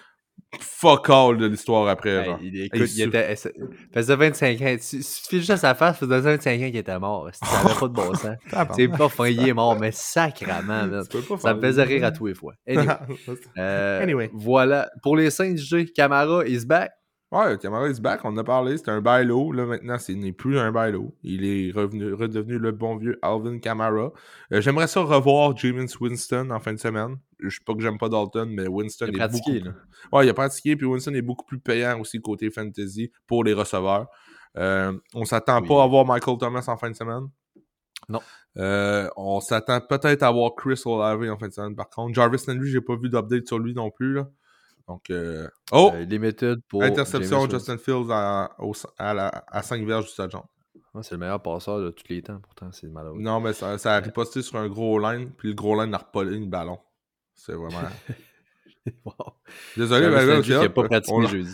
[0.59, 2.25] fuck all de l'histoire après.
[2.25, 2.39] Genre.
[2.41, 3.49] il, écoute, il était, ça
[3.93, 4.75] faisait 25 ans.
[4.79, 7.29] Tu fais juste à sa face, ça faisait 25 ans qu'il était mort.
[7.33, 8.35] Ça n'avait pas de bon sens.
[8.75, 11.03] C'est pas fin, il est mort, mais sacrament,
[11.39, 12.53] Ça me faisait rire à tous les fois.
[12.67, 12.87] Anyway,
[13.57, 14.29] euh, Anyway.
[14.33, 14.89] Voilà.
[15.03, 16.91] Pour les Saints, J, Camara is back.
[17.29, 19.51] Ouais, Camara is back, on en a parlé, c'était un bailo.
[19.51, 21.13] Là, maintenant, ce n'est plus un bailo.
[21.23, 24.13] Il est revenu, redevenu le bon vieux Alvin Camara.
[24.53, 27.17] Euh, J'aimerais ça revoir Jameis Winston en fin de semaine.
[27.39, 29.65] Je sais pas que j'aime pas Dalton, mais Winston Il est a pratiqué, beaucoup...
[29.65, 30.17] là.
[30.17, 33.53] Ouais, il a pratiqué, puis Winston est beaucoup plus payant aussi côté fantasy pour les
[33.53, 34.07] receveurs.
[34.57, 35.67] Euh, on s'attend Oui.
[35.67, 37.27] pas à voir Michael Thomas en fin de semaine.
[38.07, 38.21] Non.
[38.57, 42.13] Euh, on s'attend peut-être à voir Chris Olave en fin de semaine, par contre.
[42.15, 44.13] Jarvis Landry, j'ai pas vu d'update sur lui non plus.
[44.13, 44.29] Là.
[44.87, 45.47] Donc, euh...
[45.71, 45.91] oh!
[45.93, 46.81] Euh, les méthodes pour.
[46.83, 50.43] Interception, Justin Fields à, au- à, la- à 5 verges du.
[50.93, 53.19] Ouais, c'est le meilleur passeur de tous les temps, pourtant, c'est malheureux.
[53.19, 55.97] Non, mais ça, ça a riposté sur un gros line, puis le gros line a
[55.97, 56.79] repolé le ballon.
[57.35, 57.81] C'est vraiment.
[59.03, 59.13] Wow.
[59.75, 60.69] Désolé, mais là, a hot.
[60.69, 61.53] pas pratiqué On- jeudi.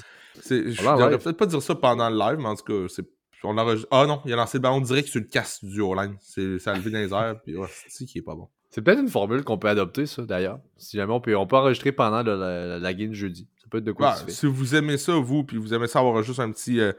[1.10, 1.18] ouais.
[1.18, 3.06] peut-être pas dire ça pendant le live, mais en tout cas, c'est.
[3.44, 6.16] On enregistre- Ah non, il a lancé le ballon direct sur le casque du O-line.
[6.22, 8.50] C'est- Ça a levé dans les airs, puis ouais, c'est qui est pas bon.
[8.74, 10.60] C'est peut-être une formule qu'on peut adopter, ça, d'ailleurs.
[10.78, 13.48] Si jamais on peut, on peut enregistrer pendant le- la, la game jeudi.
[13.58, 14.32] Ça peut être de quoi Ouais, se fait.
[14.32, 16.80] si vous aimez ça, vous, puis vous aimez ça avoir juste un petit.
[16.80, 16.92] euh,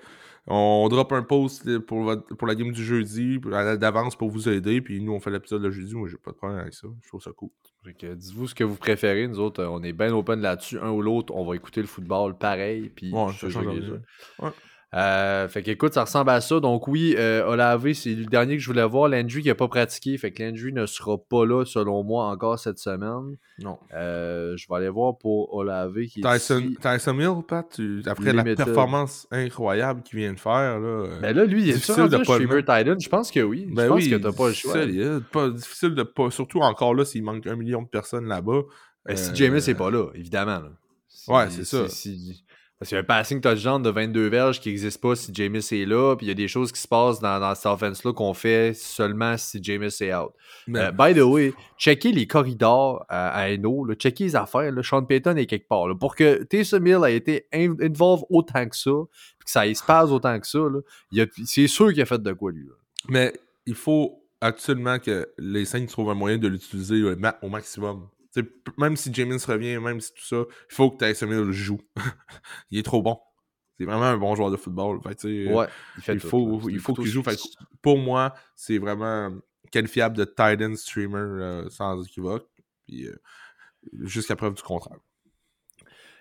[0.47, 4.31] on drop un post euh, pour, votre- pour la game du jeudi, à- d'avance pour
[4.31, 5.97] vous aider, puis nous, on fait l'épisode le jeudi.
[5.97, 6.87] Moi, j'ai pas de problème avec ça.
[7.03, 7.51] Je trouve ça cool.
[7.85, 9.27] Dites-vous ce que vous préférez.
[9.27, 10.79] Nous autres, euh, on est bien open là-dessus.
[10.79, 12.89] Un ou l'autre, on va écouter le football pareil.
[12.95, 13.61] Puis Ouais, se ça
[14.95, 16.61] Euh, fait qu'écoute, ça ressemble à ça.
[16.61, 19.09] Donc oui, euh, Olave, c'est le dernier que je voulais voir.
[19.09, 20.17] Landry qui n'a pas pratiqué.
[20.19, 23.37] Fait que Landry ne sera pas là, selon moi, encore cette semaine.
[23.59, 23.77] Non.
[23.93, 26.79] Euh, je vais aller voir pour Olave qui est Tyson, ici.
[26.81, 30.87] Tyson Hill, Pat, tu- après la performance incroyable qu'il vient de faire, là.
[30.87, 32.97] euh, Ben là, lui, il est Difficile sur de pas le streamer Titan.
[33.01, 33.67] Je pense que oui.
[33.69, 34.87] ben je pense oui, que t'as pas le choix.
[34.87, 36.31] difficile, pas, difficile de pas.
[36.31, 38.63] Surtout encore là, s'il manque un million de personnes là-bas.
[39.07, 40.61] Ben, si James n'est pas là, évidemment.
[40.61, 40.71] là.
[41.09, 41.89] Si- Ouais, c'est ça.
[41.89, 42.44] si- si-
[42.85, 45.57] Parce qu'il y a un passing touchdown de 22 verges qui n'existe pas si James
[45.57, 48.13] est là, puis il y a des choses qui se passent dans, dans cette offense-là
[48.13, 50.33] qu'on fait seulement si James est out.
[50.69, 55.03] Euh, by the way, checker les corridors à, à Eno, là, les affaires, là, Sean
[55.03, 55.89] Payton est quelque part.
[55.89, 58.91] Là, pour que Taysom Hill ait été involved autant que ça,
[59.39, 60.61] puis que ça se passe autant que ça,
[61.47, 62.69] c'est sûr qu'il a fait de quoi lui.
[63.09, 63.33] Mais
[63.65, 67.03] il faut actuellement que les Saints trouvent un moyen de l'utiliser
[67.41, 68.09] au maximum
[68.79, 71.81] même si James revient, même si tout ça, il faut que Tyson Hill joue.
[72.71, 73.19] il est trop bon.
[73.79, 74.99] C'est vraiment un bon joueur de football.
[74.99, 75.67] ouais,
[76.09, 77.23] il, faut, il faut qu'il joue.
[77.83, 79.33] pour moi, c'est vraiment
[79.73, 82.49] qualifiable de Titan streamer euh, sans équivoque.
[82.93, 83.17] Euh,
[84.03, 84.99] jusqu'à preuve du contraire.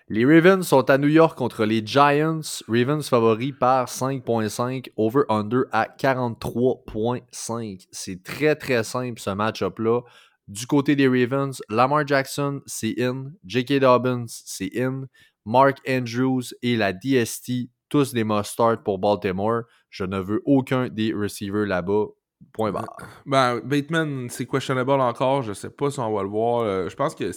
[0.08, 2.42] Les Ravens sont à New York contre les Giants.
[2.68, 7.86] Ravens favoris par 5.5, over-under à 43.5.
[7.90, 10.02] C'est très très simple ce match-up-là.
[10.46, 13.32] Du côté des Ravens, Lamar Jackson, c'est in.
[13.44, 13.80] J.K.
[13.80, 15.04] Dobbins, c'est in.
[15.46, 19.62] Mark Andrews et la DST, tous des must-start pour Baltimore.
[19.90, 22.06] Je ne veux aucun des receivers là-bas.
[22.52, 22.96] Point barre.
[23.24, 25.42] Ben, Bateman, c'est questionable encore.
[25.42, 26.62] Je sais pas si on va le voir.
[26.62, 27.30] Euh, je pense que.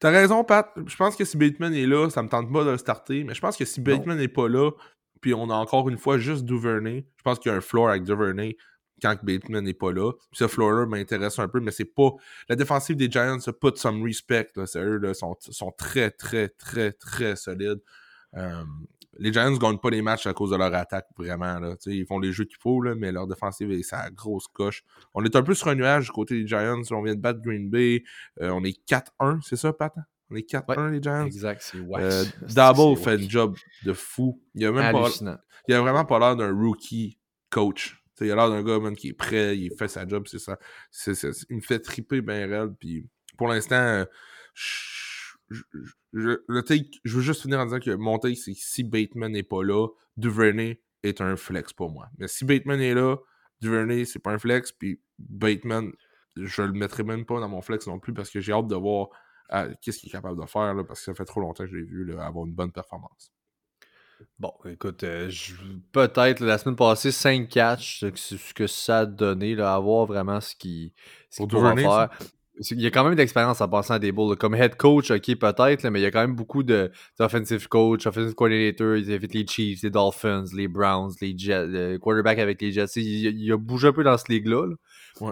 [0.00, 0.68] T'as raison, Pat.
[0.86, 3.22] Je pense que si Bateman est là, ça me tente pas de le starter.
[3.22, 4.72] Mais je pense que si Bateman n'est pas là,
[5.20, 7.88] puis on a encore une fois juste Duvernay, je pense qu'il y a un floor
[7.88, 8.56] avec Duvernay
[9.02, 10.12] quand Bateman n'est pas là.
[10.32, 12.10] ce floor m'intéresse un peu, mais c'est pas.
[12.48, 14.48] La défensive des Giants put some respect.
[14.56, 17.82] Là, eux, là, sont, sont, très, très, très, très solides.
[18.36, 18.64] Euh,
[19.18, 21.58] les Giants ne gagnent pas les matchs à cause de leur attaque, vraiment.
[21.60, 21.76] Là.
[21.86, 24.82] Ils font les jeux qu'il faut, là, mais leur défensive est sa grosse coche.
[25.14, 26.82] On est un peu sur un nuage du côté des Giants.
[26.90, 28.02] On vient de battre Green Bay.
[28.40, 29.94] Euh, on est 4-1, c'est ça, Pat?
[30.30, 31.26] On est 4-1, les Giants?
[31.26, 32.24] Exact, c'est euh,
[32.54, 34.42] Double fait un job de fou.
[34.54, 35.08] Il a, même pas,
[35.68, 37.18] il a vraiment pas l'air d'un rookie
[37.50, 40.58] coach il a l'air d'un gars qui est prêt, il fait sa job, c'est ça.
[41.50, 42.70] il me fait triper bien réel.
[42.78, 43.06] Puis
[43.36, 44.04] pour l'instant,
[46.62, 49.42] take, je veux juste finir en disant que mon take, c'est que si Bateman n'est
[49.42, 52.08] pas là, Duvernay est un flex pour moi.
[52.18, 53.16] Mais si Bateman est là,
[53.60, 54.72] Duvernay, c'est pas un flex.
[54.72, 55.92] Puis Bateman,
[56.36, 58.76] je le mettrai même pas dans mon flex non plus parce que j'ai hâte de
[58.76, 59.08] voir
[59.50, 61.70] ah, qu'est-ce qu'il est capable de faire là, parce que ça fait trop longtemps que
[61.70, 63.33] je l'ai vu avoir une bonne performance.
[64.38, 65.30] Bon, écoute, euh,
[65.92, 70.40] peut-être la semaine passée, 5 catchs, ce que ça a donné, là, à voir vraiment
[70.40, 70.90] ce qu'il
[71.30, 72.08] faire.
[72.70, 74.36] Il y a quand même d'expérience en passant à des bowls.
[74.36, 78.34] Comme head coach, ok, peut-être, mais il y a quand même beaucoup d'offensive coach, offensive
[78.34, 78.96] coordinator.
[78.96, 82.70] Il a fait les Chiefs, les Dolphins, les Browns, les Jets, le quarterback avec les
[82.70, 82.96] Jets.
[82.96, 84.68] Il, a bougé un peu dans ce ligue-là.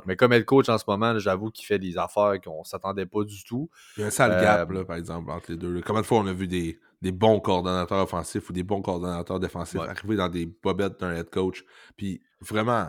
[0.07, 3.25] Mais comme head coach en ce moment, j'avoue qu'il fait des affaires qu'on s'attendait pas
[3.25, 3.71] du tout.
[3.97, 5.81] Il y a un sale gap, euh, là, par exemple, entre les deux.
[5.85, 9.41] Combien de fois on a vu des, des bons coordonnateurs offensifs ou des bons coordonnateurs
[9.41, 11.65] défensifs arriver dans des bobettes d'un head coach,
[11.97, 12.89] puis vraiment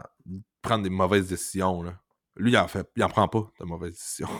[0.62, 1.94] prendre des mauvaises décisions, là.
[2.36, 4.30] Lui, il en fait, il en prend pas de mauvaises décisions.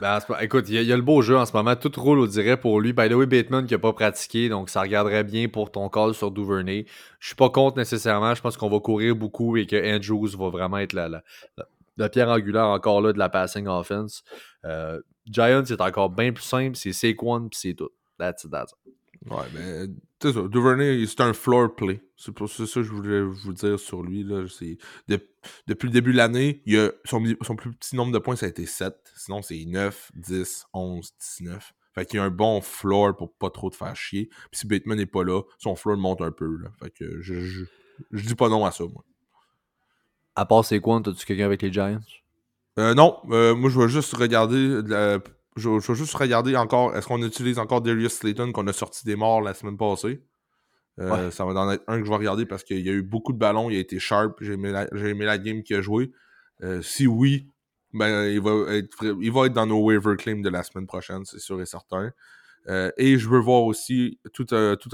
[0.00, 1.76] Ben, écoute, il y, a, le beau jeu en ce moment.
[1.76, 2.92] Tout roule, on dirait, pour lui.
[2.92, 6.12] By the way, Bateman qui n'a pas pratiqué, donc ça regarderait bien pour ton call
[6.12, 6.86] sur Duvernay.
[7.20, 8.34] Je suis pas contre nécessairement.
[8.34, 11.22] Je pense qu'on va courir beaucoup et que Andrews va vraiment être la, la,
[12.08, 14.22] pierre angulaire encore là de la passing offense.
[14.64, 16.76] Euh, Giants, c'est encore bien plus simple.
[16.76, 17.90] C'est Saquon, puis c'est tout.
[18.18, 18.94] That's it, that's it.
[19.30, 19.86] Ouais, mais
[20.20, 20.42] c'est ça.
[20.48, 22.00] Duvernay, c'est un floor play.
[22.16, 24.22] C'est pour ça que je voulais vous dire sur lui.
[24.22, 24.44] Là.
[25.66, 26.62] depuis le début de l'année,
[27.04, 28.94] son, son plus petit nombre de points, ça a été 7.
[29.16, 31.72] Sinon, c'est 9, 10, 11, 19.
[31.94, 34.28] Fait qu'il y a un bon floor pour pas trop te faire chier.
[34.50, 36.56] Puis si Bateman n'est pas là, son floor monte un peu.
[36.58, 36.68] Là.
[36.78, 37.64] Fait que je, je,
[38.10, 39.02] je, dis pas non à ça, moi.
[40.36, 41.98] À part c'est quoi, t'as-tu quelqu'un avec les Giants?
[42.78, 44.82] Euh, non, euh, moi je vais juste regarder
[45.56, 46.94] je, vais juste regarder encore.
[46.94, 50.22] Est-ce qu'on utilise encore Darius Slayton qu'on a sorti des morts la semaine passée?
[50.98, 53.02] Euh, ça va en être un que je vais regarder parce qu'il y a eu
[53.02, 54.70] beaucoup de ballons, il a été sharp, j'ai aimé,
[55.24, 56.12] la game qu'il a joué.
[56.82, 57.48] Si oui,
[57.94, 61.24] ben, il, va être, il va être dans nos waiver claims de la semaine prochaine,
[61.24, 62.12] c'est sûr et certain.
[62.98, 64.90] Et je veux voir aussi tout, tout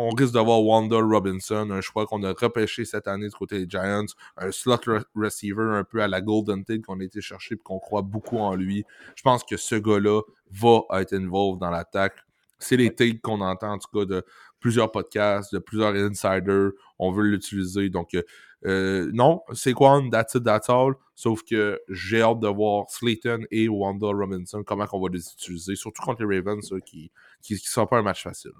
[0.00, 3.68] on risque d'avoir Wanda Robinson, un choix qu'on a repêché cette année du côté des
[3.68, 4.78] Giants, un slot
[5.16, 8.38] receiver un peu à la Golden Tate qu'on a été chercher et qu'on croit beaucoup
[8.38, 8.84] en lui.
[9.16, 10.22] Je pense que ce gars-là
[10.52, 12.14] va être involved dans l'attaque.
[12.60, 14.24] C'est les takes qu'on entend en tout cas de
[14.60, 16.70] plusieurs podcasts, de plusieurs insiders.
[17.00, 17.90] On veut l'utiliser.
[17.90, 18.22] Donc, euh,
[18.66, 20.94] euh, non, c'est quoi, that's it, that's all.
[21.16, 25.74] Sauf que j'ai hâte de voir Slayton et Wanda Robinson, comment on va les utiliser,
[25.74, 27.10] surtout contre les Ravens, qui
[27.50, 28.52] ne sont pas un match facile.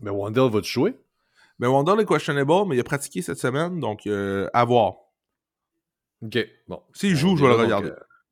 [0.00, 0.96] Mais Wandell va-tu jouer?
[1.58, 4.94] Mais Wandell est questionable, mais il a pratiqué cette semaine, donc euh, à voir.
[6.22, 6.38] Ok,
[6.68, 6.82] bon.
[6.92, 7.90] S'il joue, je vais le regarder.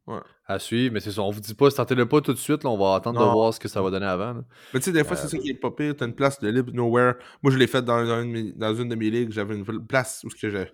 [0.08, 1.20] Euh, à suivre, mais c'est ça.
[1.20, 3.52] On vous dit pas, tentez-le pas tout de suite, là, on va attendre de voir
[3.52, 4.42] ce que ça va donner avant.
[4.72, 5.94] Mais tu sais, des fois, c'est euh, ça qui est pas pire.
[5.94, 7.16] T'as une place de libre nowhere.
[7.42, 9.30] Moi, je l'ai fait dans, une, dans une de mes ligues.
[9.32, 10.66] J'avais une place où je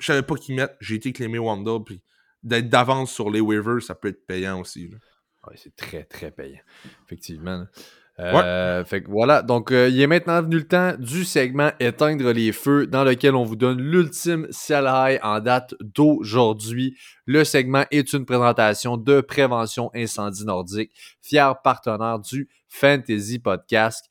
[0.00, 0.74] savais pas qui mettre.
[0.80, 2.02] J'ai été clémé Wandell, puis
[2.42, 4.90] d'être d'avance sur les waivers, ça peut être payant aussi.
[5.48, 6.60] Oui, c'est très, très payant.
[7.06, 7.64] Effectivement.
[8.20, 12.30] Euh, fait que voilà, donc euh, il est maintenant venu le temps du segment Éteindre
[12.32, 16.96] les feux, dans lequel on vous donne l'ultime sell high en date d'aujourd'hui.
[17.24, 20.92] Le segment est une présentation de Prévention Incendie Nordique,
[21.22, 24.06] fier partenaire du Fantasy Podcast.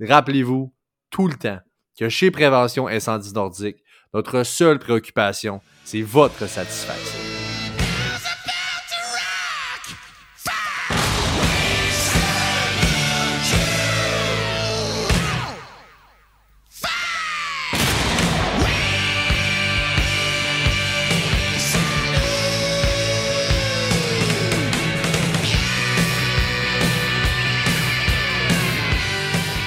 [0.00, 0.72] Rappelez-vous
[1.10, 1.60] tout le temps
[1.98, 3.82] que chez Prévention Incendie Nordique,
[4.14, 7.31] notre seule préoccupation, c'est votre satisfaction.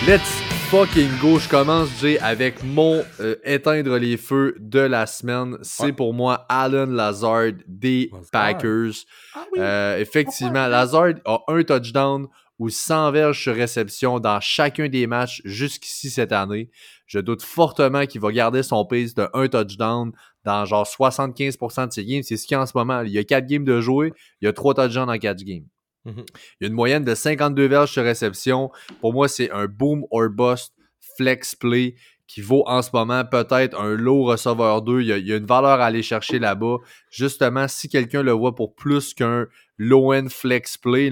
[0.08, 0.30] Let's
[0.70, 1.40] fucking go.
[1.40, 5.58] Je commence, Jay, avec mon euh, éteindre les feux de la semaine.
[5.64, 5.94] C'est Ouais.
[5.94, 8.30] pour moi Alan Lazard des Lazard.
[8.32, 8.94] Packers.
[9.34, 12.28] Ah Euh, effectivement, Lazard a un touchdown
[12.60, 16.70] ou 100 verges sur réception dans chacun des matchs jusqu'ici cette année.
[17.08, 20.12] Je doute fortement qu'il va garder son pace de un touchdown
[20.44, 22.22] dans genre 75% de ses games.
[22.24, 23.02] C'est ce qu'il y a en ce moment.
[23.02, 25.66] Il y a 4 games de jouer, il y a 3 touchdowns dans 4 games.
[26.06, 26.26] Mhm.
[26.60, 28.72] Il y a une moyenne de 52 verges sur réception.
[29.02, 30.74] Pour moi, c'est un boom or bust
[31.18, 31.96] flex play
[32.28, 35.02] qui vaut en ce moment peut-être un low receveur 2.
[35.02, 36.78] Il y, a, une valeur à aller chercher là-bas.
[37.12, 39.46] Justement, si quelqu'un le voit pour plus qu'un
[39.78, 41.12] low-end flex play,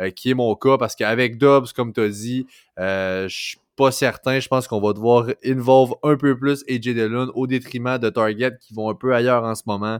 [0.00, 2.46] euh, qui est mon cas, parce qu'avec Dobbs, comme tu as dit,
[2.78, 4.38] euh, je suis pas certain.
[4.40, 8.52] Je pense qu'on va devoir involve un peu plus AJ Dillon au détriment de Target
[8.60, 9.98] qui vont un peu ailleurs en ce moment.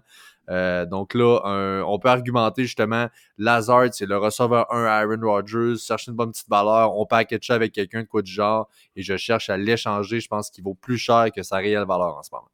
[0.50, 5.20] Euh, donc là, un- on peut argumenter justement Lazard, c'est le receveur 1 à Aaron
[5.22, 8.68] Rodgers, chercher une bonne petite valeur, on package ça avec quelqu'un de quoi du genre,
[8.94, 10.20] et je cherche à l'échanger.
[10.20, 12.48] Je pense qu'il vaut plus cher que sa réelle valeur en ce moment.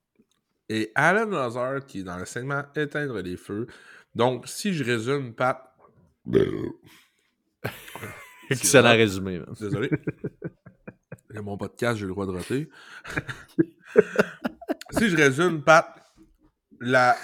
[0.69, 3.67] Et Alan Lazard, qui est dans le segment Éteindre les feux.
[4.15, 5.67] Donc, si je résume, Pat.
[8.51, 8.97] Excellent vrai.
[8.97, 9.39] résumé.
[9.39, 9.55] man.
[9.59, 9.91] Désolé.
[11.43, 12.69] Mon podcast, j'ai le droit de roter.
[14.91, 15.87] si je résume, Pat,
[16.81, 17.17] la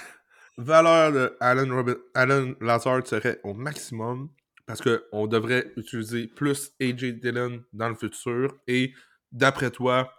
[0.56, 4.30] valeur de Alan, Robin, Alan Lazard serait au maximum
[4.66, 8.92] parce qu'on devrait utiliser plus AJ Dillon dans le futur et
[9.30, 10.12] d'après toi,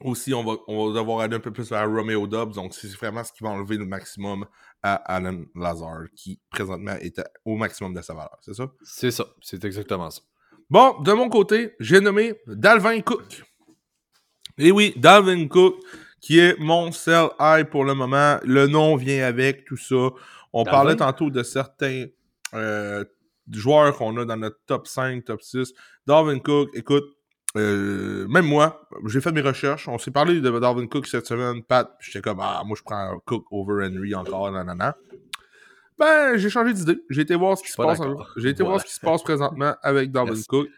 [0.00, 2.54] aussi, on va, on va devoir aller un peu plus vers Romeo Dobbs.
[2.54, 4.46] Donc, c'est vraiment ce qui va enlever le maximum
[4.82, 8.38] à Alan Lazard, qui présentement est au maximum de sa valeur.
[8.40, 8.70] C'est ça?
[8.82, 10.22] C'est ça, c'est exactement ça.
[10.70, 13.42] Bon, de mon côté, j'ai nommé Dalvin Cook.
[14.56, 15.76] Et oui, Dalvin Cook,
[16.20, 18.38] qui est mon sell high pour le moment.
[18.44, 20.10] Le nom vient avec tout ça.
[20.52, 22.06] On parlait tantôt de certains
[22.54, 23.04] euh,
[23.50, 25.72] joueurs qu'on a dans notre top 5, top 6.
[26.06, 27.04] Dalvin Cook, écoute,
[27.56, 29.88] euh, même moi, j'ai fait mes recherches.
[29.88, 31.90] On s'est parlé de Dalvin Cook cette semaine, Pat.
[32.00, 34.96] J'étais comme, ah, moi, je prends Cook over Henry encore, nanana.
[35.98, 37.02] Ben, j'ai changé d'idée.
[37.10, 38.00] J'ai été voir ce qui se Pas passe.
[38.36, 40.46] J'ai été voir ce qui se passe présentement avec Yes.
[40.46, 40.68] Cook.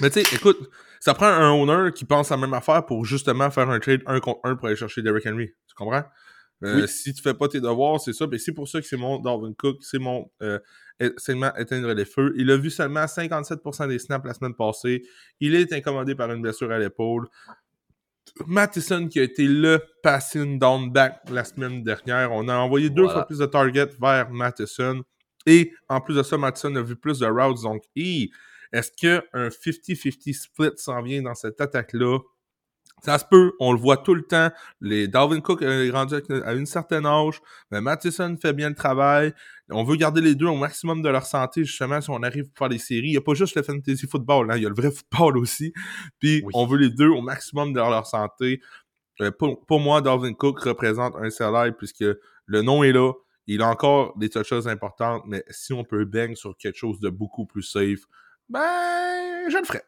[0.00, 0.58] Mais tu sais, écoute,
[1.00, 4.02] ça prend un owner qui pense à la même affaire pour justement faire un trade
[4.06, 5.48] un contre un pour aller chercher Derrick Henry.
[5.66, 6.04] Tu comprends?
[6.62, 6.88] Euh, Oui.
[6.88, 8.26] Si tu fais pas tes devoirs, c'est ça.
[8.30, 10.58] Et c'est pour ça que c'est mon Dalvin Cook, c'est mon euh,
[11.16, 12.34] segment éteindre les feux.
[12.36, 15.02] Il a vu seulement 57% des snaps la semaine passée.
[15.40, 17.26] Il est incommodé par une blessure à l'épaule.
[18.46, 22.30] Mattison qui a été le passing down back la semaine dernière.
[22.32, 25.02] On a envoyé deux fois plus de targets vers Mattison.
[25.46, 27.62] Et en plus de ça, Mattison a vu plus de routes.
[27.62, 28.30] Donc, hi,
[28.72, 32.18] est-ce qu'un 50-50 split s'en vient dans cette attaque-là?
[33.02, 34.50] Ça se peut, on le voit tout le temps.
[34.82, 37.40] Les Dalvin Cook est rendu à une certaine âge,
[37.70, 39.32] mais Mattison fait bien le travail.
[39.70, 42.58] On veut garder les deux au maximum de leur santé, justement, si on arrive pour
[42.58, 43.06] faire des séries.
[43.08, 45.38] Il n'y a pas juste le fantasy football, hein, il y a le vrai football
[45.38, 45.72] aussi.
[46.18, 46.52] Puis Oui.
[46.54, 48.60] on veut les deux au maximum de leur santé.
[49.22, 52.04] Euh, pour, pour moi, Dalvin Cook représente un salaire puisque
[52.46, 53.12] le nom est là.
[53.46, 57.08] Il a encore des choses importantes, mais si on peut bang sur quelque chose de
[57.08, 58.00] beaucoup plus safe,
[58.50, 59.82] ben, je le ferai.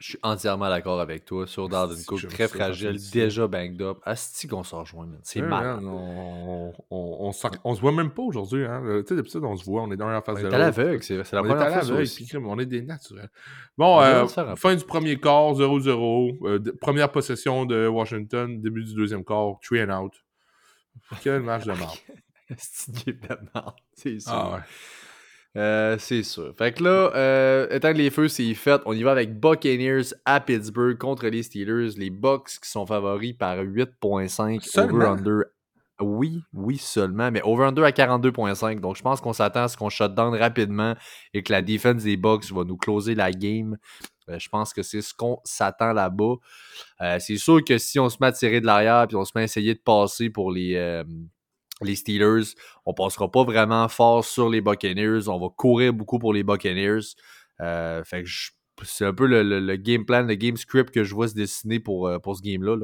[0.00, 3.10] Je suis entièrement d'accord avec toi sur Asti, Cook, très ça, fragile, ça.
[3.12, 3.98] déjà banged up.
[4.06, 5.06] Asti qu'on s'en rejoint.
[5.22, 5.78] C'est mal.
[5.84, 7.32] on, on, on,
[7.64, 8.64] on se voit même pas aujourd'hui.
[8.64, 8.82] Hein.
[9.02, 10.58] Tu sais, d'habitude, on se voit, on est dans la face On de est à
[10.58, 13.30] l'aveugle, c'est la On est première à fois ça on est des naturels.
[13.76, 16.48] Bon, On euh, fin du premier quart, 0-0.
[16.48, 20.14] Euh, première possession de Washington, début du deuxième quart, three and out.
[21.22, 21.98] Quel match de merde.
[22.50, 23.18] Asti de
[23.54, 24.32] merde, c'est sûr.
[24.32, 24.60] Ah ouais.
[25.56, 26.54] Euh, c'est sûr.
[26.56, 28.80] Fait que là, euh, éteindre les feux, c'est fait.
[28.86, 31.90] On y va avec Buccaneers à Pittsburgh contre les Steelers.
[31.96, 35.12] Les Bucks qui sont favoris par 8.5 Seulement?
[35.12, 35.44] over-under.
[36.00, 38.80] Oui, oui seulement, mais over-under à 42.5.
[38.80, 40.94] Donc je pense qu'on s'attend à ce qu'on shut down rapidement
[41.34, 43.76] et que la défense des Bucks va nous closer la game.
[44.30, 46.36] Euh, je pense que c'est ce qu'on s'attend là-bas.
[47.18, 49.42] C'est sûr que si on se met à tirer de l'arrière puis on se met
[49.42, 51.02] à essayer de passer pour les,
[51.84, 52.54] les Steelers,
[52.86, 55.28] on passera pas vraiment fort sur les Buccaneers.
[55.28, 57.14] On va courir beaucoup pour les Buccaneers.
[57.60, 58.50] Euh, fait que je
[58.82, 62.06] c'est un peu le, game plan, le game script que je vois se dessiner pour,
[62.06, 62.76] euh, pour ce game-là.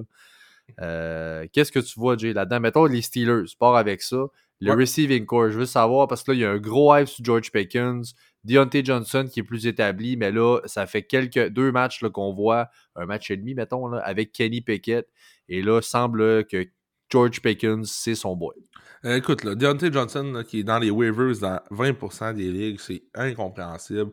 [1.53, 2.61] Qu'est-ce que tu vois, Jay, là-dedans?
[2.61, 4.27] Mettons les Steelers, pars avec ça.
[4.61, 7.09] Le receiving core, je veux savoir parce que là, il y a un gros hype
[7.09, 8.15] sur George Pickens.
[8.45, 12.69] Deontay Johnson qui est plus établi, mais là, ça fait quelques deux matchs qu'on voit,
[12.95, 15.09] un match et demi, mettons, là, avec Kenny Pickett.
[15.49, 16.65] Et là, semble que
[17.11, 18.57] George Pickens, c'est son boy.
[19.05, 23.03] Euh, écoute, là, Deontay Johnson, qui est dans les waivers dans 20% des ligues, c'est
[23.15, 24.11] incompréhensible.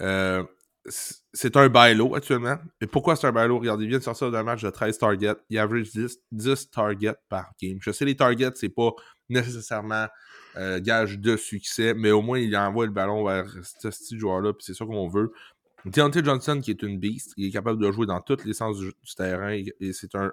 [0.00, 0.42] Euh,
[0.84, 2.56] c'est un bailo actuellement.
[2.80, 3.58] Et pourquoi c'est un bailo?
[3.58, 5.36] Regardez, il vient de sortir d'un match de 13 targets.
[5.48, 7.78] Il average 10, 10 targets par game.
[7.80, 8.90] Je sais, les targets, c'est pas
[9.28, 10.06] nécessairement
[10.56, 14.52] euh, gage de succès, mais au moins il envoie le ballon vers ce, petit joueur-là,
[14.52, 15.32] puis c'est ça qu'on veut.
[15.84, 18.78] Deontay Johnson, qui est une beast, il est capable de jouer dans tous les sens
[18.78, 20.32] du, terrain, et c'est un,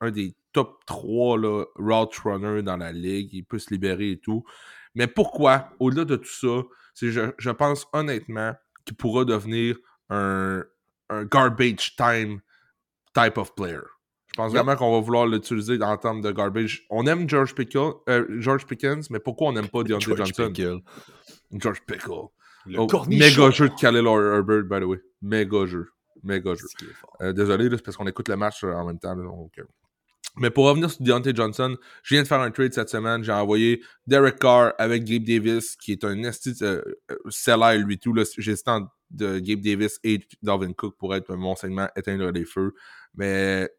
[0.00, 4.18] un, des top 3 là, route runners dans la ligue, il peut se libérer et
[4.18, 4.44] tout.
[4.94, 6.62] Mais pourquoi, au-delà de tout ça,
[6.94, 8.54] c'est je, je pense honnêtement
[8.84, 9.76] qu'il pourra devenir
[10.08, 10.64] un,
[11.10, 12.40] un garbage time
[13.14, 13.82] type of player.
[14.28, 16.86] Je pense vraiment qu'on va vouloir l'utiliser en termes de garbage.
[16.90, 20.52] On aime George, Pickle, euh, George Pickens, mais pourquoi on n'aime pas Deontay Johnson?
[20.52, 20.80] Pickle.
[21.52, 22.30] George Pickle.
[22.76, 24.98] Oh, méga jeu de Khalil Herbert, by the way.
[25.22, 25.88] Méga jeu.
[26.22, 26.66] Méga jeu.
[27.20, 29.16] Euh, désolé, c'est parce qu'on écoute le match euh, en même temps.
[30.36, 33.22] Mais pour revenir sur Deontay Johnson, je viens de faire un trade cette semaine.
[33.22, 36.82] J'ai envoyé Derek Carr avec Gabe Davis, qui est un esti euh,
[37.28, 38.14] seller, lui tout.
[38.38, 38.54] J'ai
[39.10, 42.74] de Gabe Davis et Dalvin Cook pour être mon segment éteindre les feux.
[43.14, 43.70] Mais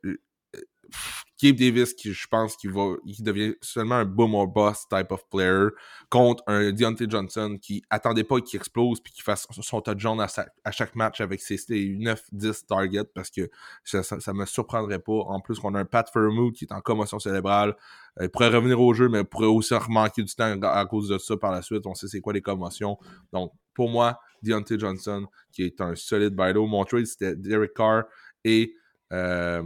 [1.42, 5.12] Gabe Davis, qui je pense qu'il va, qui devient seulement un boom or boss type
[5.12, 5.68] of player,
[6.10, 10.28] contre un Deontay Johnson qui attendait pas qu'il explose puis qu'il fasse son touchdown à,
[10.64, 13.50] à chaque match avec ses 9-10 targets parce que
[13.84, 15.12] ça, ça, me surprendrait pas.
[15.12, 17.76] En plus, qu'on a un Pat Fairmouth qui est en commotion cérébrale.
[18.20, 21.10] Euh, il pourrait revenir au jeu, mais il pourrait aussi remanquer du temps à cause
[21.10, 21.86] de ça par la suite.
[21.86, 22.98] On sait c'est quoi les commotions.
[23.34, 26.66] Donc, pour moi, Deontay Johnson, qui est un solide bailo.
[26.66, 28.04] Mon trade, c'était Derek Carr
[28.46, 28.74] et
[29.12, 29.64] euh,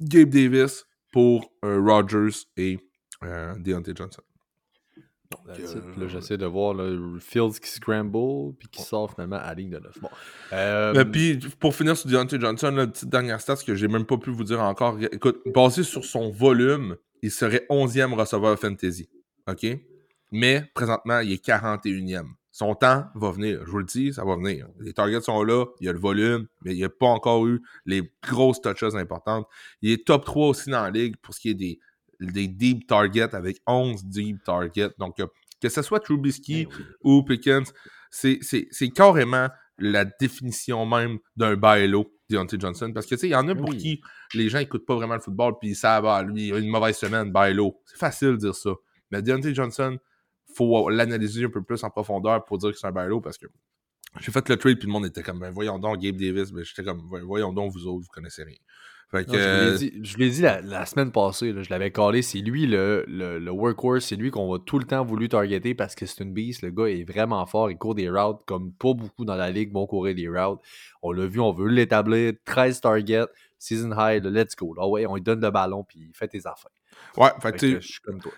[0.00, 2.78] Gabe Davis pour euh, Rodgers et
[3.22, 4.22] euh, Deontay Johnson.
[5.30, 9.54] Donc, euh, j'essaie de voir le Fields qui scramble puis qui sort finalement à la
[9.54, 9.98] ligne de 9.
[10.00, 11.10] Bon.
[11.10, 14.30] puis pour finir sur Deontay Johnson, la petite dernière stat que j'ai même pas pu
[14.30, 14.98] vous dire encore.
[15.12, 19.08] Écoute, basé sur son volume, il serait 11e receveur fantasy.
[19.48, 19.66] OK?
[20.30, 22.26] Mais présentement, il est 41e.
[22.54, 23.62] Son temps va venir.
[23.66, 24.68] Je vous le dis, ça va venir.
[24.78, 27.48] Les targets sont là, il y a le volume, mais il n'y a pas encore
[27.48, 29.48] eu les grosses touches importantes.
[29.82, 31.80] Il est top 3 aussi dans la ligue pour ce qui est des,
[32.20, 34.90] des deep targets avec 11 deep targets.
[35.00, 35.26] Donc, euh,
[35.60, 37.72] que ce soit Trubisky ben ou Pickens,
[38.08, 38.38] c'est
[38.94, 42.92] carrément la définition même d'un bailo, Deontay Johnson.
[42.94, 44.00] Parce que, tu sais, il y en a ben pour qui
[44.32, 46.70] les gens n'écoutent pas vraiment le football, puis ils savent, ah, lui, il a une
[46.70, 47.80] mauvaise semaine, bailo.
[47.84, 48.70] C'est facile de dire ça.
[49.10, 49.98] Mais Deontay Johnson,
[50.54, 53.46] faut l'analyser un peu plus en profondeur pour dire que c'est un bailo parce que
[54.20, 56.64] j'ai fait le trade puis le monde était comme ben, voyons donc Gabe Davis ben,
[56.64, 58.56] j'étais comme voyons donc vous autres vous connaissez rien
[59.10, 63.50] fait que, je l'ai dit, la, semaine passée, je l'avais collé, c'est lui le, le,
[63.50, 66.62] workhorse, c'est lui qu'on va tout le temps voulu targeter parce que c'est une beast,
[66.62, 69.72] le gars est vraiment fort, il court des routes comme pas beaucoup dans la ligue
[69.72, 70.60] vont courir des routes.
[71.02, 73.26] On l'a vu, on veut l'établir, 13 targets,
[73.58, 74.74] season high, let's go.
[74.74, 76.72] Là, ouais, on lui donne le ballon puis il fait tes affaires.
[77.16, 78.32] Ouais, fait, fait que, je suis comme toi.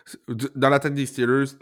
[0.54, 1.52] Dans la tête des Steelers,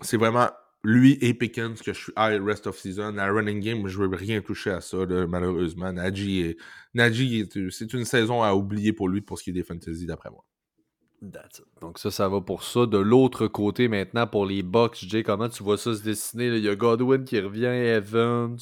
[0.00, 0.48] c'est vraiment
[0.82, 3.12] lui et Pickens que je suis high rest of season.
[3.12, 5.92] La running game, je ne veux rien toucher à ça, malheureusement.
[5.92, 6.56] Najee,
[7.70, 10.44] c'est une saison à oublier pour lui pour ce qui est des fantasy, d'après moi.
[11.80, 12.84] Donc ça, ça va pour ça.
[12.84, 16.48] De l'autre côté, maintenant, pour les Bucks, Jay, comment tu vois ça se dessiner?
[16.48, 18.58] Il y a Godwin qui revient, Evans.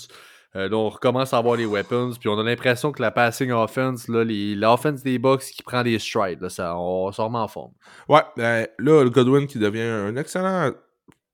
[0.55, 3.51] Euh, là, on recommence à avoir les weapons, puis on a l'impression que la passing
[3.51, 7.72] offense, l'offense des Bucks qui prend des strides, là, ça, on sort en forme.
[8.07, 10.72] Ouais, ben, là, le Godwin qui devient un excellent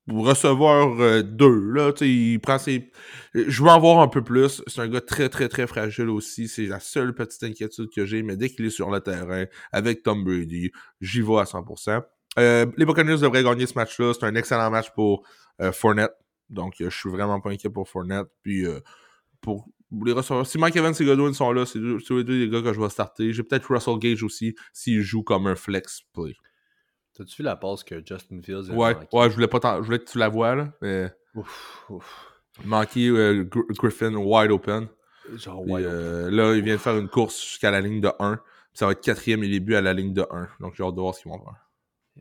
[0.09, 1.73] recevoir euh, deux.
[1.73, 2.91] Là, il prend ses...
[3.35, 4.63] Je veux en voir un peu plus.
[4.67, 6.49] C'est un gars très, très, très fragile aussi.
[6.49, 8.23] C'est la seule petite inquiétude que j'ai.
[8.23, 10.71] Mais dès qu'il est sur le terrain avec Tom Brady,
[11.01, 12.03] j'y vais à 100%.
[12.39, 14.13] Euh, les Buccaneers devraient gagner ce match-là.
[14.15, 15.25] C'est un excellent match pour
[15.61, 16.13] euh, Fournette.
[16.51, 18.29] Donc, je suis vraiment pas inquiet pour Fournette.
[18.43, 18.65] Puis,
[19.43, 19.67] pour
[20.05, 22.73] les receveurs, si Mike Evans et Godwin sont là, c'est les deux les gars que
[22.73, 23.33] je vais starter.
[23.33, 26.35] J'ai peut-être Russell Gage aussi s'il joue comme un flex play.
[27.19, 29.99] T'as-tu vu la passe que Justin Fields a Ouais, ouais, je voulais, pas je voulais
[29.99, 30.69] que tu la vois, là.
[30.81, 31.11] Mais...
[31.35, 32.29] Ouf, ouf.
[32.65, 34.87] Manqué euh, Griffin wide open.
[35.35, 36.37] Genre wide euh, open.
[36.37, 38.39] Là, il vient de faire une course jusqu'à la ligne de 1.
[38.73, 40.49] Ça va être quatrième et début à la ligne de 1.
[40.61, 41.57] Donc j'ai hâte de voir ce qu'ils vont faire.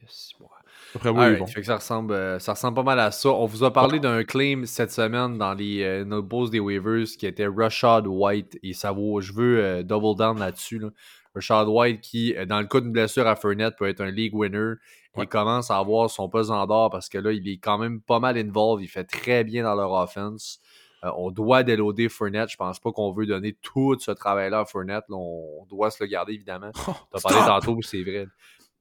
[0.02, 0.48] Yes, ouais.
[0.96, 3.30] Après, oui, right, fait que ça ressemble, euh, ça ressemble pas mal à ça.
[3.30, 7.28] On vous a parlé d'un claim cette semaine dans les euh, nos des waivers qui
[7.28, 10.80] était Rashad White et ça vaut, je veux double down là-dessus.
[10.80, 10.90] Là.
[11.38, 14.36] Rashad White qui, euh, dans le cas d'une blessure à Fournette, peut être un league
[14.36, 14.74] winner.
[15.18, 18.20] Il commence à avoir son pesant d'or parce que là, il est quand même pas
[18.20, 18.84] mal involved.
[18.84, 20.60] Il fait très bien dans leur offense.
[21.04, 22.50] Euh, on doit déloader Fournette.
[22.50, 25.06] Je pense pas qu'on veut donner tout ce travail-là à Fournette.
[25.10, 26.72] Là, on doit se le garder, évidemment.
[26.88, 27.48] Oh, Tu as parlé stop!
[27.48, 28.28] tantôt, c'est vrai.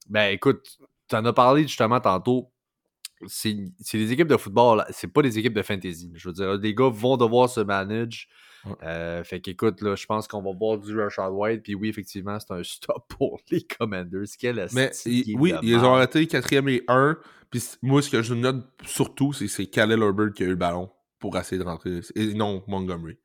[0.08, 0.78] Ben écoute,
[1.08, 2.50] tu en as parlé justement tantôt.
[3.26, 3.54] C'est
[3.94, 6.12] des équipes de football, c'est pas des équipes de fantasy.
[6.14, 8.26] Je veux dire, les gars vont devoir se manager.
[8.66, 8.74] Ouais.
[8.84, 11.62] Euh, fait qu'écoute, là, je pense qu'on va voir du Rashad White.
[11.62, 14.24] Puis oui, effectivement, c'est un stop pour les Commanders.
[14.38, 17.16] Quel Mais il- oui, ils ont arrêté 4e et 1.
[17.50, 20.56] Puis moi, ce que je note surtout, c'est c'est Khalil Herbert qui a eu le
[20.56, 22.00] ballon pour essayer de rentrer.
[22.14, 23.16] Et non Montgomery.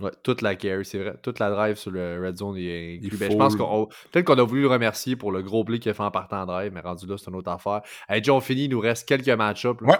[0.00, 1.14] Ouais, toute la carry, c'est vrai.
[1.22, 3.16] Toute la drive sur le red zone est inclus.
[3.18, 5.90] Ben, je pense qu'on peut-être qu'on a voulu le remercier pour le gros play qu'il
[5.90, 7.82] a fait en partant en drive, mais rendu là, c'est une autre affaire.
[8.08, 9.80] Hey, Joe, on finit, il nous reste quelques match-ups.
[9.82, 9.96] Ouais.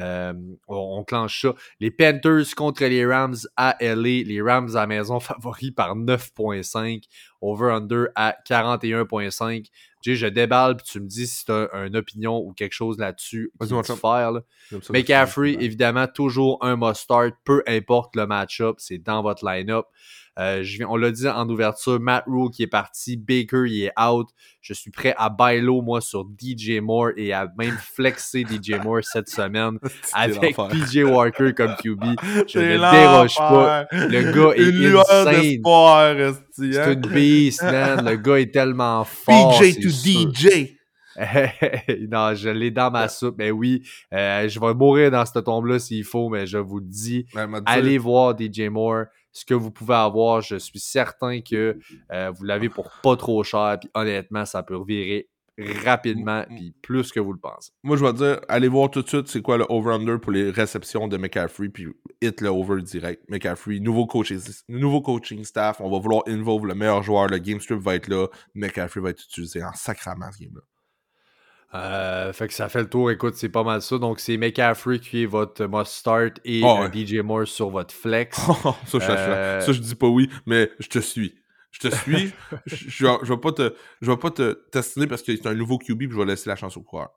[0.00, 0.32] Euh,
[0.68, 1.54] on, on clenche ça.
[1.80, 4.22] Les Panthers contre les Rams à LA.
[4.24, 7.02] Les Rams à la maison favoris par 9.5.
[7.42, 9.66] Over-under à 41.5.
[10.04, 13.50] Je déballe, puis tu me dis si tu as une opinion ou quelque chose là-dessus
[13.58, 13.96] Vas-y, qui mon te chum.
[13.96, 14.32] faire.
[14.32, 14.40] là.
[14.90, 19.86] McCaffrey, évidemment, toujours un must-start, peu importe le match-up, c'est dans votre line-up.
[20.38, 23.84] Euh, je viens, on l'a dit en ouverture, Matt Rule qui est parti, Baker il
[23.84, 24.28] est out.
[24.62, 28.82] Je suis prêt à bailler low, moi, sur DJ Moore et à même flexer DJ
[28.82, 29.78] Moore cette semaine
[30.14, 30.56] avec.
[30.56, 32.04] PJ Walker comme QB.
[32.48, 33.86] Je ne déroge pas.
[33.92, 36.34] Le gars est Une insane.
[36.50, 36.92] C'est hein?
[36.92, 38.04] une beast, man.
[38.04, 39.60] Le gars est tellement fort.
[39.60, 40.32] PJ to sûr.
[40.32, 40.76] DJ.
[42.10, 43.34] non, je l'ai dans ma soupe.
[43.36, 43.82] Mais oui,
[44.14, 47.26] euh, je vais mourir dans cette tombe-là s'il faut, mais je vous le dis.
[47.34, 49.04] Ben, Allez voir DJ Moore.
[49.32, 51.78] Ce que vous pouvez avoir, je suis certain que
[52.12, 53.78] euh, vous l'avez pour pas trop cher.
[53.80, 55.28] Puis honnêtement, ça peut revirer
[55.58, 57.72] rapidement, puis plus que vous le pensez.
[57.82, 60.50] Moi, je vais dire, allez voir tout de suite c'est quoi le over-under pour les
[60.50, 61.88] réceptions de McCaffrey, puis
[62.20, 63.22] hit le over direct.
[63.28, 67.60] McCaffrey, nouveau coaching, nouveau coaching staff, on va vouloir involve le meilleur joueur, le game
[67.60, 70.62] strip va être là, McCaffrey va être utilisé en sacrament ce game-là.
[71.74, 73.10] Euh, fait que ça fait le tour.
[73.10, 73.98] Écoute, c'est pas mal ça.
[73.98, 76.90] Donc, c'est McCaffrey qui est votre must start et Oh, ouais.
[77.06, 78.36] DJ Moore sur votre flex.
[78.86, 81.34] ça, je, Euh, ça, je dis pas oui, mais je te suis.
[81.70, 82.32] Je te suis.
[82.66, 85.54] je, je, je vais pas te, je vais pas te tester parce que c'est un
[85.54, 87.08] nouveau QB, puis je vais laisser la chance au coureur.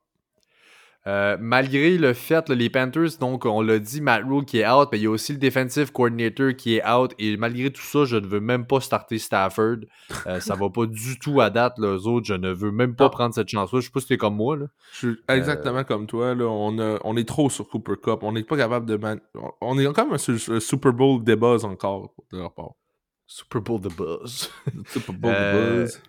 [1.07, 4.67] Euh, malgré le fait, là, les Panthers, donc on l'a dit, Matt Rule qui est
[4.67, 7.11] out, mais il y a aussi le defensive coordinator qui est out.
[7.19, 9.77] Et malgré tout ça, je ne veux même pas starter Stafford.
[10.25, 12.25] Euh, ça va pas du tout à date, là, eux autres.
[12.25, 13.79] Je ne veux même pas prendre cette chance-là.
[13.81, 14.57] Je sais pas si t'es comme moi.
[14.57, 14.65] Là.
[14.93, 16.33] Je suis exactement comme toi.
[16.33, 16.45] Là.
[16.45, 18.19] On, a- on est trop sur Cooper Cup.
[18.23, 18.97] On n'est pas capable de.
[18.97, 19.21] man-
[19.61, 22.71] On est quand même sur le Super Bowl des buzz encore de leur part.
[23.27, 24.51] Super Bowl the Buzz.
[24.87, 26.01] Super Bowl des Euh, buzz.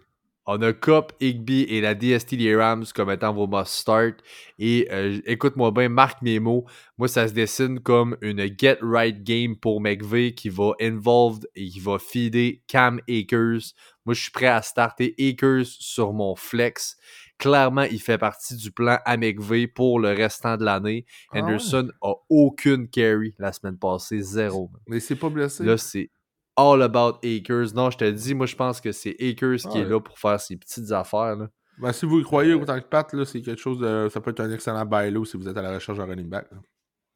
[0.48, 4.14] On a Cup, Higby et la DST des Rams comme étant vos must start.
[4.60, 6.64] Et euh, écoute-moi bien, marque mes mots.
[6.98, 11.68] Moi, ça se dessine comme une get right game pour McVeigh qui va involved et
[11.68, 13.74] qui va feeder Cam Akers.
[14.04, 16.96] Moi, je suis prêt à starter Akers sur mon flex.
[17.38, 21.04] Clairement, il fait partie du plan à McVeigh pour le restant de l'année.
[21.32, 21.42] Ah ouais?
[21.42, 24.70] Henderson a aucune carry la semaine passée, zéro.
[24.86, 25.64] Mais c'est pas blessé.
[25.64, 26.10] Là, c'est
[26.56, 27.74] all about Akers.
[27.74, 29.90] Non, je te dis, moi, je pense que c'est Akers qui Ah est ouais.
[29.90, 31.36] là pour faire ses petites affaires.
[31.36, 31.48] là.
[31.78, 34.08] Ben, si vous y croyez autant que Pat, là, c'est quelque chose de.
[34.10, 36.28] Ça peut être un excellent buy low si vous êtes à la recherche d'un running
[36.28, 36.46] back.
[36.50, 36.58] Là,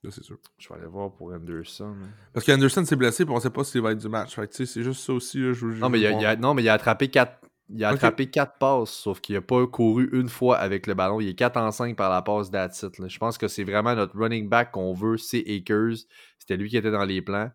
[0.02, 0.38] Là, c'est sûr.
[0.58, 1.88] Je vais aller voir pour Anderson.
[2.00, 2.06] là.
[2.32, 4.34] Parce qu'Anderson s'est blessé et on sait pas s'il va être du match.
[4.34, 5.38] Fait que, c'est juste ça aussi.
[5.40, 7.38] Là, je, Non, mais il a, il a- non, mais il a attrapé 4.
[7.72, 11.20] Il a attrapé 4 passes, sauf qu'il n'a pas couru une fois avec le ballon.
[11.20, 12.86] Il est 4 en 5 par la passe d'Atit.
[13.08, 15.98] Je pense que c'est vraiment notre running back qu'on veut, c'est Akers.
[16.38, 17.50] C'était lui qui était dans les plans.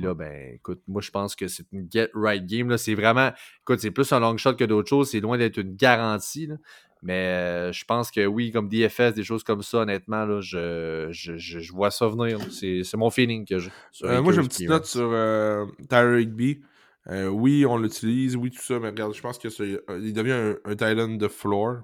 [0.00, 2.74] Puis là, ben, écoute, moi, je pense que c'est une get right game.
[2.78, 5.10] C'est vraiment, écoute, c'est plus un long shot que d'autres choses.
[5.10, 6.46] C'est loin d'être une garantie.
[6.46, 6.56] là.
[7.02, 11.08] Mais euh, je pense que oui, comme DFS, des choses comme ça, honnêtement, là, je,
[11.10, 12.38] je, je, vois ça venir.
[12.50, 13.70] C'est mon feeling que j'ai.
[14.04, 16.60] Euh, moi, j'ai une petite est- note sur euh, Tyler Higby.
[17.08, 19.48] Euh, oui, on l'utilise, oui, tout ça, mais regarde, je pense que
[20.00, 21.82] il devient un, un Thailand de floor.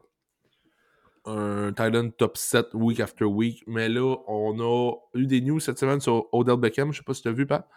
[1.27, 3.63] Un Thailand top 7 week after week.
[3.67, 6.93] Mais là, on a eu des news cette semaine sur Odell Beckham.
[6.93, 7.69] Je sais pas si tu as vu, Pat?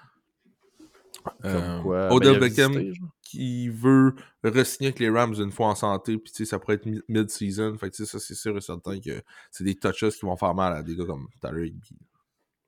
[1.45, 5.51] Euh, Comme quoi, ben, Odell il a Beckham qui veut re-signer avec les Rams une
[5.51, 6.17] fois en santé.
[6.17, 7.77] Puis, tu sais, ça pourrait être mi- mid-season.
[7.77, 9.21] Fait que, tu sais, ça, c'est sûr et certain que
[9.51, 11.97] c'est des touches qui vont faire mal à des gars comme Tyler Higby.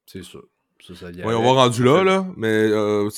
[0.05, 0.47] C'est sûr.
[0.81, 3.09] Ça, on va rendu là, là, mais euh,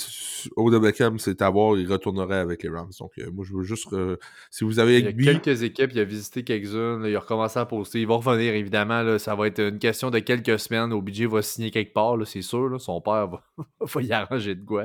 [0.81, 2.91] Beckham, c'est à voir, il retournerait avec les Rams.
[2.99, 3.91] Donc, euh, moi, je veux juste.
[3.93, 4.17] euh,
[4.51, 7.59] si vous avez Il y a quelques équipes, il a visité quelques-unes, il a recommencé
[7.59, 8.01] à poster.
[8.01, 9.01] Il va revenir, évidemment.
[9.01, 10.91] Là, ça va être une question de quelques semaines.
[10.91, 12.69] OBJ va signer quelque part, c'est sûr.
[12.69, 12.79] là.
[12.79, 13.43] son père va,
[13.79, 14.83] va y arranger de quoi.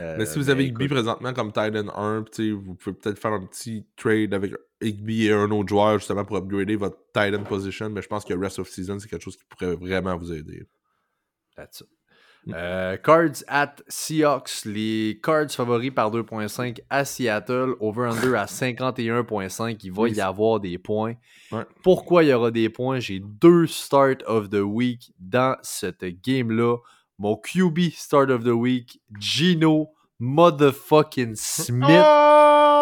[0.00, 2.96] Euh, mais si vous avez Higby écoute, présentement comme Titan 1, tu sais, vous pouvez
[2.96, 6.98] peut-être faire un petit trade avec Higby et un autre joueur justement pour upgrader votre
[7.12, 7.90] Titan position.
[7.90, 10.66] Mais je pense que rest of season, c'est quelque chose qui pourrait vraiment vous aider.
[11.56, 11.95] that's it.
[12.54, 14.64] Euh, cards at Seahawks.
[14.64, 17.74] Les Cards favoris par 2.5 à Seattle.
[17.80, 19.78] Over-under à 51.5.
[19.82, 21.14] Il va Oui, y avoir des points.
[21.50, 21.64] Ouais.
[21.82, 23.00] Pourquoi il y aura des points?
[23.00, 26.76] J'ai deux start of the week dans cette game-là.
[27.18, 29.88] mon QB Start of the Week, Gino
[30.20, 31.88] Motherfucking Smith.
[31.90, 32.75] Oh!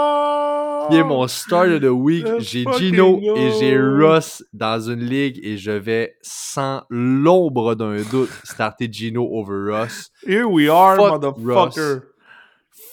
[0.91, 2.27] Qui est mon Start of the Week.
[2.39, 8.31] J'ai Gino et j'ai Russ dans une ligue et je vais sans l'ombre d'un doute
[8.45, 10.11] starter Gino over Russ.
[10.27, 12.03] Here we are, Fuck motherfucker.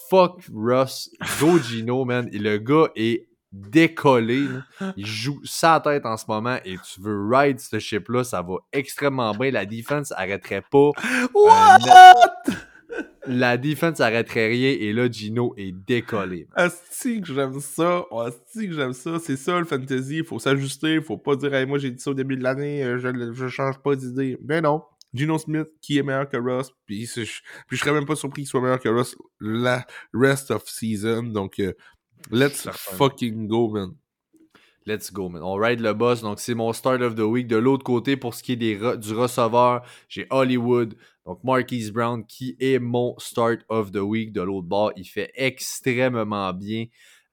[0.09, 1.09] Fuck Russ.
[1.39, 2.30] Go Gino, man.
[2.31, 4.45] Et le gars est décollé.
[4.80, 4.93] là.
[4.95, 8.55] Il joue sa tête en ce moment et tu veux ride ce ship-là, ça va
[8.72, 9.51] extrêmement bien.
[9.51, 10.91] La défense arrêterait pas.
[11.34, 11.80] What?
[13.27, 16.47] La défense arrêterait rien et là, Gino est décollé.
[16.55, 18.05] Asti que j'aime ça.
[18.11, 19.19] Asti que j'aime ça.
[19.19, 20.18] C'est ça le fantasy.
[20.18, 20.95] Il faut s'ajuster.
[20.95, 23.47] Il faut pas dire, hey, moi j'ai dit ça au début de l'année, euh, je,
[23.47, 24.38] change pas d'idée.
[24.41, 24.81] Ben non.
[25.13, 26.72] Gino Smith, qui est meilleur que Russ.
[26.85, 27.22] Puis, je,
[27.68, 31.23] puis je serais même pas surpris qu'il soit meilleur que Russ la rest of season.
[31.23, 31.73] Donc, euh,
[32.31, 33.93] let's fucking go, man.
[34.88, 35.44] Let's go, man.
[35.44, 36.22] On ride le boss.
[36.22, 37.48] Donc, c'est mon start of the week.
[37.48, 40.95] De l'autre côté, pour ce qui est des du receveur, j'ai Hollywood.
[41.26, 44.34] Donc, Marquise Brown, qui est mon start of the week.
[44.34, 46.86] De l'autre bord, il fait extrêmement bien,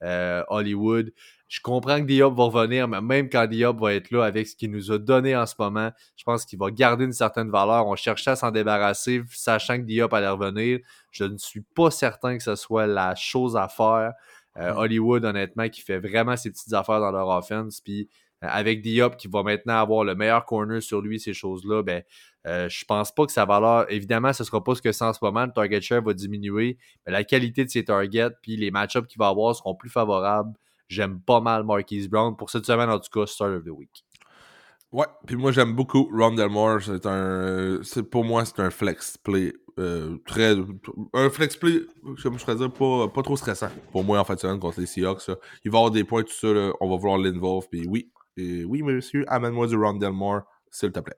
[0.02, 1.10] euh, Hollywood.
[1.48, 4.54] Je comprends que Diop va revenir, mais même quand Diop va être là avec ce
[4.54, 7.86] qu'il nous a donné en ce moment, je pense qu'il va garder une certaine valeur.
[7.86, 10.80] On cherchait à s'en débarrasser, sachant que Diop allait revenir.
[11.10, 14.12] Je ne suis pas certain que ce soit la chose à faire.
[14.58, 14.76] Euh, Mm.
[14.78, 17.80] Hollywood, honnêtement, qui fait vraiment ses petites affaires dans leur offense.
[17.80, 18.08] Puis
[18.44, 22.02] euh, avec Diop qui va maintenant avoir le meilleur corner sur lui, ces choses-là, ben,
[22.46, 25.12] euh, je pense pas que sa valeur, évidemment, ce sera pas ce que c'est en
[25.12, 25.44] ce moment.
[25.46, 29.18] Le target share va diminuer, mais la qualité de ses targets, puis les match-ups qu'il
[29.18, 30.52] va avoir seront plus favorables.
[30.88, 32.36] J'aime pas mal Marquise Brown.
[32.36, 34.04] Pour cette semaine, en tout cas, start of the week.
[34.90, 36.82] Ouais, puis moi j'aime beaucoup Rondell Moore.
[36.82, 40.56] C'est un, pour moi c'est un flex play euh, très,
[41.12, 41.82] un flex play,
[42.16, 45.30] je pourrais dire, pas, pas trop stressant pour moi en fait contre les Seahawks.
[45.64, 46.48] Il va avoir des points tout ça,
[46.80, 47.68] on va vouloir l'involve.
[47.70, 51.16] Puis oui, et oui monsieur, amène-moi du Rondell Moore, s'il te plaît.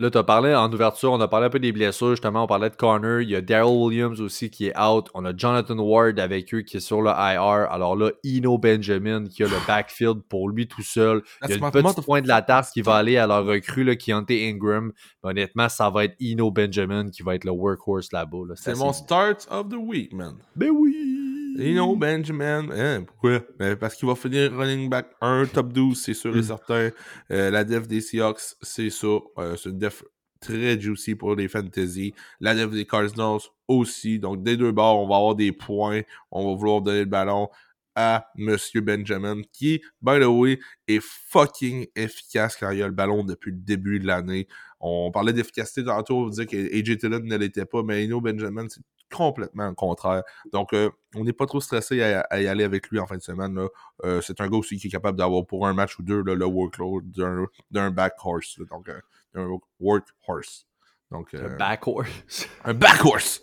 [0.00, 2.46] Là, tu as parlé en ouverture, on a parlé un peu des blessures, justement, on
[2.46, 5.76] parlait de Connor, il y a Daryl Williams aussi qui est out, on a Jonathan
[5.76, 9.56] Ward avec eux qui est sur le IR, alors là, Eno Benjamin qui a le
[9.66, 12.80] backfield pour lui tout seul, il y a une petite point de la tarte qui
[12.80, 14.92] va aller à leur recrue, là, Keontae Ingram,
[15.24, 18.46] mais honnêtement, ça va être Eno Benjamin qui va être le workhorse là-bas.
[18.50, 18.54] là.
[18.54, 20.36] C'est mon start of the week, man.
[20.54, 21.17] Ben oui!
[21.56, 23.40] You know, Benjamin, hein, pourquoi?
[23.58, 26.42] Ben, parce qu'il va finir running back 1, top 12, c'est sûr et Mm.
[26.42, 26.90] certain.
[27.32, 29.06] Euh, la def des Seahawks, c'est ça.
[29.38, 30.04] Euh, c'est une def
[30.40, 32.14] très juicy pour les fantasy.
[32.40, 34.18] La def des Cardinals aussi.
[34.20, 36.02] Donc, des deux bords, on va avoir des points.
[36.30, 37.48] On va vouloir donner le ballon
[37.96, 43.24] à Monsieur Benjamin, qui, by the way, est fucking efficace quand il a le ballon
[43.24, 44.46] depuis le début de l'année.
[44.78, 48.66] On parlait d'efficacité tantôt, on disait que AJ Tillon ne l'était pas, mais Eno Benjamin,
[48.68, 48.80] c'est
[49.12, 50.22] complètement le contraire.
[50.52, 53.16] Donc, euh, on n'est pas trop stressé à, à y aller avec lui en fin
[53.16, 53.54] de semaine.
[53.54, 53.68] là.
[54.04, 56.34] Euh, c'est un gars aussi qui est capable d'avoir pour un match ou deux là,
[56.34, 58.58] le workload d'un, d'un back horse.
[58.58, 58.64] là.
[58.70, 59.00] donc, euh,
[59.34, 59.48] d'un
[59.80, 60.66] work horse.
[61.10, 62.48] Donc, Un backhorse.
[62.64, 63.42] un back horse!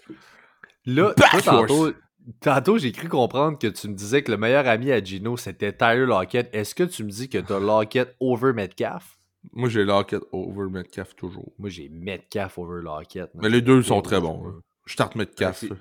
[0.85, 1.43] Là, Back
[2.41, 5.73] tantôt, j'ai cru comprendre que tu me disais que le meilleur ami à Gino, c'était
[5.73, 6.49] Tyler Lockett.
[6.53, 9.17] Est-ce que tu me dis que tu as Lockett over Metcalf?
[9.53, 11.53] Moi, j'ai Lockett over Metcalf toujours.
[11.57, 13.29] Moi, j'ai Metcalf over Lockett.
[13.35, 14.61] Mais les deux sont très bons.
[14.85, 15.63] Je starte Metcalf.
[15.63, 15.75] Ouais, là.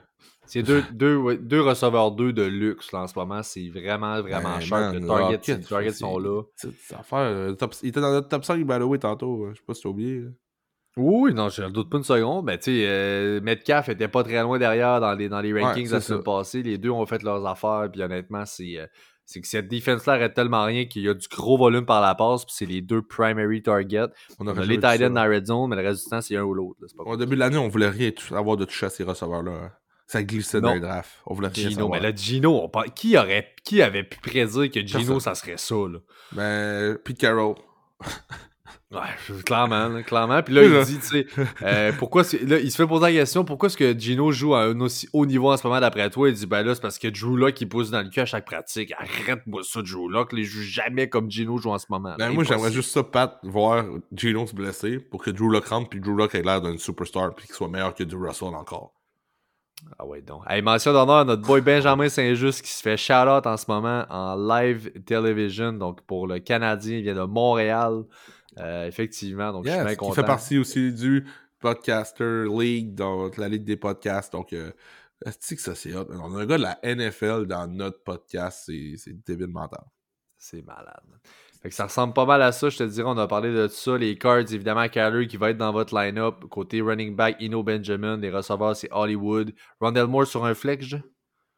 [0.46, 3.42] C'est deux, deux, ouais, deux receveurs 2 de luxe là, en ce moment.
[3.42, 4.78] C'est vraiment, vraiment Ben, cher.
[4.92, 6.42] man, Le target, les targets sont là.
[6.98, 9.44] affaire, euh, top- il était dans notre top 5 by the way tantôt.
[9.44, 10.20] euh, Je sais pas si t'as oublié.
[10.20, 10.28] là.
[10.96, 12.44] Oui, non, je ne doute pas une seconde.
[12.44, 15.86] Mais tu sais, euh, Metcalf était pas très loin derrière dans les, dans les rankings
[15.86, 16.62] c'est la semaine passée.
[16.62, 17.88] Les deux ont fait leurs affaires.
[17.90, 18.86] Puis honnêtement, c'est euh,
[19.26, 22.14] c'est que cette défense-là arrête tellement rien qu'il y a du gros volume par la
[22.14, 22.44] passe.
[22.44, 24.08] Puis c'est les deux primary targets.
[24.38, 26.36] On a les tight ends dans la red zone, mais le reste du temps, c'est
[26.36, 26.78] un ou l'autre.
[26.98, 29.52] Au début de l'année, on voulait rien avoir de toucher à ces receveurs-là.
[29.52, 29.72] hein.
[30.06, 30.74] Ça glissait dans Non.
[30.74, 31.10] les drafts.
[31.24, 31.92] On voulait rien Gino, savoir.
[31.92, 33.54] mais là, Gino, on qui, aurait...
[33.64, 35.20] qui avait pu prédire que Gino, Personne.
[35.20, 35.98] ça serait ça, là?
[36.32, 37.54] Ben, Pete Carroll.
[38.90, 40.42] Ouais, clairement, clairement.
[40.42, 41.26] Puis là, il dit, tu sais,
[41.62, 44.62] euh, pourquoi, là, il se fait poser la question, pourquoi est-ce que Gino joue à
[44.62, 46.28] un aussi haut niveau en ce moment d'après toi?
[46.28, 48.26] Il dit, ben là, c'est parce que Drew Lock, il pousse dans le cul à
[48.26, 48.92] chaque pratique.
[48.96, 52.14] Arrête-moi ça, Drew Lock, il joue jamais comme Gino joue en ce moment.
[52.18, 55.90] Ben, moi, j'aimerais juste ça, Pat, voir Gino se blesser pour que Drew Lock rentre
[55.90, 58.92] puis Drew Lock ait l'air d'un superstar puis qu'il soit meilleur que Drew Russell encore.
[59.98, 60.42] Ah ouais, donc.
[60.48, 64.04] Hey, mention d'honneur à notre boy Benjamin Saint-Just qui se fait shout-out en ce moment
[64.08, 65.72] en live television.
[65.72, 68.04] Donc, pour le Canadien, il vient de Montréal.
[68.58, 70.14] Euh, effectivement, donc je suis bien qui content.
[70.14, 71.26] fait partie aussi du
[71.58, 74.32] Podcaster League, donc la Ligue des podcasts.
[74.32, 74.70] Donc, euh,
[75.24, 76.06] que ça, c'est hot?
[76.10, 79.84] On a un gars de la NFL dans notre podcast, c'est c'est débile mental.
[80.36, 81.02] C'est malade.
[81.62, 83.08] Fait que ça ressemble pas mal à ça, je te dirais.
[83.08, 83.96] On a parlé de ça.
[83.96, 86.44] Les cards, évidemment, Kyler qui va être dans votre line-up.
[86.50, 88.18] Côté running back, Ino Benjamin.
[88.18, 89.54] Les receveurs, c'est Hollywood.
[89.80, 90.98] Rondell Moore sur un flex, je?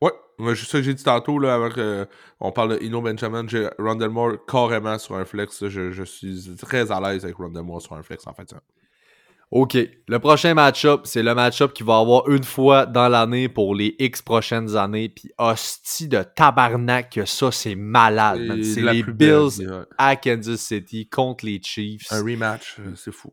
[0.03, 3.69] Ouais, c'est ça que j'ai dit tantôt, là, avant qu'on parle de Ino Benjamin, j'ai
[3.79, 5.67] Rondell Moore carrément sur un flex.
[5.69, 8.51] Je, je suis très à l'aise avec Rondell Moore sur un flex, en fait.
[8.51, 8.61] ça.
[9.53, 9.79] OK.
[10.09, 13.95] Le prochain match-up, c'est le match-up qui va avoir une fois dans l'année pour les
[13.99, 15.09] X prochaines années.
[15.09, 18.63] Puis hostie de tabarnak ça, c'est malade.
[18.63, 19.85] C'est les belle, Bills ouais.
[19.99, 22.11] à Kansas City contre les Chiefs.
[22.11, 23.33] Un rematch, euh, c'est fou.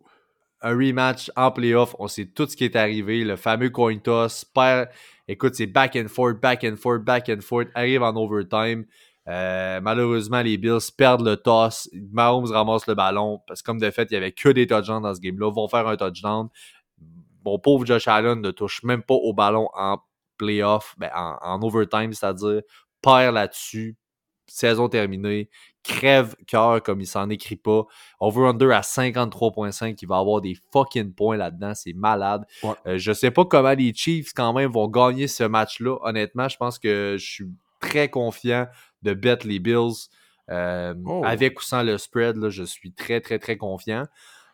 [0.61, 1.95] un rematch en playoff.
[1.98, 3.23] On sait tout ce qui est arrivé.
[3.23, 4.45] Le fameux coin toss.
[4.45, 4.90] Perd...
[5.28, 7.68] Écoute, c'est back and forth, back and forth, back and forth.
[7.76, 8.86] Arrive en overtime.
[9.30, 11.90] Euh, malheureusement, les Bills perdent le toss.
[12.12, 13.40] Mahomes ramasse le ballon.
[13.48, 15.50] Parce que comme de fait, il n'y avait que des touchdowns dans ce game-là.
[15.52, 16.50] Vont faire un touchdown.
[17.45, 20.00] Mon pauvre Josh Allen ne touche même pas au ballon en
[20.38, 22.62] playoff, ben, en, en overtime, c'est-à-dire
[23.02, 23.98] perd là-dessus.
[24.48, 25.50] Saison terminée.
[25.84, 27.84] Crève cœur comme il s'en écrit pas.
[28.20, 29.98] Over-under à 53.5.
[30.02, 31.74] Il va avoir des fucking points là-dedans.
[31.76, 32.46] C'est malade.
[32.64, 32.72] Ouais.
[32.88, 35.98] Euh, je sais pas comment les Chiefs, quand même, vont gagner ce match-là.
[36.02, 37.48] Honnêtement, je pense que je suis
[37.80, 38.68] très confiant
[39.02, 40.08] de bet les Bills.
[40.50, 41.24] Euh, Oh.
[41.26, 44.06] Avec ou sans le spread, là, je suis très, très, très confiant.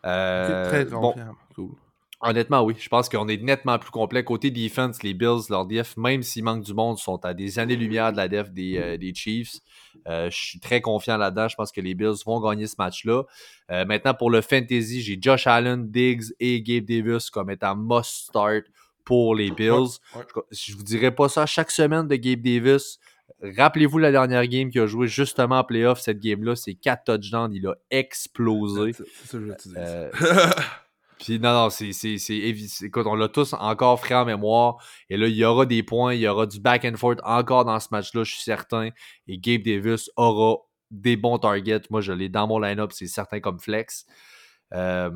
[0.05, 1.35] Euh, très bon, confiant.
[1.55, 1.71] Cool.
[2.21, 2.75] Honnêtement, oui.
[2.77, 4.25] Je pense qu'on est nettement plus complet.
[4.25, 8.11] Côté defense, les Bills, leur def, même s'il manque du monde, sont à des années-lumière
[8.11, 9.59] de la def des, euh, des Chiefs.
[10.07, 11.47] Euh, je suis très confiant là-dedans.
[11.47, 13.23] Je pense que les Bills vont gagner ce match-là.
[13.71, 18.27] Euh, maintenant, pour le fantasy, j'ai Josh Allen, Diggs et Gabe Davis comme étant must
[18.27, 18.65] start
[19.05, 19.99] pour les Bills.
[20.13, 22.99] Je, je vous dirais pas ça chaque semaine de Gabe Davis.
[23.41, 26.01] Rappelez-vous la dernière game qu'il a joué justement en playoff.
[26.01, 27.53] Cette game-là, c'est 4 touchdowns.
[27.53, 28.91] Il a explosé.
[28.91, 30.49] C'est ça que je
[31.19, 32.17] Puis non, non, c'est, c'est,
[32.81, 34.77] Écoute, on l'a tous encore frais en mémoire.
[35.09, 37.65] Et là, il y aura des points, il y aura du back and forth encore
[37.65, 38.89] dans ce match-là, je suis certain.
[39.27, 40.57] Et Gabe Davis aura
[40.91, 41.81] des bons targets.
[41.89, 44.05] Moi, je l'ai dans mon line-up, c'est certain comme flex.
[44.73, 45.09] Euh,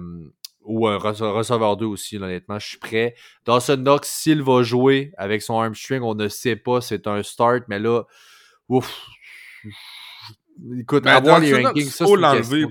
[0.66, 3.16] ou un rece- receveur 2 aussi, là, honnêtement, je suis prêt.
[3.46, 7.64] Dawson Knox, s'il va jouer avec son hamstring, on ne sait pas, c'est un start,
[7.68, 8.04] mais là,
[8.70, 9.06] ouf.
[10.80, 12.66] Écoute, Ben, avoir les rankings, Knox, ça, faut l'enlever.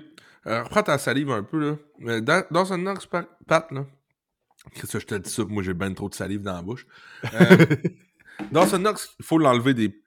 [0.47, 1.77] Euh, reprends ta salive un peu, là.
[1.99, 3.87] Mais dans, dans un Knox, Pat, là.
[4.75, 5.45] Qu'est-ce que je te dis ça?
[5.45, 6.87] Moi, j'ai ben trop de salive dans la bouche.
[7.35, 7.57] Euh,
[8.53, 10.01] dans ce Knox, il faut l'enlever des.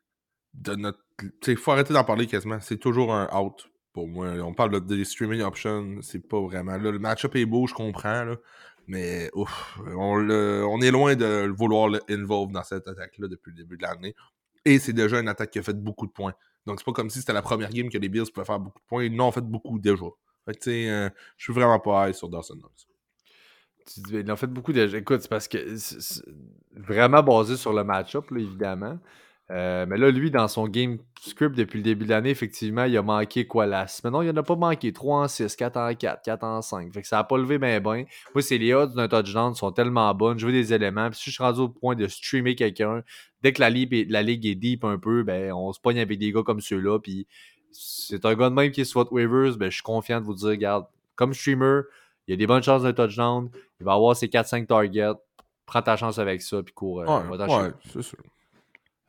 [0.53, 0.99] De notre.
[1.47, 2.59] Il faut arrêter d'en parler quasiment.
[2.61, 4.27] C'est toujours un out pour moi.
[4.41, 5.97] On parle de, des streaming options.
[6.01, 6.77] C'est pas vraiment.
[6.77, 8.35] Là, le match-up est beau, je comprends, là.
[8.87, 13.49] Mais ouf, on, le- on est loin de vouloir le involve dans cette attaque-là depuis
[13.51, 14.15] le début de l'année.
[14.63, 16.33] Et c'est déjà une attaque qui a fait beaucoup de points.
[16.65, 18.79] Donc c'est pas comme si c'était la première game que les Bills pouvaient faire beaucoup
[18.79, 19.03] de points.
[19.03, 20.05] Ils en ont fait beaucoup déjà.
[20.61, 22.87] Tu euh, je suis vraiment pas high sur Dawson Knox.
[24.11, 24.97] Ils en fait beaucoup déjà.
[24.97, 26.23] Écoute, c'est parce que c'est
[26.75, 28.99] vraiment basé sur le match-up, évidemment.
[29.51, 32.97] Euh, mais là, lui, dans son game script depuis le début de l'année, effectivement, il
[32.97, 34.13] a manqué quoi la semaine.
[34.13, 36.91] Non, il en a pas manqué 3 en 6, 4 en 4, 4 en 5.
[36.91, 38.05] Fait que ça a pas levé ben ben.
[38.33, 40.39] Moi, c'est les odds d'un touchdown sont tellement bonnes.
[40.39, 41.09] Je veux des éléments.
[41.11, 43.03] Puis si je suis rendu au point de streamer quelqu'un,
[43.43, 45.99] dès que la ligue, est, la ligue est deep un peu, ben on se pogne
[45.99, 46.99] avec des gars comme ceux-là.
[46.99, 47.27] Puis
[47.71, 50.25] c'est un gars de même qui est sur votre waivers, ben je suis confiant de
[50.25, 50.85] vous dire, regarde,
[51.15, 51.81] comme streamer,
[52.27, 53.49] il y a des bonnes chances d'un touchdown.
[53.79, 55.11] Il va avoir ses 4-5 targets.
[55.67, 57.01] Prends ta chance avec ça, puis cours.
[57.01, 57.05] euh,
[57.47, 58.17] ouais, c'est sûr.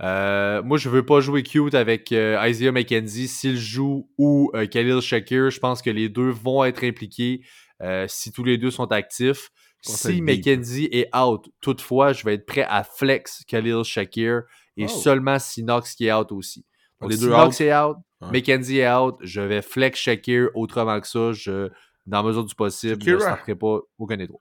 [0.03, 3.29] Euh, moi, je veux pas jouer cute avec euh, Isaiah McKenzie.
[3.29, 7.41] S'il joue ou euh, Khalil Shakir, je pense que les deux vont être impliqués
[7.83, 9.51] euh, si tous les deux sont actifs.
[9.83, 10.21] Si.
[10.21, 14.43] McKenzie est out, toutefois, je vais être prêt à flex Khalil Shakir
[14.77, 14.89] et Oh.
[14.89, 16.65] seulement si Knox qui est out aussi.
[17.01, 17.61] Donc, Les si deux Knox out.
[17.61, 18.29] est out, Ouais.
[18.33, 21.33] McKenzie est out, je vais flex Shakir autrement que ça.
[21.33, 21.69] Je,
[22.07, 24.41] dans la mesure du possible, je ne pas aucun des trois.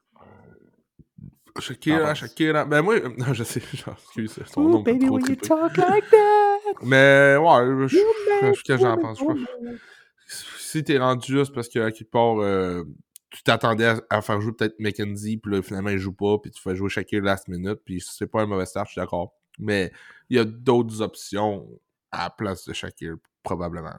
[1.59, 2.19] Shakira, penses?
[2.19, 2.65] Shakira.
[2.65, 5.47] Ben moi, non, je sais, excuse, nom me fait trop triper.
[5.47, 6.73] talk like that.
[6.83, 9.19] Mais ouais, je je- que j'en pense?
[10.27, 12.83] Si t'es rendu juste parce qu'à quelque part, euh,
[13.29, 16.51] tu t'attendais à, à faire jouer peut-être McKenzie, puis là, finalement, il joue pas, puis
[16.51, 19.33] tu fais jouer Shakir last minute, puis c'est pas un mauvais start, je suis d'accord.
[19.59, 19.91] Mais
[20.29, 21.67] il y a d'autres options
[22.11, 23.95] à la place de Shakir, probablement.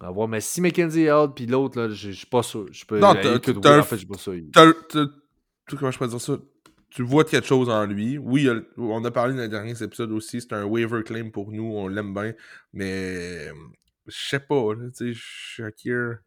[0.00, 2.66] À voir, mais si McKenzie est out, puis l'autre, là, je je suis pas sûr.
[2.72, 4.04] Je peux, Non, t'as- en fait,
[5.68, 6.38] tu- comment je peux dire ça?
[6.90, 8.18] Tu vois quelque chose en lui.
[8.18, 11.02] Oui, il y a- on a parlé dans les derniers épisodes aussi, c'est un waiver
[11.02, 12.34] claim pour nous, on l'aime bien,
[12.72, 13.48] mais
[14.06, 14.62] je sais pas,
[14.96, 16.18] tu sais, Shakir,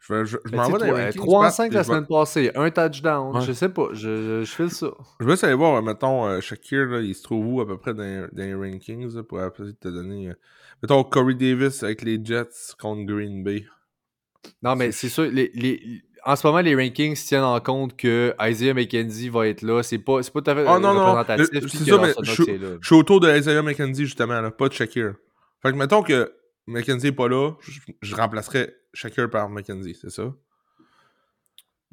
[0.00, 2.50] je, m'en vais dans les toi, rankings, 3 en Pat, 5 puis la semaine passée,
[2.54, 3.36] un touchdown.
[3.36, 3.42] Ouais.
[3.42, 4.90] Je sais pas, je, je, je file ça.
[5.20, 7.78] Je vais essayer aller voir, mettons, euh, Shakir, là, il se trouve où à peu
[7.78, 10.28] près dans, les- dans les rankings, là, pour essayer de te donner...
[10.30, 10.34] euh,
[10.82, 13.66] mettons, Corey Davis avec les Jets contre Green Bay.
[14.62, 18.34] Non, mais c'est sûr, les, les, en ce moment, les rankings tiennent en compte que
[18.40, 19.82] Isaiah McKenzie va être là.
[19.82, 21.60] C'est pas, pas tout à fait Ah, non, non, représentatif.
[21.60, 25.14] puis c'est ça, mais je- suis autour de Isaiah McKenzie, justement, là, pas de Shakir.
[25.62, 26.32] Fait que mettons que
[26.66, 30.32] McKenzie est pas là, je, je remplacerais Shakir par McKenzie, c'est ça?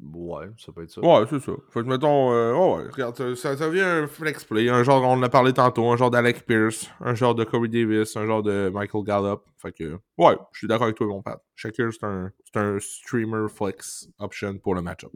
[0.00, 1.00] Ouais, ça peut être ça.
[1.00, 1.52] Ouais, c'est ça.
[1.70, 4.84] Fait que mettons, euh, oh ouais, regarde, ça, ça, ça vient un flex play, un
[4.84, 8.16] genre, on en a parlé tantôt, un genre d'Alec Pierce, un genre de Corey Davis,
[8.16, 9.40] un genre de Michael Gallup.
[9.60, 11.42] Fait que, ouais, je suis d'accord avec toi, mon Pat.
[11.56, 15.10] Shakir, c'est un, c'est un streamer flex option pour le match-up.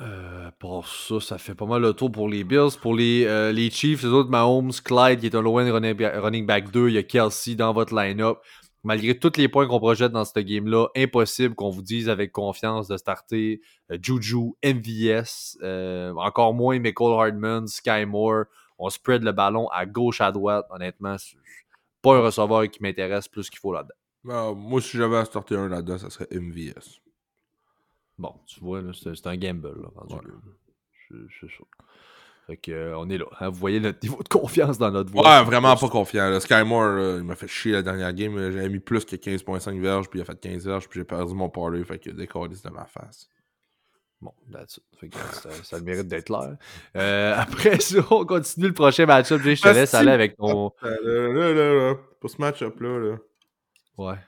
[0.00, 2.78] Euh, pour ça, ça fait pas mal le tour pour les Bills.
[2.80, 6.70] Pour les, euh, les Chiefs, les autres, Mahomes, Clyde, qui est un low-end running back
[6.70, 8.38] 2, il y a Kelsey dans votre line-up.
[8.84, 12.88] Malgré tous les points qu'on projette dans ce game-là, impossible qu'on vous dise avec confiance
[12.88, 13.60] de starter
[13.90, 15.56] euh, Juju, MVS,
[16.16, 18.44] encore moins Michael Hardman, Sky Moore.
[18.78, 20.66] On spread le ballon à gauche, à droite.
[20.70, 21.16] Honnêtement,
[22.02, 24.54] pas un receveur qui m'intéresse plus qu'il faut là-dedans.
[24.54, 27.00] Moi, si j'avais à starter un là-dedans, ça serait MVS.
[28.18, 29.68] Bon, tu vois, c'est un gamble.
[29.68, 30.20] Là,
[31.08, 31.64] C'est ça.
[32.46, 33.26] Fait que, euh, on est là.
[33.40, 33.50] Hein.
[33.50, 35.22] vous voyez notre niveau de confiance dans notre voix.
[35.22, 36.28] Ouais, vraiment pas confiant.
[36.28, 38.36] Le Skymore, il m'a fait chier la dernière game.
[38.50, 41.34] J'avais mis plus que 15.5 verges, puis il a fait 15 verges, puis j'ai perdu
[41.34, 41.84] mon parlay.
[41.84, 43.28] Fait que décollé de ma face.
[44.20, 44.84] Bon, that's it.
[44.98, 46.56] Fait que ça, ça, le mérite d'être là.
[46.96, 49.40] Euh, après ça, on continue le prochain match-up.
[49.42, 50.70] Je te laisse aller avec ton.
[50.80, 52.98] Là, là, là, Pour ce match-up-là.
[52.98, 53.16] Là.
[53.98, 54.18] Ouais.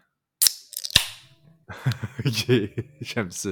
[2.27, 2.71] ok,
[3.01, 3.51] j'aime ça.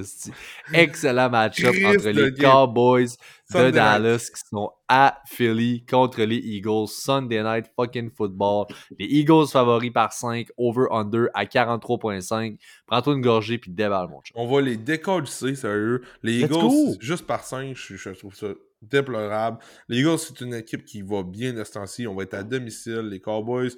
[0.72, 3.16] Excellent match-up entre les Cowboys
[3.54, 6.88] de Dallas qui sont à Philly contre les Eagles.
[6.88, 8.66] Sunday Night fucking football.
[8.98, 12.58] Les Eagles favoris par 5, over-under à 43.5.
[12.86, 14.34] Prends-toi une gorgée puis déballe, mon chat.
[14.34, 16.02] On va les décoller, sérieux.
[16.22, 18.48] Les Eagles, juste par 5, je, trouve ça
[18.82, 19.58] déplorable.
[19.88, 22.06] Les Eagles, c'est une équipe qui va bien de ce temps-ci.
[22.06, 23.08] On va être à domicile.
[23.10, 23.72] Les Cowboys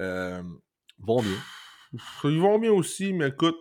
[0.00, 0.42] euh,
[0.98, 1.38] vont bien.
[2.24, 3.56] Ils vont bien aussi, mais écoute,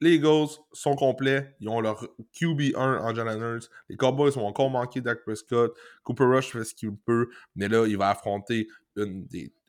[0.00, 1.54] les Eagles sont complets.
[1.60, 5.74] Ils ont leur QB1 en John Les Cowboys ont encore manqué Dak Prescott.
[6.02, 7.28] Cooper Rush fait ce qu'il peut.
[7.56, 9.26] Mais là, il va affronter une,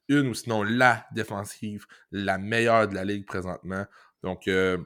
[0.10, 3.86] ou sinon la défensive, la meilleure de la ligue présentement.
[4.24, 4.78] Donc, euh,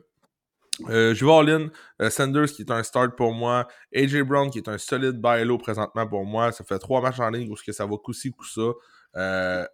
[0.89, 1.71] euh, je vais all
[2.01, 3.67] euh, Sanders qui est un start pour moi.
[3.95, 6.51] AJ Brown qui est un solide buy présentement pour moi.
[6.51, 8.71] Ça fait trois matchs en ligne où ça va coup-ci, coup-ça.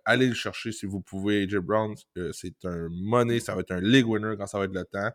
[0.05, 1.43] allez le chercher si vous pouvez.
[1.43, 1.95] AJ Brown,
[2.31, 3.39] c'est un money.
[3.39, 5.11] Ça va être un league winner quand ça va être le temps.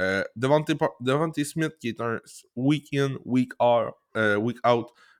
[0.00, 2.20] Euh, Devante, Smith, qui est un
[2.56, 4.52] week in, week out, euh,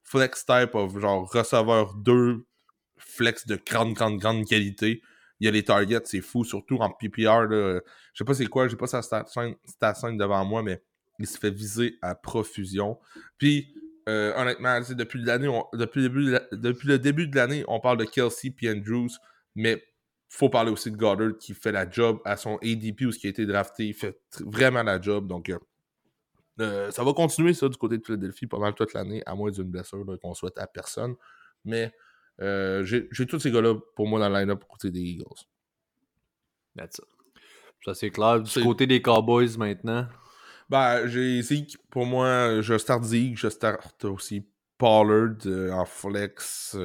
[0.03, 2.45] flex type of genre receveur 2,
[2.97, 5.03] flex de grande, grande, grande qualité.
[5.39, 7.47] Il y a les targets, c'est fou, surtout en PPR.
[7.49, 7.81] Là.
[8.13, 9.57] Je sais pas c'est quoi, j'ai pas sa stat 5
[10.19, 10.83] devant moi, mais
[11.19, 12.99] il se fait viser à profusion.
[13.39, 13.75] Puis,
[14.09, 18.55] euh, honnêtement, depuis, depuis, le début, depuis le début de l'année, on parle de Kelsey
[18.63, 19.11] et Andrews,
[19.55, 19.83] mais
[20.31, 23.27] faut parler aussi de Goddard qui fait la job à son ADP ou ce qui
[23.27, 23.89] a été drafté.
[23.89, 25.27] Il fait vraiment la job.
[25.27, 25.59] Donc, euh,
[26.61, 29.51] euh, ça va continuer, ça, du côté de Philadelphie, pas mal toute l'année, à moins
[29.51, 31.17] d'une blessure qu'on souhaite à personne.
[31.65, 31.93] Mais
[32.41, 35.25] euh, j'ai tous ces gars-là pour moi dans le line-up côté des Eagles.
[36.77, 37.01] That's
[37.85, 38.41] Ça, c'est clair.
[38.41, 40.07] Du côté des Cowboys maintenant?
[40.69, 41.77] Ben, j'ai Zeke.
[41.91, 43.37] Pour moi, je start Zeke.
[43.37, 44.47] Je start aussi
[44.79, 46.77] Pollard en flex.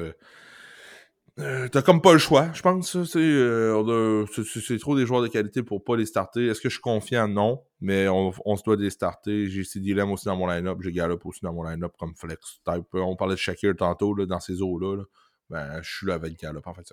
[1.38, 2.96] Euh, t'as comme pas le choix, je pense.
[2.96, 6.46] Euh, c'est trop des joueurs de qualité pour pas les starter.
[6.46, 7.28] Est-ce que je suis confiant?
[7.28, 7.62] Non.
[7.80, 9.46] Mais on, se doit les starter.
[9.48, 10.78] J'ai ces dilemmes aussi dans mon line-up.
[10.80, 12.86] J'ai Gallup aussi dans mon line-up comme flex type.
[12.94, 15.02] On parlait de Shakir tantôt là, dans ces eaux-là.
[15.50, 16.90] Ben, je suis là avec Gallup en fait.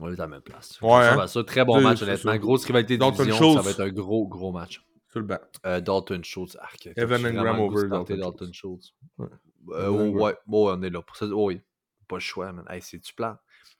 [0.00, 0.78] On est à la même place.
[0.80, 1.26] Ouais, ça, hein?
[1.26, 2.36] ça, très bon match, honnêtement.
[2.36, 3.54] Grosse rivalité de division.
[3.54, 4.82] Ça va être un gros, gros match.
[5.10, 5.38] Sur le banc.
[5.64, 6.56] Euh, Dalton Schultz.
[6.60, 8.94] Arc, Evan Ingram over Dalton, Dalton Schultz.
[9.18, 9.28] Ouais.
[9.70, 11.02] Euh, ouais, on est là.
[11.02, 11.26] Pour ça.
[11.26, 11.60] Oh, oui.
[12.08, 12.64] Pas le choix, man.
[12.68, 13.36] Hey, c'est-tu plan?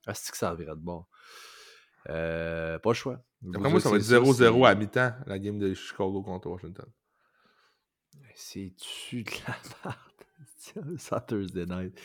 [0.06, 1.04] Ah, c'est que ça virait de bon.
[2.10, 3.24] Euh, pas le choix.
[3.54, 6.86] Après moi, ça va être 0-0 à mi-temps, la game de Chicago contre Washington.
[8.34, 10.98] C'est-tu de la merde?
[10.98, 11.98] ça Thursday night.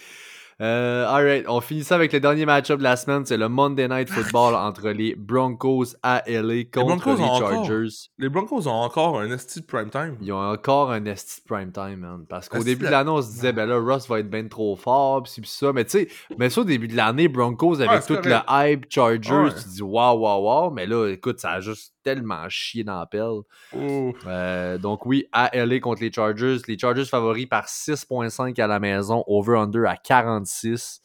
[0.62, 3.26] Euh, alright, on finit ça avec le dernier match-up de la semaine.
[3.26, 8.10] C'est le Monday Night Football entre les Broncos à LA contre les, Chargers.
[8.18, 10.18] les Broncos ont encore un esti de prime time.
[10.22, 12.26] Ils ont encore un esti de prime time, man.
[12.28, 14.76] Parce qu'au début de l'année, on se disait, ben là, Russ va être bien trop
[14.76, 15.72] fort, pis ça.
[15.72, 16.08] Mais tu sais,
[16.38, 20.20] mais ça, au début de l'année, Broncos avec tout le hype Chargers, tu dis waouh,
[20.20, 20.72] waouh, waouh.
[20.72, 23.42] Mais là, écoute, ça a juste tellement chié dans la pelle.
[23.74, 26.58] Euh, donc oui, à LA contre les Chargers.
[26.68, 31.02] Les Chargers favoris par 6.5 à la maison, over-under à 46.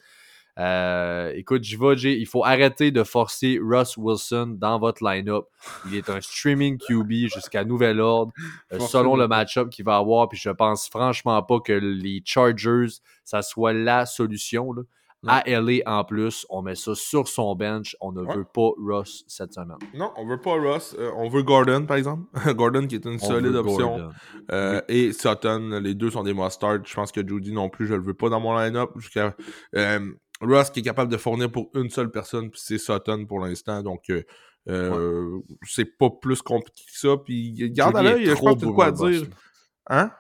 [0.57, 5.47] Euh, écoute, Jivoji, il faut arrêter de forcer Russ Wilson dans votre line-up.
[5.87, 8.33] Il est un streaming QB jusqu'à nouvel ordre,
[8.73, 10.29] euh, selon le match-up qu'il va avoir.
[10.29, 14.73] Puis je pense franchement pas que les Chargers, ça soit la solution.
[14.73, 14.83] Là
[15.27, 16.47] à LA en plus.
[16.51, 17.97] On met ça sur son bench.
[18.01, 19.77] On ne veut pas Ross cette semaine.
[19.95, 20.95] Non, on veut pas Ross.
[20.99, 22.25] Euh, on veut Gordon, par exemple.
[22.55, 24.11] Gordon qui est une solide option.
[24.51, 26.87] Euh, et Sutton, les deux sont des must start.
[26.87, 28.91] Je pense que Judy non plus, je le veux pas dans mon line-up.
[28.97, 29.35] Jusqu'à
[29.77, 33.41] euh, Ross qui est capable de fournir pour une seule personne, puis c'est Sutton pour
[33.41, 33.83] l'instant.
[33.83, 34.11] Donc
[35.67, 37.17] c'est pas plus compliqué que ça.
[37.25, 39.23] Puis garde à l'œil, je pense que quoi dire.
[39.89, 40.11] Hein?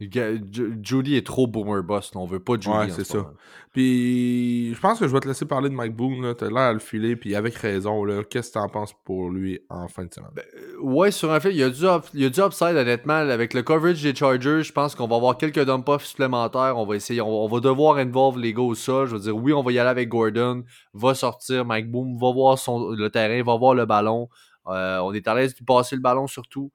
[0.00, 2.10] Judy est trop boomer boss.
[2.14, 2.68] On veut pas Judy.
[2.68, 3.32] Ouais, c'est ça.
[3.72, 6.34] Puis je pense que je vais te laisser parler de Mike Boone.
[6.34, 8.04] T'as l'air à le filer, puis avec raison.
[8.28, 10.30] Qu'est-ce que t'en penses pour lui en fin de semaine?
[10.34, 11.84] Ben, euh, ouais, sur un fait, il y, a du
[12.14, 13.14] il y a du upside, honnêtement.
[13.14, 16.76] Avec le coverage des Chargers, je pense qu'on va avoir quelques dump-offs supplémentaires.
[16.76, 19.06] On va essayer, on, va devoir involve les gars au sol.
[19.06, 20.64] Je veux dire, oui, on va y aller avec Gordon.
[20.92, 21.64] Va sortir.
[21.64, 24.28] Mike Boone va voir son, le terrain, va voir le ballon.
[24.66, 26.72] Euh, on est à l'aise de passer le ballon surtout.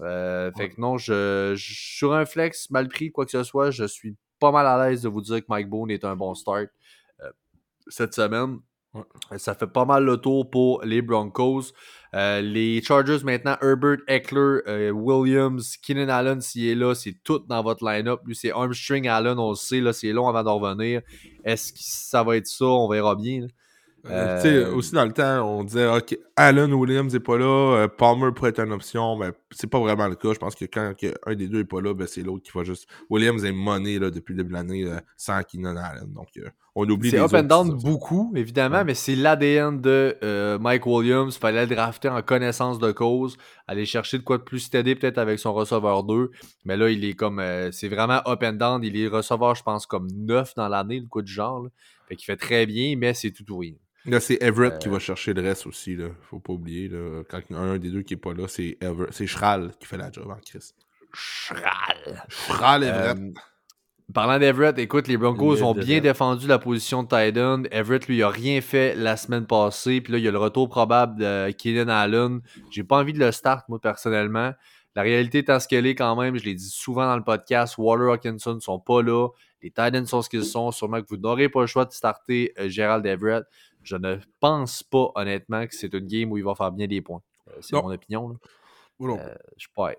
[0.00, 3.84] Euh, fait que non, je, sur un flex mal pris, quoi que ce soit, je
[3.84, 6.68] suis pas mal à l'aise de vous dire que Mike Boone est un bon start
[7.20, 7.30] euh,
[7.88, 8.58] cette semaine.
[9.36, 11.72] Ça fait pas mal le tour pour les Broncos.
[12.14, 17.84] les Chargers maintenant, Herbert, Eckler, Williams, Keenan Allen, s'il est là, c'est tout dans votre
[17.84, 18.20] line-up.
[18.24, 21.02] Lui, c'est Armstring Allen, on le sait, là, c'est long avant d'en revenir.
[21.44, 22.64] Est-ce que ça va être ça?
[22.64, 23.46] On verra bien.
[24.06, 27.88] Euh, euh, aussi dans le temps, on disait OK, Allen Williams n'est pas là, euh,
[27.88, 30.32] Palmer pourrait être une option, mais c'est pas vraiment le cas.
[30.32, 30.94] Je pense que quand
[31.26, 32.86] un des deux n'est pas là, ben, c'est l'autre qui va juste.
[33.10, 36.12] Williams est money là, depuis le début de l'année sans Keenan Allen.
[36.12, 36.28] Donc
[36.74, 41.34] on oublie C'est up and down beaucoup, évidemment, mais c'est l'ADN de Mike Williams.
[41.36, 44.94] Il fallait le drafter en connaissance de cause, aller chercher de quoi de plus steady
[44.94, 46.30] peut-être avec son receveur 2.
[46.64, 47.42] Mais là, il est comme.
[47.72, 48.84] c'est vraiment up and down.
[48.84, 51.66] Il est receveur, je pense, comme 9 dans l'année, le coup de genre.
[52.08, 53.74] Fait qu'il fait très bien, mais c'est tout ou rien.
[54.04, 55.00] Là, c'est Everett qui va euh.
[55.00, 55.96] chercher le reste aussi.
[55.96, 56.08] Là.
[56.22, 56.88] Faut pas oublier.
[56.88, 57.22] Là.
[57.28, 59.12] Quand un des deux qui est pas là, c'est Everett.
[59.12, 60.72] C'est Schral qui fait la job en Chris.
[61.12, 62.22] Schral.
[62.28, 63.18] Schral Everett.
[63.18, 63.32] Euh,
[64.12, 67.64] parlant d'Everett, écoute, les Broncos ont bien défendu la position de Titan.
[67.70, 70.00] Everett, lui, il a rien fait la semaine passée.
[70.00, 72.40] Puis là, il y a le retour probable de Keenan Allen.
[72.70, 74.52] J'ai pas envie de le start, moi, personnellement.
[74.94, 76.36] La réalité est à ce qu'elle est quand même.
[76.38, 77.76] Je l'ai dit souvent dans le podcast.
[77.78, 79.28] Waller Hawkinson ne sont pas là.
[79.62, 80.70] Les Titans sont ce qu'ils sont.
[80.72, 83.44] Sûrement que vous n'aurez pas le choix de starter euh, Gérald Everett.
[83.88, 87.00] Je ne pense pas, honnêtement, que c'est une game où il va faire bien des
[87.00, 87.22] points.
[87.48, 88.28] Euh, c'est mon opinion.
[88.28, 88.36] Là.
[89.00, 89.92] Euh, je suis pas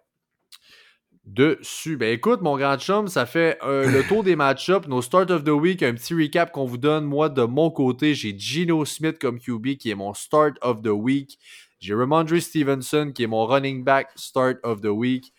[1.26, 1.98] dessus.
[1.98, 5.44] Ben écoute, mon grand chum, ça fait euh, le tour des match-ups, nos start of
[5.44, 7.06] the week, un petit recap qu'on vous donne.
[7.06, 10.88] Moi, de mon côté, j'ai Gino Smith comme QB qui est mon start of the
[10.88, 11.40] week.
[11.80, 15.34] J'ai Ramondre Stevenson qui est mon running back start of the week.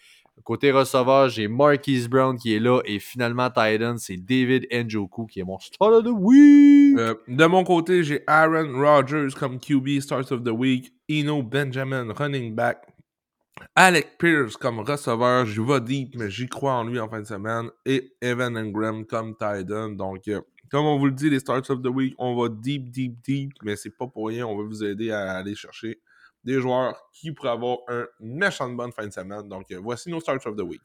[0.45, 2.81] Côté receveur, j'ai Marquise Brown qui est là.
[2.85, 6.99] Et finalement, Titan, c'est David Njoku qui est mon start of the week.
[6.99, 10.93] Euh, de mon côté, j'ai Aaron Rodgers comme QB start of the week.
[11.09, 12.87] Eno Benjamin, running back.
[13.75, 15.47] Alec Pierce comme receveur.
[15.47, 17.71] Je vais deep, mais j'y crois en lui en fin de semaine.
[17.85, 19.91] Et Evan Engram comme Titan.
[19.91, 20.41] Donc, euh,
[20.71, 23.53] comme on vous le dit, les starts of the week, on va deep, deep, deep.
[23.63, 24.47] Mais c'est pas pour rien.
[24.47, 26.01] On va vous aider à aller chercher
[26.45, 29.49] des joueurs qui pourraient avoir un méchant bonne fin de semaine.
[29.49, 30.83] Donc, euh, voici nos starts of the week.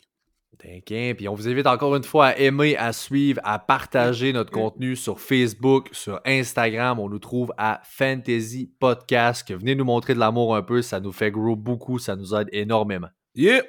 [0.57, 1.17] T'inquiète.
[1.17, 4.95] Puis on vous invite encore une fois à aimer, à suivre, à partager notre contenu
[4.95, 6.99] sur Facebook, sur Instagram.
[6.99, 9.51] On nous trouve à Fantasy Podcast.
[9.51, 10.81] Venez nous montrer de l'amour un peu.
[10.81, 11.99] Ça nous fait grow beaucoup.
[11.99, 13.09] Ça nous aide énormément.
[13.35, 13.63] Yeah!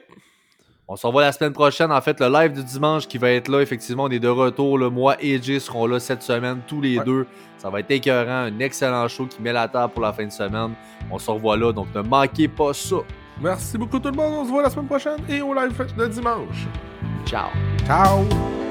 [0.89, 1.91] On se revoit la semaine prochaine.
[1.91, 4.79] En fait, le live du dimanche qui va être là, effectivement, on est de retour.
[4.91, 7.27] Moi et Jay seront là cette semaine, tous les deux.
[7.59, 10.31] Ça va être écœurant, un excellent show qui met la table pour la fin de
[10.31, 10.75] semaine.
[11.11, 12.97] On se revoit là, donc ne manquez pas ça.
[13.41, 14.35] Merci beaucoup tout le monde.
[14.35, 16.67] On se voit la semaine prochaine et au live de dimanche.
[17.27, 17.49] Ciao.
[17.87, 18.66] Ciao.